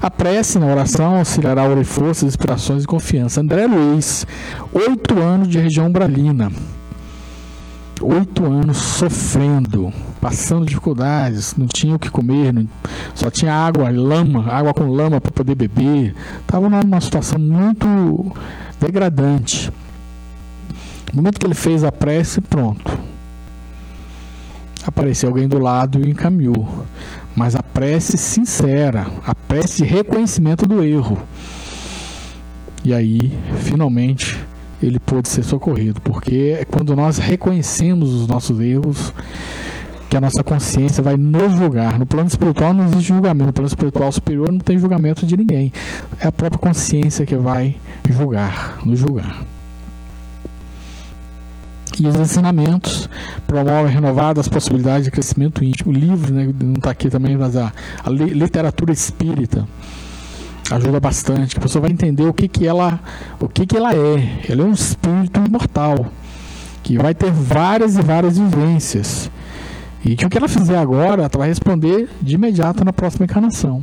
A 0.00 0.10
prece 0.10 0.58
na 0.58 0.66
oração 0.66 1.16
auxiliará 1.16 1.62
a 1.62 1.84
forças, 1.84 2.22
inspirações 2.22 2.84
e 2.84 2.86
confiança. 2.86 3.40
André 3.40 3.66
Luiz, 3.66 4.24
oito 4.72 5.18
anos 5.18 5.48
de 5.48 5.58
região 5.58 5.86
umbralina. 5.86 6.50
Oito 8.00 8.44
anos 8.44 8.76
sofrendo, 8.76 9.92
passando 10.20 10.64
dificuldades, 10.64 11.56
não 11.56 11.66
tinha 11.66 11.96
o 11.96 11.98
que 11.98 12.08
comer, 12.08 12.52
não, 12.52 12.68
só 13.12 13.28
tinha 13.28 13.52
água, 13.52 13.90
lama, 13.90 14.46
água 14.48 14.72
com 14.72 14.86
lama 14.86 15.20
para 15.20 15.32
poder 15.32 15.56
beber. 15.56 16.14
Estava 16.40 16.68
numa 16.68 17.00
situação 17.00 17.40
muito 17.40 18.32
degradante. 18.80 19.72
No 21.12 21.22
momento 21.22 21.38
que 21.38 21.46
ele 21.46 21.54
fez 21.54 21.84
a 21.84 21.92
prece, 21.92 22.40
pronto. 22.40 22.98
Apareceu 24.86 25.28
alguém 25.28 25.48
do 25.48 25.58
lado 25.58 26.00
e 26.00 26.10
encaminhou 26.10 26.86
mas 27.38 27.54
a 27.54 27.62
prece 27.62 28.18
sincera, 28.18 29.06
a 29.24 29.32
prece 29.32 29.84
de 29.84 29.84
reconhecimento 29.84 30.66
do 30.66 30.82
erro. 30.82 31.16
E 32.84 32.92
aí, 32.92 33.32
finalmente, 33.60 34.36
ele 34.82 34.98
pôde 34.98 35.28
ser 35.28 35.44
socorrido, 35.44 36.00
porque 36.00 36.56
é 36.60 36.64
quando 36.64 36.96
nós 36.96 37.18
reconhecemos 37.18 38.12
os 38.12 38.26
nossos 38.26 38.58
erros 38.58 39.14
que 40.10 40.16
a 40.16 40.20
nossa 40.20 40.42
consciência 40.42 41.00
vai 41.00 41.16
nos 41.16 41.52
julgar. 41.52 41.96
No 41.96 42.06
plano 42.06 42.26
espiritual 42.26 42.74
não 42.74 42.86
existe 42.86 43.08
julgamento, 43.08 43.46
no 43.46 43.52
plano 43.52 43.68
espiritual 43.68 44.10
superior 44.10 44.50
não 44.50 44.58
tem 44.58 44.76
julgamento 44.76 45.24
de 45.24 45.36
ninguém. 45.36 45.72
É 46.18 46.26
a 46.26 46.32
própria 46.32 46.58
consciência 46.58 47.24
que 47.24 47.36
vai 47.36 47.76
julgar, 48.10 48.80
nos 48.84 48.98
julgar 48.98 49.44
e 52.00 52.06
os 52.06 52.16
ensinamentos 52.16 53.08
promovem 53.46 53.92
renovadas 53.92 54.48
possibilidades 54.48 55.04
de 55.04 55.10
crescimento 55.10 55.64
íntimo. 55.64 55.90
O 55.90 55.94
livro, 55.94 56.32
né, 56.32 56.52
não 56.62 56.74
está 56.74 56.90
aqui 56.90 57.10
também, 57.10 57.36
mas 57.36 57.56
a, 57.56 57.72
a, 58.04 58.10
literatura 58.10 58.92
espírita 58.92 59.66
ajuda 60.70 61.00
bastante. 61.00 61.56
A 61.56 61.60
pessoa 61.60 61.82
vai 61.82 61.90
entender 61.90 62.24
o 62.24 62.32
que, 62.32 62.48
que 62.48 62.66
ela, 62.66 63.00
o 63.40 63.48
que, 63.48 63.66
que 63.66 63.76
ela 63.76 63.94
é. 63.94 64.40
Ela 64.48 64.62
é 64.62 64.64
um 64.64 64.72
espírito 64.72 65.40
imortal 65.44 66.06
que 66.82 66.96
vai 66.96 67.14
ter 67.14 67.30
várias 67.30 67.96
e 67.96 68.02
várias 68.02 68.38
vivências 68.38 69.30
e 70.04 70.14
que 70.14 70.24
o 70.24 70.30
que 70.30 70.38
ela 70.38 70.48
fizer 70.48 70.78
agora, 70.78 71.22
ela 71.22 71.30
vai 71.36 71.48
responder 71.48 72.08
de 72.22 72.36
imediato 72.36 72.84
na 72.84 72.92
próxima 72.92 73.24
encarnação. 73.24 73.82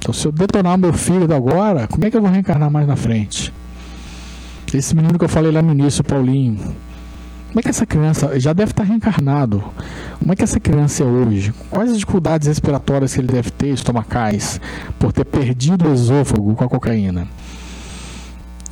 Então, 0.00 0.12
se 0.12 0.26
eu 0.26 0.32
detonar 0.32 0.78
meu 0.78 0.92
filho 0.92 1.32
agora, 1.34 1.86
como 1.86 2.04
é 2.04 2.10
que 2.10 2.16
eu 2.16 2.22
vou 2.22 2.30
reencarnar 2.30 2.70
mais 2.70 2.86
na 2.86 2.96
frente? 2.96 3.52
Esse 4.72 4.94
menino 4.94 5.18
que 5.18 5.24
eu 5.24 5.28
falei 5.28 5.50
lá 5.50 5.62
no 5.62 5.72
início, 5.72 6.04
Paulinho, 6.04 6.58
como 7.48 7.60
é 7.60 7.62
que 7.62 7.70
essa 7.70 7.86
criança 7.86 8.38
já 8.38 8.52
deve 8.52 8.72
estar 8.72 8.82
reencarnado? 8.82 9.64
Como 10.18 10.32
é 10.32 10.36
que 10.36 10.44
essa 10.44 10.60
criança 10.60 11.02
é 11.02 11.06
hoje? 11.06 11.52
Quais 11.70 11.90
as 11.90 11.98
dificuldades 11.98 12.46
respiratórias 12.46 13.14
que 13.14 13.20
ele 13.20 13.28
deve 13.28 13.50
ter, 13.50 13.68
estomacais, 13.68 14.60
por 14.98 15.12
ter 15.12 15.24
perdido 15.24 15.88
o 15.88 15.94
esôfago 15.94 16.54
com 16.54 16.64
a 16.64 16.68
cocaína? 16.68 17.26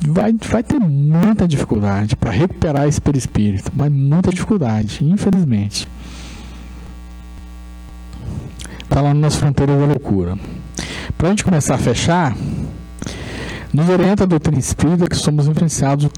Vai, 0.07 0.31
vai 0.47 0.61
ter 0.61 0.79
muita 0.79 1.47
dificuldade 1.47 2.15
para 2.15 2.29
recuperar 2.29 2.87
esse 2.87 3.01
perispírito, 3.01 3.71
mas 3.75 3.91
muita 3.91 4.29
dificuldade, 4.29 5.03
infelizmente. 5.03 5.87
Está 8.83 9.01
lá 9.01 9.11
nas 9.11 9.35
fronteiras 9.35 9.79
da 9.79 9.85
loucura. 9.87 10.37
Para 11.17 11.27
a 11.27 11.29
gente 11.31 11.43
começar 11.43 11.75
a 11.75 11.79
fechar, 11.79 12.37
nos 13.73 13.89
orienta 13.89 14.23
a 14.23 14.27
doutrina 14.27 14.59
espírita 14.59 15.07
que 15.07 15.15
somos 15.15 15.47
influenciados 15.47 16.05
o 16.05 16.09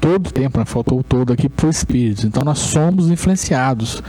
todo 0.00 0.28
o 0.28 0.32
tempo, 0.32 0.58
né? 0.58 0.64
faltou 0.64 1.02
todo 1.02 1.32
aqui 1.32 1.48
para 1.48 1.66
o 1.66 1.70
espírito. 1.70 2.26
Então 2.26 2.42
nós 2.42 2.58
somos 2.58 3.10
influenciados. 3.10 4.02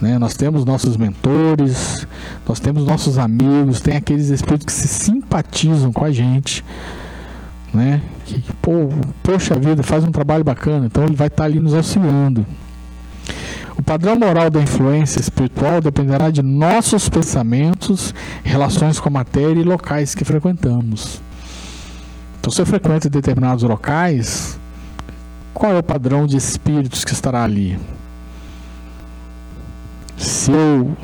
Né? 0.00 0.18
Nós 0.18 0.34
temos 0.34 0.64
nossos 0.64 0.96
mentores, 0.96 2.06
nós 2.48 2.58
temos 2.58 2.84
nossos 2.84 3.18
amigos, 3.18 3.80
tem 3.80 3.96
aqueles 3.96 4.28
espíritos 4.28 4.66
que 4.66 4.72
se 4.72 4.88
simpatizam 4.88 5.92
com 5.92 6.04
a 6.04 6.10
gente. 6.10 6.64
Né? 7.72 8.00
Que, 8.24 8.42
pô, 8.62 8.88
poxa 9.22 9.54
vida, 9.58 9.82
faz 9.82 10.02
um 10.04 10.10
trabalho 10.10 10.42
bacana, 10.42 10.86
então 10.86 11.04
ele 11.04 11.14
vai 11.14 11.26
estar 11.26 11.44
ali 11.44 11.60
nos 11.60 11.74
auxiliando. 11.74 12.46
O 13.76 13.82
padrão 13.82 14.18
moral 14.18 14.48
da 14.48 14.60
influência 14.60 15.20
espiritual 15.20 15.82
dependerá 15.82 16.30
de 16.30 16.42
nossos 16.42 17.10
pensamentos, 17.10 18.14
relações 18.42 18.98
com 18.98 19.08
a 19.10 19.12
matéria 19.12 19.60
e 19.60 19.64
locais 19.64 20.14
que 20.14 20.24
frequentamos. 20.24 21.20
Então, 22.40 22.50
se 22.50 22.62
eu 22.62 22.66
frequento 22.66 23.10
determinados 23.10 23.64
locais, 23.64 24.58
qual 25.56 25.72
é 25.72 25.78
o 25.78 25.82
padrão 25.82 26.26
de 26.26 26.36
espíritos 26.36 27.02
que 27.02 27.12
estará 27.12 27.42
ali? 27.42 27.78
Se 30.18 30.50
eu 30.50 30.96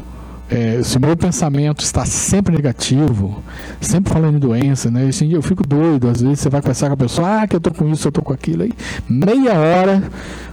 é, 0.50 0.82
se 0.82 0.98
o 0.98 1.00
meu 1.00 1.16
pensamento 1.16 1.82
está 1.82 2.04
sempre 2.04 2.54
negativo, 2.54 3.42
sempre 3.80 4.12
falando 4.12 4.36
em 4.36 4.38
doença, 4.38 4.90
né? 4.90 5.06
Assim, 5.06 5.32
eu 5.32 5.40
fico 5.40 5.66
doido, 5.66 6.08
às 6.08 6.20
vezes 6.20 6.40
você 6.40 6.50
vai 6.50 6.60
conversar 6.60 6.88
com 6.88 6.92
a 6.92 6.96
pessoa, 6.98 7.42
ah, 7.42 7.48
que 7.48 7.56
eu 7.56 7.60
tô 7.60 7.70
com 7.70 7.90
isso, 7.90 8.06
eu 8.06 8.12
tô 8.12 8.20
com 8.20 8.34
aquilo, 8.34 8.64
aí 8.64 8.72
meia 9.08 9.54
hora 9.54 10.02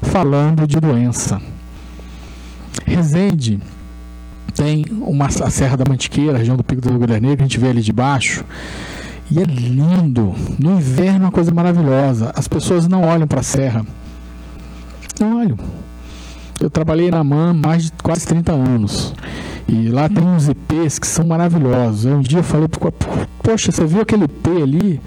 falando 0.02 0.66
de 0.66 0.80
doença. 0.80 1.41
Resende 2.86 3.60
tem 4.60 4.86
uma, 4.91 5.28
a 5.28 5.50
Serra 5.50 5.78
da 5.78 5.86
Mantiqueira, 5.88 6.38
região 6.38 6.58
do 6.58 6.64
Pico 6.64 6.82
do 6.82 6.89
Rio 6.89 7.00
Grande 7.00 7.28
Negro, 7.28 7.43
a 7.43 7.47
gente 7.47 7.60
vê 7.60 7.70
ali 7.70 7.82
de 7.82 7.93
baixo, 7.93 8.43
e 9.32 9.40
é 9.40 9.44
lindo. 9.44 10.34
No 10.58 10.78
inverno 10.78 11.26
é 11.26 11.26
uma 11.26 11.32
coisa 11.32 11.54
maravilhosa. 11.54 12.32
As 12.36 12.48
pessoas 12.48 12.88
não 12.88 13.04
olham 13.04 13.28
para 13.28 13.42
a 13.42 13.44
serra. 13.44 13.86
Não 15.20 15.40
olham. 15.40 15.58
Eu 16.60 16.70
trabalhei 16.70 17.12
na 17.12 17.24
MAN 17.24 17.54
mais 17.54 17.86
de 17.86 17.92
quase 18.04 18.26
30 18.26 18.52
anos. 18.52 19.14
E 19.68 19.88
lá 19.88 20.10
tem 20.10 20.24
uns 20.24 20.50
IPs 20.50 20.98
que 20.98 21.08
são 21.08 21.26
maravilhosos. 21.26 22.06
Eu 22.06 22.18
um 22.18 22.22
dia 22.22 22.40
eu 22.40 22.44
falei 22.44 22.68
pro 22.68 22.92
poxa, 23.44 23.72
você 23.72 23.86
viu 23.86 24.02
aquele 24.02 24.26
IP 24.26 24.50
ali? 24.50 25.02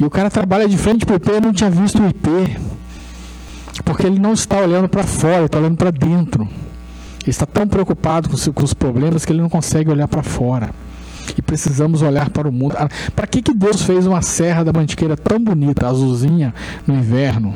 E 0.00 0.04
o 0.04 0.10
cara 0.10 0.30
trabalha 0.30 0.68
de 0.68 0.76
frente 0.76 1.04
pro 1.04 1.16
IP 1.16 1.30
e 1.30 1.40
não 1.40 1.52
tinha 1.52 1.70
visto 1.70 2.02
o 2.02 2.06
IP. 2.08 2.58
Porque 3.84 4.06
ele 4.06 4.18
não 4.18 4.32
está 4.32 4.58
olhando 4.58 4.88
para 4.88 5.04
fora, 5.04 5.36
ele 5.36 5.46
está 5.46 5.58
olhando 5.58 5.76
para 5.76 5.90
dentro. 5.90 6.42
Ele 6.42 7.30
está 7.30 7.44
tão 7.44 7.68
preocupado 7.68 8.28
com 8.28 8.64
os 8.64 8.74
problemas 8.74 9.24
que 9.24 9.32
ele 9.32 9.42
não 9.42 9.48
consegue 9.48 9.90
olhar 9.90 10.08
para 10.08 10.22
fora. 10.22 10.70
E 11.36 11.42
precisamos 11.42 12.02
olhar 12.02 12.30
para 12.30 12.48
o 12.48 12.52
mundo. 12.52 12.74
Ah, 12.78 12.88
para 13.14 13.26
que, 13.26 13.42
que 13.42 13.54
Deus 13.54 13.82
fez 13.82 14.06
uma 14.06 14.22
serra 14.22 14.64
da 14.64 14.72
mantiqueira 14.72 15.16
tão 15.16 15.38
bonita, 15.38 15.86
azulzinha, 15.86 16.54
no 16.86 16.94
inverno? 16.94 17.54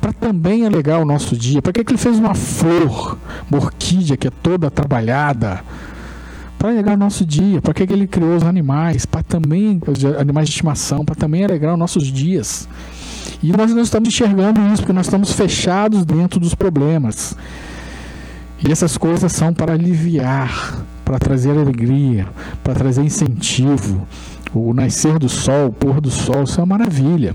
Para 0.00 0.12
também 0.12 0.66
alegar 0.66 0.98
o 0.98 1.04
nosso 1.04 1.36
dia. 1.36 1.62
Para 1.62 1.72
que, 1.72 1.84
que 1.84 1.92
ele 1.92 1.98
fez 1.98 2.18
uma 2.18 2.34
flor, 2.34 3.18
uma 3.50 3.60
orquídea 3.60 4.16
que 4.16 4.28
é 4.28 4.30
toda 4.30 4.70
trabalhada? 4.70 5.62
Para 6.58 6.70
alegar 6.70 6.94
o 6.94 6.98
nosso 6.98 7.24
dia. 7.24 7.60
Para 7.62 7.74
que, 7.74 7.86
que 7.86 7.92
ele 7.92 8.06
criou 8.06 8.36
os 8.36 8.42
animais? 8.42 9.06
Para 9.06 9.22
também, 9.22 9.80
os 9.86 10.04
animais 10.04 10.48
de 10.48 10.54
estimação, 10.54 11.04
para 11.04 11.14
também 11.14 11.44
alegrar 11.44 11.72
os 11.72 11.78
nossos 11.78 12.04
dias. 12.04 12.68
E 13.42 13.52
nós 13.52 13.72
não 13.72 13.82
estamos 13.82 14.08
enxergando 14.08 14.60
isso, 14.68 14.82
porque 14.82 14.92
nós 14.92 15.06
estamos 15.06 15.32
fechados 15.32 16.04
dentro 16.04 16.40
dos 16.40 16.54
problemas. 16.54 17.36
E 18.66 18.72
essas 18.72 18.96
coisas 18.96 19.30
são 19.32 19.52
para 19.52 19.74
aliviar, 19.74 20.82
para 21.04 21.18
trazer 21.18 21.50
alegria, 21.50 22.26
para 22.62 22.74
trazer 22.74 23.02
incentivo. 23.02 24.06
O 24.52 24.72
nascer 24.72 25.18
do 25.18 25.28
sol, 25.28 25.68
o 25.68 25.72
pôr 25.72 26.00
do 26.00 26.10
sol, 26.10 26.44
isso 26.44 26.60
é 26.60 26.64
uma 26.64 26.78
maravilha. 26.78 27.34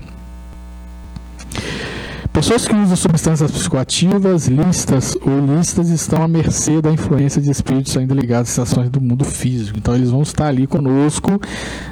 Pessoas 2.32 2.66
que 2.66 2.74
usam 2.74 2.96
substâncias 2.96 3.50
psicoativas, 3.50 4.46
listas 4.46 5.16
ou 5.20 5.56
listas, 5.56 5.90
estão 5.90 6.22
à 6.22 6.28
mercê 6.28 6.80
da 6.80 6.90
influência 6.90 7.42
de 7.42 7.50
espíritos 7.50 7.96
ainda 7.96 8.14
ligados 8.14 8.50
às 8.52 8.70
ações 8.70 8.88
do 8.88 9.00
mundo 9.00 9.24
físico. 9.24 9.76
Então, 9.76 9.94
eles 9.94 10.10
vão 10.10 10.22
estar 10.22 10.46
ali 10.46 10.66
conosco 10.66 11.40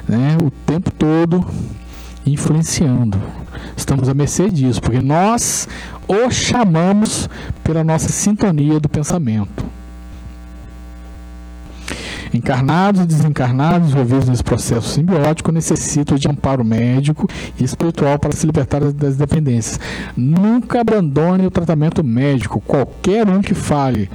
né, 0.07 0.37
o 0.41 0.49
tempo 0.49 0.91
todo, 0.91 1.45
influenciando. 2.25 3.21
Estamos 3.75 4.07
à 4.07 4.13
mercê 4.13 4.49
disso, 4.49 4.81
porque 4.81 5.01
nós 5.01 5.67
o 6.07 6.31
chamamos 6.31 7.29
pela 7.63 7.83
nossa 7.83 8.09
sintonia 8.09 8.79
do 8.79 8.89
pensamento. 8.89 9.65
Encarnados 12.33 13.01
e 13.01 13.05
desencarnados 13.05 13.89
envolvidos 13.89 14.29
nesse 14.29 14.43
processo 14.43 14.89
simbiótico 14.89 15.51
necessitam 15.51 16.17
de 16.17 16.27
amparo 16.27 16.63
médico 16.63 17.27
e 17.59 17.63
espiritual 17.63 18.19
para 18.19 18.35
se 18.35 18.45
libertar 18.45 18.81
das 18.91 19.15
dependências. 19.15 19.79
Nunca 20.15 20.81
abandone 20.81 21.45
o 21.45 21.51
tratamento 21.51 22.03
médico, 22.03 22.61
qualquer 22.61 23.27
um 23.27 23.41
que 23.41 23.53
fale, 23.53 24.09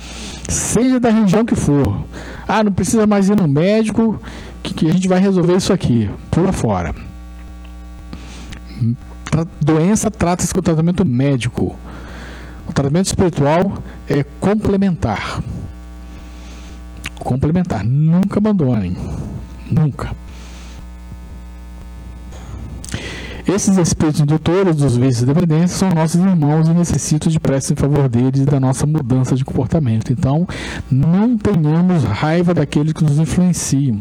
seja 0.48 1.00
da 1.00 1.10
religião 1.10 1.44
que 1.44 1.56
for. 1.56 2.04
Ah, 2.46 2.62
não 2.62 2.72
precisa 2.72 3.06
mais 3.06 3.28
ir 3.28 3.36
no 3.36 3.48
médico, 3.48 4.20
que, 4.62 4.74
que 4.74 4.88
a 4.88 4.92
gente 4.92 5.08
vai 5.08 5.18
resolver 5.18 5.56
isso 5.56 5.72
aqui. 5.72 6.08
Pula 6.30 6.52
fora 6.52 6.94
doença 9.60 10.10
trata-se 10.10 10.54
com 10.54 10.60
tratamento 10.60 11.04
médico. 11.04 11.76
O 12.68 12.72
tratamento 12.72 13.06
espiritual 13.06 13.78
é 14.08 14.24
complementar. 14.40 15.42
Complementar. 17.24 17.84
Nunca 17.84 18.38
abandonem. 18.38 18.96
Nunca. 19.68 20.14
Esses 23.46 23.76
espíritos 23.76 24.20
indutores 24.20 24.76
dos 24.76 24.96
vícios 24.96 25.28
e 25.28 25.68
são 25.68 25.90
nossos 25.90 26.20
irmãos 26.20 26.68
e 26.68 26.72
necessitam 26.72 27.30
de 27.30 27.40
prece 27.40 27.72
em 27.72 27.76
favor 27.76 28.08
deles 28.08 28.40
e 28.40 28.44
da 28.44 28.60
nossa 28.60 28.86
mudança 28.86 29.34
de 29.34 29.44
comportamento. 29.44 30.12
Então, 30.12 30.46
não 30.90 31.36
tenhamos 31.36 32.04
raiva 32.04 32.54
daqueles 32.54 32.92
que 32.92 33.02
nos 33.02 33.18
influenciam. 33.18 34.00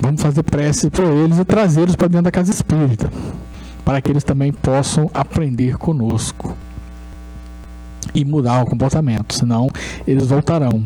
Vamos 0.00 0.22
fazer 0.22 0.42
prece 0.44 0.88
para 0.88 1.06
eles 1.06 1.38
e 1.38 1.44
trazê-los 1.44 1.96
para 1.96 2.08
dentro 2.08 2.24
da 2.24 2.30
casa 2.30 2.50
espírita 2.52 3.10
para 3.86 4.02
que 4.02 4.10
eles 4.10 4.24
também 4.24 4.52
possam 4.52 5.08
aprender 5.14 5.78
conosco 5.78 6.56
e 8.12 8.24
mudar 8.24 8.60
o 8.64 8.66
comportamento, 8.66 9.32
senão 9.32 9.68
eles 10.04 10.26
voltarão. 10.26 10.84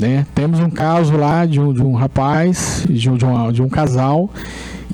Né? 0.00 0.26
Temos 0.34 0.60
um 0.60 0.70
caso 0.70 1.16
lá 1.16 1.44
de 1.44 1.60
um, 1.60 1.72
de 1.72 1.82
um 1.82 1.94
rapaz, 1.94 2.86
de 2.88 3.10
um, 3.10 3.16
de, 3.16 3.26
de 3.52 3.62
um 3.62 3.68
casal, 3.68 4.30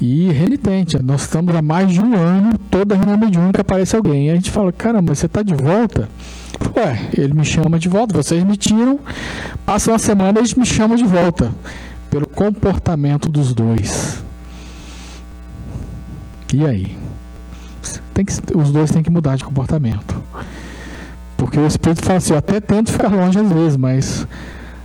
e 0.00 0.30
renitente. 0.32 1.00
Nós 1.02 1.22
estamos 1.22 1.54
há 1.54 1.62
mais 1.62 1.92
de 1.92 2.00
um 2.00 2.14
ano, 2.14 2.58
toda 2.70 2.96
reunião 2.96 3.16
mediúnica 3.16 3.60
aparece 3.60 3.94
alguém. 3.94 4.26
E 4.26 4.30
a 4.30 4.34
gente 4.34 4.50
fala: 4.50 4.72
caramba, 4.72 5.14
você 5.14 5.26
está 5.26 5.42
de 5.42 5.54
volta? 5.54 6.08
Ué, 6.76 7.08
ele 7.16 7.34
me 7.34 7.44
chama 7.44 7.78
de 7.78 7.88
volta, 7.88 8.14
vocês 8.14 8.42
me 8.42 8.56
tiram, 8.56 8.98
passa 9.64 9.90
uma 9.90 9.98
semana 9.98 10.38
eles 10.38 10.54
me 10.54 10.66
chamam 10.66 10.96
de 10.96 11.04
volta. 11.04 11.52
Pelo 12.10 12.26
comportamento 12.26 13.28
dos 13.28 13.54
dois. 13.54 14.24
E 16.52 16.64
aí? 16.64 16.96
Tem 18.14 18.24
que, 18.24 18.32
os 18.56 18.72
dois 18.72 18.90
têm 18.90 19.02
que 19.02 19.10
mudar 19.10 19.36
de 19.36 19.44
comportamento. 19.44 20.22
Porque 21.36 21.58
o 21.58 21.66
espírito 21.66 22.04
fala 22.04 22.18
assim: 22.18 22.32
eu 22.32 22.38
até 22.38 22.60
tento 22.60 22.90
ficar 22.90 23.08
longe 23.08 23.38
às 23.38 23.52
vezes, 23.52 23.76
mas 23.76 24.26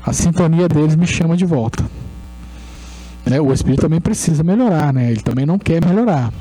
a 0.04 0.14
sintonia 0.14 0.68
deles 0.68 0.96
me 0.96 1.06
chama 1.06 1.38
de 1.38 1.46
volta. 1.46 1.84
Né? 3.26 3.40
O 3.40 3.54
espírito 3.54 3.82
também 3.82 4.02
precisa 4.02 4.44
melhorar, 4.44 4.94
né? 4.94 5.12
ele 5.12 5.22
também 5.22 5.46
não 5.46 5.60
quer 5.60 5.86
melhorar. 5.86 6.34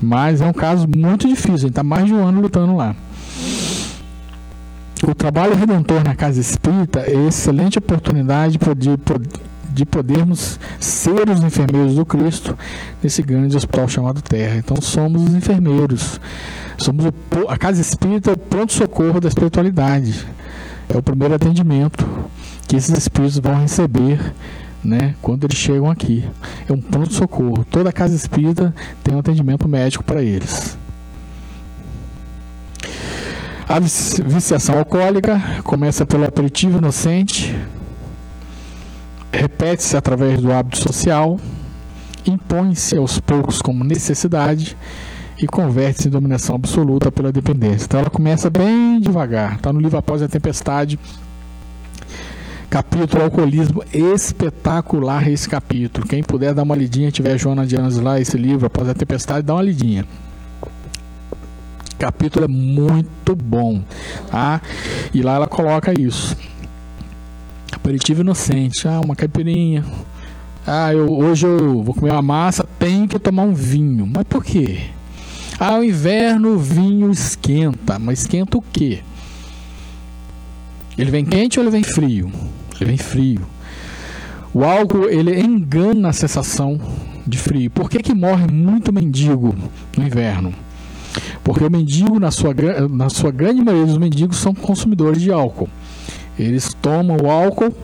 Mas 0.00 0.40
é 0.40 0.46
um 0.46 0.52
caso 0.52 0.86
muito 0.88 1.28
difícil, 1.28 1.58
gente 1.58 1.70
está 1.70 1.82
mais 1.82 2.06
de 2.06 2.14
um 2.14 2.24
ano 2.24 2.40
lutando 2.40 2.76
lá. 2.76 2.94
O 5.06 5.14
trabalho 5.14 5.54
redentor 5.54 6.02
na 6.02 6.14
casa 6.14 6.40
espírita 6.40 7.00
é 7.00 7.26
excelente 7.28 7.78
oportunidade 7.78 8.58
de, 8.58 8.90
de 9.72 9.84
podermos 9.84 10.58
ser 10.80 11.28
os 11.28 11.42
enfermeiros 11.42 11.94
do 11.94 12.04
Cristo 12.04 12.56
nesse 13.02 13.22
grande 13.22 13.56
hospital 13.56 13.88
chamado 13.88 14.22
Terra. 14.22 14.56
Então 14.56 14.80
somos 14.80 15.22
os 15.22 15.34
enfermeiros. 15.34 16.18
Somos 16.78 17.06
o, 17.06 17.12
a 17.48 17.56
casa 17.58 17.80
espírita, 17.80 18.32
o 18.32 18.38
pronto-socorro 18.38 19.20
da 19.20 19.28
espiritualidade. 19.28 20.26
É 20.88 20.96
o 20.96 21.02
primeiro 21.02 21.34
atendimento 21.34 22.06
que 22.66 22.76
esses 22.76 22.96
espíritos 22.96 23.38
vão 23.38 23.60
receber 23.60 24.20
né, 24.82 25.14
quando 25.20 25.44
eles 25.44 25.56
chegam 25.56 25.90
aqui. 25.90 26.24
É 26.68 26.72
um 26.72 26.80
pronto-socorro. 26.80 27.64
Toda 27.70 27.92
casa 27.92 28.14
espírita 28.14 28.74
tem 29.02 29.14
um 29.14 29.18
atendimento 29.18 29.68
médico 29.68 30.04
para 30.04 30.22
eles. 30.22 30.78
A 33.68 33.80
viciação 33.80 34.78
alcoólica 34.78 35.40
começa 35.64 36.06
pelo 36.06 36.24
aperitivo 36.24 36.78
inocente, 36.78 37.52
repete-se 39.32 39.96
através 39.96 40.40
do 40.40 40.52
hábito 40.52 40.78
social, 40.78 41.40
impõe-se 42.24 42.96
aos 42.96 43.18
poucos 43.18 43.60
como 43.60 43.82
necessidade 43.82 44.76
e 45.36 45.48
converte-se 45.48 46.06
em 46.06 46.10
dominação 46.12 46.54
absoluta 46.54 47.10
pela 47.10 47.32
dependência. 47.32 47.86
Então 47.86 48.00
ela 48.00 48.10
começa 48.10 48.48
bem 48.48 49.00
devagar. 49.00 49.56
Está 49.56 49.72
no 49.72 49.80
livro 49.80 49.98
Após 49.98 50.22
a 50.22 50.28
Tempestade, 50.28 50.96
capítulo 52.76 53.22
Alcoolismo, 53.22 53.82
espetacular 53.90 55.26
esse 55.30 55.48
capítulo. 55.48 56.06
Quem 56.06 56.22
puder 56.22 56.52
dar 56.52 56.62
uma 56.62 56.76
lidinha, 56.76 57.10
tiver 57.10 57.38
Joana 57.38 57.66
de 57.66 57.74
Anos 57.74 57.98
lá, 57.98 58.20
esse 58.20 58.36
livro 58.36 58.66
Após 58.66 58.86
a 58.86 58.92
Tempestade, 58.92 59.46
dá 59.46 59.54
uma 59.54 59.62
lidinha. 59.62 60.04
Capítulo 61.98 62.44
é 62.44 62.48
muito 62.48 63.34
bom, 63.34 63.82
tá? 64.30 64.60
E 65.14 65.22
lá 65.22 65.36
ela 65.36 65.46
coloca 65.46 65.98
isso 65.98 66.36
aperitivo 67.72 68.20
inocente. 68.20 68.86
Ah, 68.86 69.00
uma 69.02 69.16
caipirinha. 69.16 69.82
Ah, 70.66 70.92
eu, 70.92 71.10
hoje 71.10 71.46
eu 71.46 71.82
vou 71.82 71.94
comer 71.94 72.12
uma 72.12 72.20
massa, 72.20 72.68
tenho 72.78 73.08
que 73.08 73.18
tomar 73.18 73.44
um 73.44 73.54
vinho. 73.54 74.06
Mas 74.06 74.24
por 74.24 74.44
quê? 74.44 74.90
Ah, 75.58 75.78
o 75.78 75.82
inverno 75.82 76.56
o 76.56 76.58
vinho 76.58 77.10
esquenta. 77.10 77.98
Mas 77.98 78.20
esquenta 78.20 78.58
o 78.58 78.62
quê? 78.62 79.00
Ele 80.98 81.10
vem 81.10 81.24
quente 81.24 81.58
ou 81.58 81.64
ele 81.64 81.70
vem 81.70 81.82
frio? 81.82 82.30
Ele 82.80 82.90
vem 82.90 82.98
frio. 82.98 83.40
O 84.52 84.64
álcool, 84.64 85.08
ele 85.08 85.38
engana 85.38 86.08
a 86.08 86.12
sensação 86.12 86.80
de 87.26 87.36
frio. 87.36 87.70
Por 87.70 87.90
que, 87.90 88.02
que 88.02 88.14
morre 88.14 88.46
muito 88.46 88.92
mendigo 88.92 89.54
no 89.96 90.06
inverno? 90.06 90.54
Porque 91.42 91.64
o 91.64 91.70
mendigo, 91.70 92.18
na 92.18 92.30
sua, 92.30 92.54
na 92.90 93.08
sua 93.08 93.30
grande 93.30 93.62
maioria 93.62 93.86
dos 93.86 93.98
mendigos, 93.98 94.38
são 94.38 94.54
consumidores 94.54 95.20
de 95.20 95.32
álcool. 95.32 95.68
Eles 96.38 96.74
tomam 96.74 97.16
o 97.22 97.30
álcool, 97.30 97.74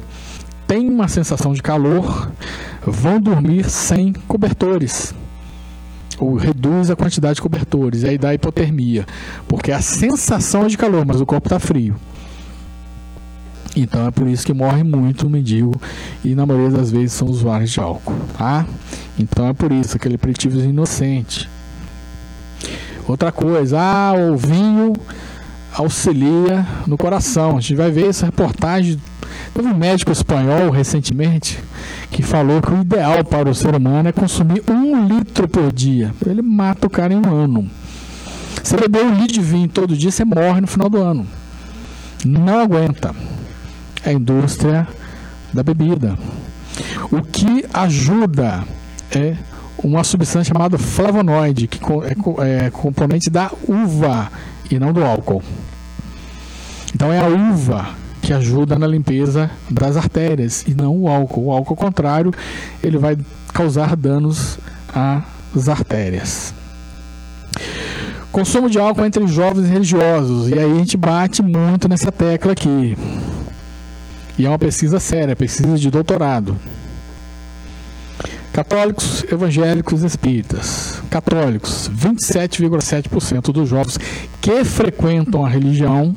têm 0.66 0.88
uma 0.88 1.08
sensação 1.08 1.52
de 1.52 1.62
calor, 1.62 2.30
vão 2.86 3.20
dormir 3.20 3.68
sem 3.68 4.12
cobertores. 4.28 5.14
Ou 6.18 6.36
reduz 6.36 6.90
a 6.90 6.96
quantidade 6.96 7.36
de 7.36 7.42
cobertores, 7.42 8.02
e 8.02 8.08
aí 8.08 8.18
dá 8.18 8.34
hipotermia. 8.34 9.06
Porque 9.48 9.72
a 9.72 9.80
sensação 9.80 10.64
é 10.64 10.68
de 10.68 10.76
calor, 10.76 11.04
mas 11.06 11.20
o 11.20 11.26
corpo 11.26 11.46
está 11.46 11.58
frio. 11.58 11.96
Então 13.74 14.06
é 14.06 14.10
por 14.10 14.26
isso 14.26 14.44
que 14.44 14.52
morre 14.52 14.82
muito 14.82 15.26
o 15.26 15.30
mendigo 15.30 15.80
e 16.22 16.34
na 16.34 16.44
maioria 16.44 16.76
das 16.76 16.90
vezes 16.90 17.12
são 17.12 17.28
usuários 17.28 17.70
de 17.70 17.80
álcool, 17.80 18.14
tá? 18.36 18.66
Então 19.18 19.48
é 19.48 19.52
por 19.54 19.72
isso 19.72 19.96
aquele 19.96 20.16
aperitivo 20.16 20.58
inocente. 20.60 21.48
Outra 23.08 23.32
coisa, 23.32 23.80
ah, 23.80 24.12
o 24.14 24.36
vinho 24.36 24.92
auxilia 25.74 26.66
no 26.86 26.98
coração. 26.98 27.56
A 27.56 27.60
gente 27.60 27.74
vai 27.74 27.90
ver 27.90 28.08
essa 28.08 28.26
reportagem. 28.26 29.00
Teve 29.54 29.68
um 29.68 29.74
médico 29.74 30.12
espanhol 30.12 30.70
recentemente 30.70 31.58
que 32.10 32.22
falou 32.22 32.60
que 32.60 32.72
o 32.72 32.80
ideal 32.80 33.24
para 33.24 33.48
o 33.48 33.54
ser 33.54 33.74
humano 33.74 34.08
é 34.08 34.12
consumir 34.12 34.62
um 34.68 35.06
litro 35.06 35.48
por 35.48 35.72
dia. 35.72 36.14
Ele 36.26 36.42
mata 36.42 36.86
o 36.86 36.90
cara 36.90 37.12
em 37.12 37.16
um 37.16 37.34
ano. 37.34 37.68
Você 38.62 38.76
beber 38.76 39.04
um 39.04 39.14
litro 39.14 39.34
de 39.34 39.40
vinho 39.40 39.68
todo 39.68 39.96
dia, 39.96 40.10
você 40.10 40.24
morre 40.24 40.60
no 40.60 40.66
final 40.66 40.88
do 40.88 40.98
ano. 40.98 41.26
Não 42.24 42.60
aguenta. 42.60 43.14
A 44.04 44.12
indústria 44.12 44.86
da 45.52 45.62
bebida. 45.62 46.18
O 47.10 47.22
que 47.22 47.64
ajuda 47.72 48.64
é 49.10 49.36
uma 49.82 50.04
substância 50.04 50.52
chamada 50.52 50.78
flavonoide, 50.78 51.66
que 51.66 51.80
é, 52.40 52.66
é 52.66 52.70
componente 52.70 53.28
da 53.28 53.50
uva 53.68 54.30
e 54.70 54.78
não 54.78 54.92
do 54.92 55.04
álcool. 55.04 55.42
Então 56.94 57.12
é 57.12 57.18
a 57.18 57.26
uva 57.26 57.90
que 58.20 58.32
ajuda 58.32 58.78
na 58.78 58.86
limpeza 58.86 59.50
das 59.68 59.96
artérias 59.96 60.64
e 60.66 60.74
não 60.74 60.96
o 60.96 61.08
álcool. 61.08 61.46
O 61.46 61.52
álcool, 61.52 61.72
ao 61.72 61.76
contrário, 61.76 62.32
ele 62.82 62.96
vai 62.96 63.18
causar 63.52 63.96
danos 63.96 64.58
às 64.94 65.68
artérias. 65.68 66.54
Consumo 68.30 68.70
de 68.70 68.78
álcool 68.78 69.04
entre 69.04 69.26
jovens 69.26 69.68
religiosos. 69.68 70.48
E 70.48 70.54
aí 70.54 70.70
a 70.72 70.74
gente 70.74 70.96
bate 70.96 71.42
muito 71.42 71.88
nessa 71.88 72.10
tecla 72.10 72.52
aqui. 72.52 72.96
E 74.42 74.44
é 74.44 74.48
uma 74.48 74.58
pesquisa 74.58 74.98
séria, 74.98 75.36
pesquisa 75.36 75.78
de 75.78 75.88
doutorado. 75.88 76.56
Católicos, 78.52 79.24
evangélicos, 79.30 80.02
espíritas. 80.02 81.00
Católicos, 81.08 81.88
27,7% 81.94 83.52
dos 83.52 83.68
jovens 83.68 83.98
que 84.40 84.64
frequentam 84.64 85.46
a 85.46 85.48
religião 85.48 86.16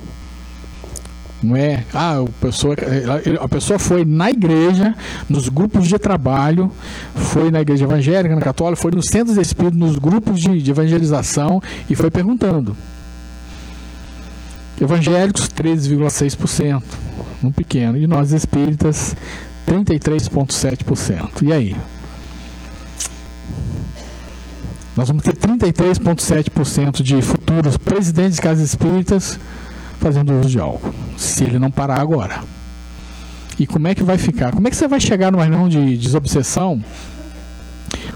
não 1.44 1.56
é, 1.56 1.84
ah, 1.94 2.22
a 2.22 2.26
pessoa, 2.42 2.76
a 3.40 3.48
pessoa 3.48 3.78
foi 3.78 4.04
na 4.04 4.32
igreja, 4.32 4.96
nos 5.30 5.48
grupos 5.48 5.88
de 5.88 6.00
trabalho, 6.00 6.72
foi 7.14 7.52
na 7.52 7.62
igreja 7.62 7.86
evangélica, 7.86 8.34
na 8.34 8.42
católica, 8.42 8.82
foi 8.82 8.90
nos 8.90 9.06
centros 9.06 9.36
de 9.36 9.42
espírito, 9.44 9.78
nos 9.78 10.00
grupos 10.00 10.42
de, 10.42 10.64
de 10.64 10.72
evangelização 10.72 11.62
e 11.88 11.96
foi 11.96 12.10
perguntando. 12.10 12.76
Evangélicos, 14.80 15.48
13,6%, 15.48 16.84
um 17.44 17.52
pequeno, 17.52 17.98
e 17.98 18.06
nós 18.06 18.32
espíritas, 18.32 19.16
33,7%. 19.68 21.42
E 21.44 21.54
aí? 21.54 21.76
Nós 24.96 25.08
vamos 25.08 25.24
ter 25.24 25.36
33,7% 25.36 27.02
de 27.02 27.22
futuros 27.22 27.78
presidentes 27.78 28.36
de 28.36 28.42
casas 28.42 28.70
espíritas 28.70 29.40
fazendo 30.00 30.40
uso 30.40 30.50
de 30.50 30.60
álcool, 30.60 30.94
se 31.18 31.44
ele 31.44 31.60
não 31.60 31.72
parar 31.72 32.00
agora. 32.00 32.44
E 33.58 33.66
como 33.66 33.88
é 33.88 33.96
que 33.96 34.04
vai 34.04 34.18
ficar? 34.18 34.52
Como 34.52 34.68
é 34.68 34.70
que 34.70 34.76
você 34.76 34.88
vai 34.88 35.00
chegar 35.00 35.32
numa 35.32 35.44
reunião 35.44 35.70
de 35.70 35.98
desobsessão? 35.98 36.84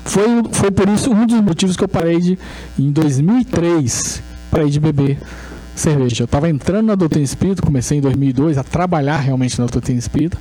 Foi, 0.03 0.23
foi 0.51 0.71
por 0.71 0.87
isso 0.89 1.11
um 1.11 1.25
dos 1.25 1.39
motivos 1.41 1.77
que 1.77 1.83
eu 1.83 1.87
parei 1.87 2.19
de, 2.19 2.39
em 2.77 2.91
2003, 2.91 4.21
parei 4.51 4.69
de 4.69 4.79
beber 4.79 5.17
cerveja. 5.79 6.23
Eu 6.23 6.25
estava 6.25 6.49
entrando 6.49 6.87
na 6.87 6.95
doutrina 6.95 7.23
espírita, 7.23 7.61
comecei 7.61 7.97
em 7.97 8.01
2002 8.01 8.57
a 8.57 8.63
trabalhar 8.63 9.17
realmente 9.17 9.59
na 9.59 9.65
doutrina 9.65 9.99
espírita, 9.99 10.37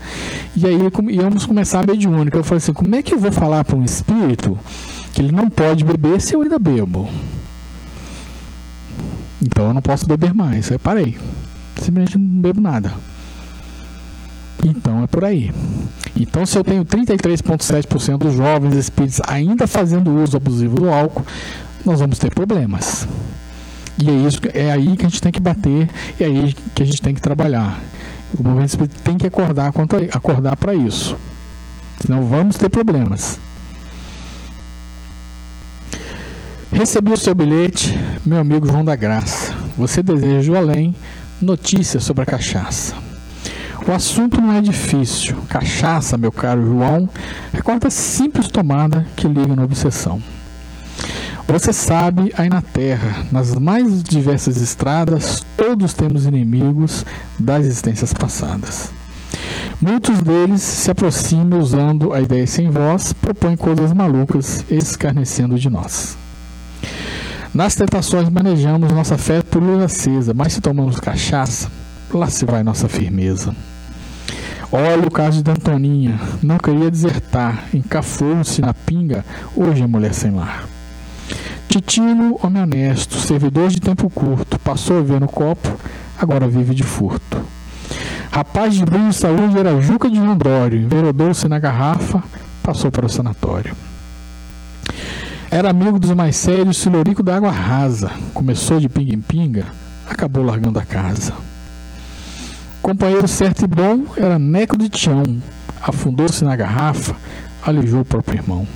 e 0.57 0.67
aí 0.67 0.77
íamos 1.11 1.47
começar 1.47 1.81
a 1.81 1.87
mediúnica. 1.87 2.37
Eu 2.37 2.45
falei 2.45 2.59
assim: 2.59 2.73
como 2.73 2.95
é 2.95 3.03
que 3.03 3.15
eu 3.15 3.19
vou 3.19 3.33
falar 3.33 3.65
para 3.65 3.77
um 3.77 3.85
espírito 3.85 4.59
que 5.13 5.23
ele 5.23 5.33
não 5.33 5.49
pode 5.49 5.85
beber 5.85 6.21
se 6.21 6.35
eu 6.35 6.43
ainda 6.43 6.59
bebo? 6.59 7.09
Então 9.41 9.69
eu 9.69 9.75
não 9.75 9.83
posso 9.83 10.07
beber 10.07 10.35
mais. 10.35 10.71
Aí 10.71 10.79
parei. 10.79 11.17
Simplesmente 11.77 12.19
não 12.19 12.41
bebo 12.43 12.61
nada. 12.61 12.93
Então 14.65 15.03
é 15.05 15.07
por 15.07 15.25
aí. 15.25 15.53
Então, 16.17 16.45
se 16.45 16.59
eu 16.59 16.65
tenho 16.65 16.85
33,7% 16.85 18.19
dos 18.19 18.35
jovens 18.35 18.75
espíritos 18.75 19.21
ainda 19.27 19.69
fazendo 19.69 20.11
uso 20.23 20.37
abusivo 20.37 20.77
do 20.77 20.91
álcool, 20.91 21.25
nós 21.85 22.01
vamos 22.01 22.19
ter 22.19 22.35
problemas. 22.35 23.07
E 24.01 24.09
é, 24.09 24.13
isso, 24.13 24.41
é 24.55 24.71
aí 24.71 24.97
que 24.97 25.05
a 25.05 25.09
gente 25.09 25.21
tem 25.21 25.33
que 25.33 25.41
bater, 25.41 25.89
é 26.21 26.25
aí 26.25 26.55
que 26.75 26.83
a 26.83 26.87
gente 26.87 27.03
tem 27.03 27.15
que 27.15 27.21
trabalhar. 27.21 27.81
O 28.39 28.43
movimento 28.43 28.69
espírita 28.69 28.97
tem 29.03 29.19
que 29.19 29.27
acordar 29.27 29.73
acordar 30.13 30.57
para 30.57 30.75
isso. 30.75 31.17
Senão 32.01 32.25
vamos 32.25 32.57
ter 32.57 32.69
problemas. 32.69 33.41
Recebi 36.71 37.13
o 37.13 37.17
seu 37.17 37.35
bilhete, 37.35 37.99
meu 38.25 38.39
amigo 38.39 38.67
João 38.67 38.85
da 38.85 38.95
Graça. 38.95 39.55
Você 39.77 40.03
deseja 40.03 40.53
o 40.53 40.57
além? 40.57 40.95
Notícias 41.41 42.05
sobre 42.05 42.23
a 42.23 42.27
cachaça. 42.27 42.95
O 43.87 43.93
assunto 43.93 44.41
não 44.41 44.53
é 44.53 44.61
difícil. 44.61 45.37
Cachaça, 45.49 46.19
meu 46.19 46.31
caro 46.31 46.63
João, 46.63 47.09
é 47.55 47.63
quarta 47.63 47.89
simples 47.89 48.49
tomada 48.49 49.07
que 49.17 49.27
liga 49.27 49.57
na 49.57 49.65
obsessão. 49.65 50.23
Você 51.49 51.73
sabe, 51.73 52.31
aí 52.37 52.51
na 52.51 52.61
Terra, 52.61 53.25
nas 53.33 53.55
mais 53.55 54.03
diversas 54.03 54.59
estradas, 54.59 55.43
todos 55.57 55.95
temos 55.95 56.27
inimigos 56.27 57.07
das 57.39 57.65
existências 57.65 58.13
passadas. 58.13 58.91
Muitos 59.81 60.21
deles 60.21 60.61
se 60.61 60.91
aproximam 60.91 61.59
usando 61.59 62.13
a 62.13 62.21
ideia 62.21 62.47
sem 62.47 62.71
voz, 62.71 63.15
propõem 63.15 63.57
coisas 63.57 63.95
malucas, 63.95 64.63
escarnecendo 64.71 65.59
de 65.59 65.71
nós. 65.71 66.19
Nas 67.55 67.75
tentações 67.75 68.29
manejamos 68.29 68.93
nossa 68.93 69.17
fé 69.17 69.41
por 69.41 69.63
luz 69.63 69.83
acesa, 69.83 70.35
mas 70.35 70.53
se 70.53 70.61
tomamos 70.61 71.01
cachaça, 71.01 71.71
lá 72.13 72.29
se 72.29 72.45
vai 72.45 72.63
nossa 72.63 72.91
firmeza. 72.91 73.57
Olha 74.71 75.09
o 75.09 75.11
caso 75.11 75.43
de 75.43 75.51
Antoninha, 75.51 76.21
não 76.43 76.59
queria 76.59 76.91
desertar, 76.91 77.65
encafou-se 77.73 78.61
na 78.61 78.75
pinga, 78.75 79.25
hoje 79.57 79.83
é 79.83 79.87
mulher 79.87 80.13
sem 80.13 80.31
lar. 80.31 80.78
Titino, 81.69 82.39
homem 82.43 82.63
honesto, 82.63 83.19
servidor 83.19 83.69
de 83.69 83.79
tempo 83.79 84.09
curto, 84.09 84.59
passou 84.59 85.01
a 85.01 85.03
ver 85.03 85.21
no 85.21 85.29
copo, 85.29 85.69
agora 86.19 86.49
vive 86.49 86.75
de 86.75 86.83
furto. 86.83 87.43
Rapaz 88.33 88.75
de 88.75 88.83
brilho 88.87 89.11
e 89.11 89.13
saúde 89.13 89.59
era 89.59 89.79
Juca 89.79 90.09
de 90.09 90.19
Andrório, 90.19 90.81
enveredou-se 90.81 91.47
na 91.47 91.59
garrafa, 91.59 92.23
passou 92.63 92.91
para 92.91 93.05
o 93.05 93.09
sanatório. 93.09 93.77
Era 95.51 95.69
amigo 95.69 95.99
dos 95.99 96.13
mais 96.13 96.37
sérios, 96.37 96.79
silorico 96.79 97.23
da 97.23 97.37
água 97.37 97.51
rasa. 97.51 98.13
Começou 98.33 98.81
de 98.81 98.89
pinga 98.89 99.15
em 99.15 99.21
pinga, 99.21 99.67
acabou 100.09 100.43
largando 100.43 100.79
a 100.79 100.87
casa. 100.87 101.35
Companheiro 102.81 103.29
certo 103.29 103.65
e 103.65 103.67
bom 103.67 104.07
era 104.17 104.39
Neco 104.39 104.79
de 104.79 104.89
Tião. 104.89 105.23
Afundou-se 105.83 106.43
na 106.45 106.57
garrafa, 106.57 107.15
alijou 107.63 108.01
o 108.01 108.07
próprio 108.07 108.39
irmão. 108.39 108.67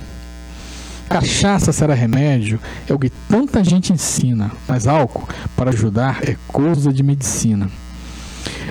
Cachaça 1.13 1.71
será 1.71 1.93
remédio, 1.93 2.59
é 2.89 2.93
o 2.93 2.97
que 2.97 3.11
tanta 3.29 3.63
gente 3.63 3.93
ensina, 3.93 4.51
mas 4.67 4.87
álcool, 4.87 5.29
para 5.55 5.69
ajudar, 5.69 6.27
é 6.27 6.35
coisa 6.47 6.91
de 6.91 7.03
medicina. 7.03 7.69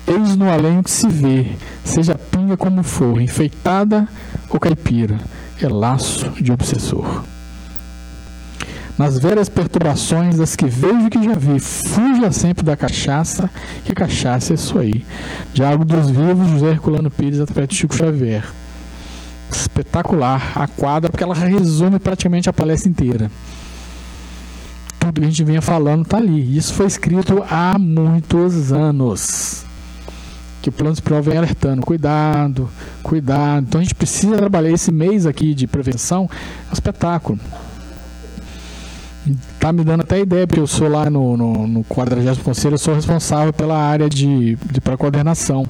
Eis 0.08 0.34
no 0.34 0.50
além 0.50 0.82
que 0.82 0.90
se 0.90 1.06
vê, 1.06 1.52
seja 1.84 2.16
pinga 2.16 2.56
como 2.56 2.82
for, 2.82 3.22
enfeitada 3.22 4.08
ou 4.50 4.58
caipira, 4.58 5.20
é 5.60 5.68
laço 5.68 6.30
de 6.30 6.50
obsessor. 6.50 7.22
Nas 8.98 9.20
velhas 9.20 9.48
perturbações 9.48 10.36
das 10.36 10.56
que 10.56 10.66
vejo 10.66 11.10
que 11.10 11.22
já 11.22 11.34
vi, 11.34 11.60
fuja 11.60 12.32
sempre 12.32 12.64
da 12.64 12.76
cachaça, 12.76 13.48
que 13.84 13.94
cachaça 13.94 14.52
é 14.52 14.56
isso 14.56 14.80
aí. 14.80 15.06
Diálogo 15.54 15.84
dos 15.84 16.10
Vivos, 16.10 16.50
José 16.50 16.70
Herculano 16.72 17.08
Pires, 17.08 17.38
através 17.38 17.72
Chico 17.72 17.94
Xavier. 17.94 18.44
Espetacular 19.52 20.52
a 20.54 20.66
quadra, 20.66 21.10
porque 21.10 21.22
ela 21.22 21.34
resume 21.34 21.98
praticamente 21.98 22.48
a 22.48 22.52
palestra 22.52 22.88
inteira. 22.88 23.30
Tudo 24.98 25.20
que 25.20 25.26
a 25.26 25.28
gente 25.28 25.44
vinha 25.44 25.62
falando 25.62 26.02
está 26.02 26.16
ali. 26.16 26.56
Isso 26.56 26.74
foi 26.74 26.86
escrito 26.86 27.44
há 27.48 27.78
muitos 27.78 28.72
anos 28.72 29.64
que 30.62 30.68
o 30.68 30.72
plano 30.72 30.92
espiritual 30.92 31.22
vem 31.22 31.36
alertando, 31.36 31.82
cuidado, 31.82 32.70
cuidado. 33.02 33.64
Então 33.68 33.80
a 33.80 33.84
gente 33.84 33.96
precisa 33.96 34.36
trabalhar 34.36 34.70
esse 34.70 34.92
mês 34.92 35.26
aqui 35.26 35.54
de 35.54 35.66
prevenção, 35.66 36.30
é 36.66 36.70
um 36.70 36.72
espetáculo 36.72 37.38
tá 39.58 39.72
me 39.72 39.84
dando 39.84 40.00
até 40.00 40.20
ideia, 40.20 40.46
porque 40.46 40.60
eu 40.60 40.66
sou 40.66 40.88
lá 40.88 41.08
no, 41.08 41.36
no, 41.36 41.66
no 41.66 41.84
40 41.84 42.42
Conselho, 42.42 42.74
eu 42.74 42.78
sou 42.78 42.94
responsável 42.94 43.52
pela 43.52 43.76
área 43.78 44.08
de, 44.08 44.56
de 44.56 44.80
para 44.80 44.96
coordenação. 44.96 45.66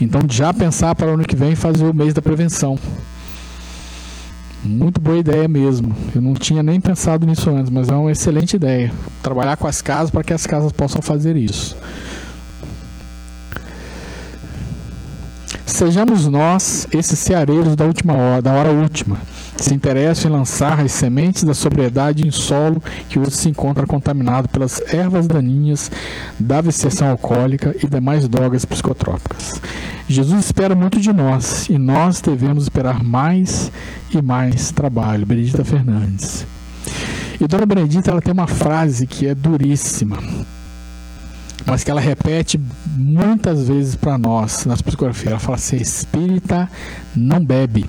Então, 0.00 0.20
já 0.28 0.52
pensar 0.52 0.94
para 0.94 1.08
o 1.08 1.14
ano 1.14 1.24
que 1.24 1.34
vem 1.34 1.54
fazer 1.54 1.84
o 1.84 1.94
mês 1.94 2.12
da 2.12 2.20
prevenção. 2.20 2.78
Muito 4.62 5.00
boa 5.00 5.16
ideia 5.16 5.46
mesmo. 5.48 5.94
Eu 6.14 6.20
não 6.20 6.34
tinha 6.34 6.62
nem 6.62 6.80
pensado 6.80 7.26
nisso 7.26 7.48
antes, 7.50 7.70
mas 7.70 7.88
é 7.88 7.94
uma 7.94 8.10
excelente 8.10 8.56
ideia. 8.56 8.92
Trabalhar 9.22 9.56
com 9.56 9.66
as 9.66 9.80
casas 9.80 10.10
para 10.10 10.24
que 10.24 10.32
as 10.32 10.46
casas 10.46 10.72
possam 10.72 11.00
fazer 11.00 11.36
isso. 11.36 11.76
Sejamos 15.64 16.26
nós 16.26 16.86
esses 16.92 17.18
ceareiros 17.18 17.76
da 17.76 17.84
última 17.84 18.14
hora, 18.14 18.42
da 18.42 18.52
hora 18.52 18.70
última 18.70 19.18
se 19.56 19.74
interessam 19.74 20.30
em 20.30 20.34
lançar 20.34 20.80
as 20.80 20.92
sementes 20.92 21.44
da 21.44 21.54
sobriedade 21.54 22.26
em 22.26 22.30
solo 22.30 22.82
que 23.08 23.18
hoje 23.18 23.32
se 23.32 23.48
encontra 23.48 23.86
contaminado 23.86 24.48
pelas 24.48 24.80
ervas 24.92 25.26
daninhas 25.26 25.90
da 26.38 26.60
viciação 26.60 27.08
alcoólica 27.08 27.74
e 27.82 27.86
demais 27.86 28.28
drogas 28.28 28.64
psicotrópicas. 28.64 29.60
Jesus 30.08 30.44
espera 30.44 30.74
muito 30.74 31.00
de 31.00 31.12
nós 31.12 31.68
e 31.68 31.78
nós 31.78 32.20
devemos 32.20 32.64
esperar 32.64 33.02
mais 33.02 33.72
e 34.14 34.22
mais 34.22 34.70
trabalho. 34.70 35.26
Benedita 35.26 35.64
Fernandes. 35.64 36.46
E 37.40 37.46
Dona 37.46 37.66
Benedita 37.66 38.10
ela 38.10 38.22
tem 38.22 38.32
uma 38.32 38.46
frase 38.46 39.06
que 39.06 39.26
é 39.26 39.34
duríssima. 39.34 40.18
mas 41.66 41.82
que 41.82 41.90
ela 41.90 42.00
repete 42.00 42.60
muitas 42.96 43.66
vezes 43.66 43.96
para 43.96 44.16
nós 44.16 44.64
nas 44.64 44.80
psicografias. 44.80 45.32
Ela 45.32 45.40
fala 45.40 45.56
assim: 45.56 45.76
espírita 45.76 46.70
não 47.14 47.44
bebe. 47.44 47.84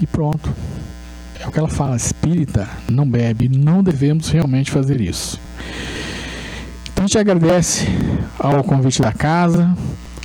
E 0.00 0.06
pronto. 0.06 0.52
É 1.38 1.46
o 1.46 1.50
que 1.50 1.58
ela 1.58 1.68
fala: 1.68 1.96
espírita 1.96 2.68
não 2.88 3.08
bebe. 3.08 3.48
Não 3.48 3.82
devemos 3.82 4.28
realmente 4.28 4.70
fazer 4.70 5.00
isso. 5.00 5.40
Então 6.92 7.04
a 7.04 7.06
gente 7.06 7.18
agradece 7.18 7.86
ao 8.38 8.62
convite 8.62 9.00
da 9.00 9.12
casa, 9.12 9.74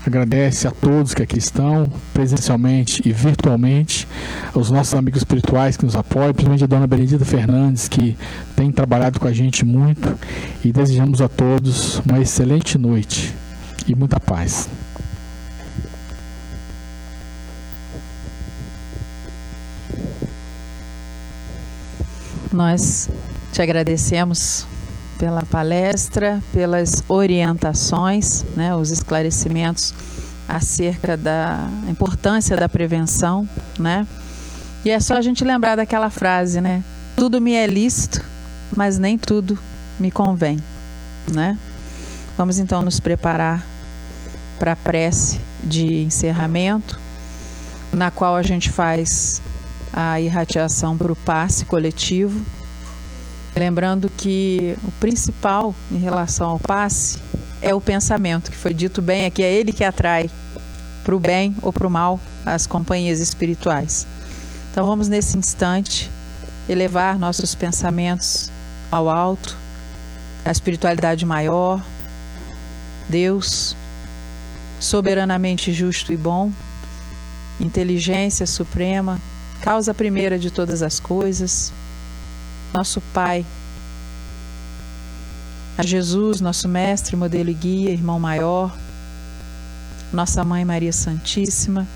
agradece 0.05 0.67
a 0.67 0.71
todos 0.71 1.13
que 1.13 1.23
aqui 1.23 1.37
estão, 1.37 1.89
presencialmente 2.13 3.01
e 3.05 3.13
virtualmente, 3.13 4.05
aos 4.53 4.69
nossos 4.71 4.93
amigos 4.93 5.21
espirituais 5.21 5.77
que 5.77 5.85
nos 5.85 5.95
apoiam, 5.95 6.33
principalmente 6.33 6.63
a 6.65 6.67
dona 6.67 6.85
Benedita 6.85 7.23
Fernandes, 7.23 7.87
que 7.87 8.17
tem 8.55 8.71
trabalhado 8.71 9.19
com 9.21 9.27
a 9.27 9.31
gente 9.31 9.63
muito, 9.63 10.17
e 10.63 10.71
desejamos 10.71 11.21
a 11.21 11.29
todos 11.29 11.99
uma 11.99 12.19
excelente 12.19 12.77
noite 12.77 13.33
e 13.87 13.95
muita 13.95 14.19
paz. 14.19 14.67
Nós 22.55 23.09
te 23.51 23.61
agradecemos 23.61 24.65
pela 25.19 25.43
palestra, 25.43 26.41
pelas 26.53 27.03
orientações, 27.09 28.45
né, 28.55 28.73
os 28.73 28.91
esclarecimentos 28.91 29.93
acerca 30.47 31.17
da 31.17 31.67
importância 31.89 32.55
da 32.55 32.69
prevenção, 32.69 33.45
né? 33.77 34.07
E 34.85 34.89
é 34.89 34.97
só 35.01 35.15
a 35.15 35.21
gente 35.21 35.43
lembrar 35.43 35.75
daquela 35.75 36.09
frase, 36.09 36.61
né? 36.61 36.81
Tudo 37.17 37.41
me 37.41 37.51
é 37.51 37.67
lícito, 37.67 38.23
mas 38.73 38.97
nem 38.97 39.17
tudo 39.17 39.59
me 39.99 40.09
convém, 40.09 40.57
né? 41.33 41.57
Vamos 42.37 42.57
então 42.57 42.81
nos 42.81 43.01
preparar 43.01 43.65
para 44.57 44.71
a 44.71 44.77
prece 44.77 45.41
de 45.61 46.03
encerramento, 46.03 46.97
na 47.91 48.09
qual 48.11 48.33
a 48.33 48.43
gente 48.43 48.69
faz 48.69 49.41
a 49.93 50.19
irradiação 50.19 50.97
para 50.97 51.11
o 51.11 51.15
passe 51.15 51.65
coletivo, 51.65 52.41
Lembrando 53.55 54.09
que 54.09 54.77
o 54.83 54.91
principal 54.99 55.73
em 55.89 55.97
relação 55.97 56.49
ao 56.49 56.59
passe 56.59 57.19
é 57.61 57.73
o 57.73 57.79
pensamento, 57.79 58.51
que 58.51 58.57
foi 58.57 58.73
dito 58.73 59.01
bem 59.01 59.25
aqui, 59.25 59.41
é 59.41 59.53
ele 59.53 59.71
que 59.71 59.83
atrai 59.83 60.29
para 61.05 61.15
o 61.15 61.19
bem 61.19 61.55
ou 61.61 61.71
para 61.71 61.87
o 61.87 61.89
mal 61.89 62.19
as 62.45 62.67
companhias 62.67 63.21
espirituais. 63.21 64.05
Então 64.71 64.85
vamos 64.85 65.07
nesse 65.07 65.37
instante 65.37 66.11
elevar 66.67 67.17
nossos 67.17 67.55
pensamentos 67.55 68.51
ao 68.91 69.09
alto, 69.09 69.55
à 70.43 70.51
espiritualidade 70.51 71.25
maior, 71.25 71.81
Deus, 73.07 73.73
soberanamente 74.81 75.71
justo 75.71 76.11
e 76.11 76.17
bom, 76.17 76.51
inteligência 77.57 78.45
suprema, 78.45 79.17
causa 79.61 79.93
primeira 79.93 80.37
de 80.37 80.51
todas 80.51 80.81
as 80.81 80.99
coisas. 80.99 81.73
Nosso 82.73 83.01
Pai, 83.13 83.45
a 85.77 85.83
Jesus, 85.83 86.39
nosso 86.39 86.67
Mestre, 86.67 87.15
modelo 87.15 87.49
e 87.49 87.53
guia, 87.53 87.91
irmão 87.91 88.19
maior, 88.19 88.75
nossa 90.11 90.43
Mãe 90.43 90.63
Maria 90.63 90.93
Santíssima, 90.93 91.87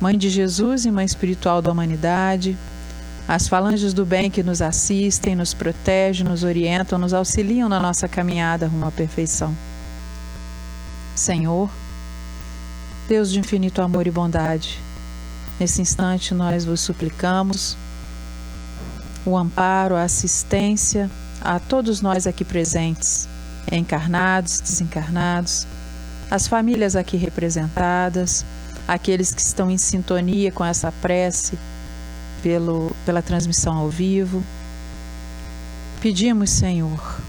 Mãe 0.00 0.16
de 0.16 0.30
Jesus 0.30 0.84
e 0.84 0.90
Mãe 0.90 1.04
espiritual 1.04 1.60
da 1.60 1.70
humanidade, 1.70 2.56
as 3.26 3.46
falanges 3.46 3.92
do 3.92 4.06
bem 4.06 4.30
que 4.30 4.42
nos 4.42 4.62
assistem, 4.62 5.36
nos 5.36 5.52
protegem, 5.52 6.26
nos 6.26 6.44
orientam, 6.44 6.98
nos 6.98 7.12
auxiliam 7.12 7.68
na 7.68 7.78
nossa 7.78 8.08
caminhada 8.08 8.66
rumo 8.66 8.86
à 8.86 8.90
perfeição. 8.90 9.54
Senhor, 11.14 11.68
Deus 13.06 13.30
de 13.30 13.38
infinito 13.38 13.82
amor 13.82 14.06
e 14.06 14.10
bondade, 14.10 14.80
nesse 15.58 15.82
instante 15.82 16.34
nós 16.34 16.64
vos 16.64 16.80
suplicamos 16.80 17.76
o 19.24 19.36
amparo, 19.36 19.94
a 19.94 20.02
assistência 20.02 21.10
a 21.40 21.58
todos 21.58 22.00
nós 22.00 22.26
aqui 22.26 22.44
presentes, 22.44 23.28
encarnados, 23.70 24.60
desencarnados, 24.60 25.66
as 26.30 26.46
famílias 26.46 26.96
aqui 26.96 27.16
representadas, 27.16 28.44
aqueles 28.86 29.32
que 29.32 29.40
estão 29.40 29.70
em 29.70 29.78
sintonia 29.78 30.50
com 30.50 30.64
essa 30.64 30.90
prece 30.90 31.58
pelo, 32.42 32.94
pela 33.04 33.22
transmissão 33.22 33.76
ao 33.76 33.88
vivo. 33.88 34.42
Pedimos, 36.00 36.50
Senhor, 36.50 37.20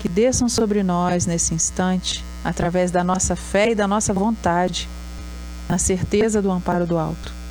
que 0.00 0.08
desçam 0.08 0.48
sobre 0.48 0.82
nós 0.82 1.26
nesse 1.26 1.54
instante, 1.54 2.24
através 2.44 2.90
da 2.90 3.02
nossa 3.02 3.34
fé 3.34 3.70
e 3.70 3.74
da 3.74 3.88
nossa 3.88 4.12
vontade, 4.12 4.88
na 5.68 5.78
certeza 5.78 6.42
do 6.42 6.50
amparo 6.50 6.86
do 6.86 6.98
alto. 6.98 7.43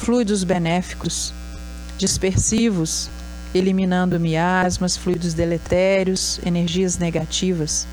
Fluidos 0.00 0.42
benéficos 0.44 1.34
dispersivos, 1.98 3.10
eliminando 3.54 4.18
miasmas, 4.18 4.96
fluidos 4.96 5.34
deletérios, 5.34 6.40
energias 6.46 6.96
negativas, 6.96 7.86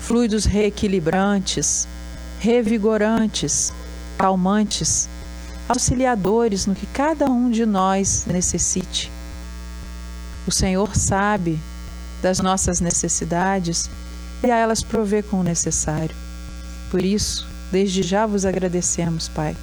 fluidos 0.00 0.44
reequilibrantes, 0.44 1.86
revigorantes, 2.40 3.72
calmantes, 4.18 5.08
auxiliadores 5.68 6.66
no 6.66 6.74
que 6.74 6.86
cada 6.86 7.26
um 7.26 7.48
de 7.48 7.64
nós 7.64 8.24
necessite. 8.26 9.08
O 10.44 10.50
Senhor 10.50 10.96
sabe 10.96 11.60
das 12.20 12.40
nossas 12.40 12.80
necessidades 12.80 13.88
e 14.42 14.50
a 14.50 14.56
elas 14.56 14.82
provê 14.82 15.22
com 15.22 15.38
o 15.38 15.44
necessário. 15.44 16.16
Por 16.90 17.04
isso, 17.04 17.46
desde 17.70 18.02
já 18.02 18.26
vos 18.26 18.44
agradecemos, 18.44 19.28
Pai 19.28 19.56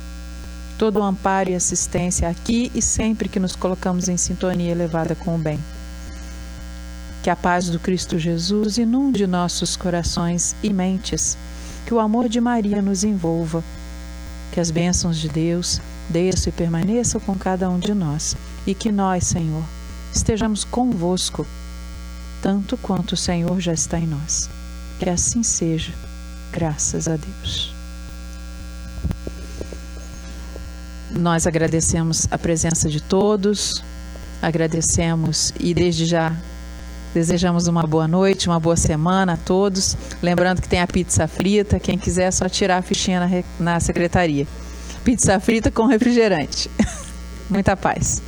todo 0.78 1.00
o 1.00 1.04
amparo 1.04 1.50
e 1.50 1.56
assistência 1.56 2.30
aqui 2.30 2.72
e 2.74 2.82
sempre 2.82 3.30
que 3.30 3.40
nos 3.40 3.56
colocamos 3.56 4.10
em 4.10 4.18
sintonia 4.18 4.72
elevada 4.72 5.16
com 5.16 5.36
o 5.36 5.38
bem. 5.38 5.60
Que 7.24 7.30
a 7.30 7.36
paz 7.36 7.70
do 7.70 7.80
Cristo 7.80 8.20
Jesus 8.20 8.78
inunde 8.78 9.26
nossos 9.26 9.76
corações 9.76 10.56
e 10.62 10.72
mentes, 10.72 11.38
que 11.86 11.94
o 11.94 12.00
amor 12.00 12.30
de 12.30 12.40
Maria 12.40 12.82
nos 12.82 13.04
envolva, 13.04 13.64
que 14.52 14.60
as 14.60 14.70
bênçãos 14.70 15.18
de 15.18 15.30
Deus 15.30 15.82
desçam 16.10 16.52
e 16.52 16.56
permaneçam 16.56 17.20
com 17.22 17.36
cada 17.36 17.70
um 17.70 17.80
de 17.80 17.94
nós, 17.94 18.36
e 18.68 18.74
que 18.76 18.92
nós, 18.92 19.26
Senhor, 19.26 19.64
estejamos 20.14 20.64
convosco, 20.64 21.46
tanto 22.42 22.78
quanto 22.78 23.14
o 23.14 23.18
Senhor 23.18 23.60
já 23.60 23.74
está 23.74 24.00
em 24.00 24.08
nós. 24.08 24.50
Que 25.00 25.10
assim 25.10 25.44
seja, 25.44 25.94
graças 26.52 27.08
a 27.08 27.18
Deus. 27.18 27.75
Nós 31.18 31.48
agradecemos 31.48 32.28
a 32.30 32.38
presença 32.38 32.90
de 32.90 33.02
todos, 33.02 33.82
agradecemos 34.42 35.54
e 35.58 35.74
desde 35.74 36.06
já 36.06 36.36
desejamos 37.14 37.68
uma 37.68 37.84
boa 37.84 38.06
noite, 38.06 38.50
uma 38.50 38.60
boa 38.60 38.76
semana 38.76 39.34
a 39.34 39.38
todos. 39.38 39.96
Lembrando 40.22 40.62
que 40.62 40.68
tem 40.68 40.82
a 40.82 40.88
pizza 40.88 41.26
frita, 41.26 41.80
quem 41.80 41.98
quiser 41.98 42.26
é 42.26 42.32
só 42.32 42.50
tirar 42.50 42.78
a 42.78 42.82
fichinha 42.82 43.22
na, 43.22 43.44
na 43.58 43.80
secretaria. 43.80 44.46
Pizza 45.06 45.40
frita 45.40 45.72
com 45.72 45.86
refrigerante. 45.86 46.70
Muita 47.50 47.78
paz. 47.78 48.22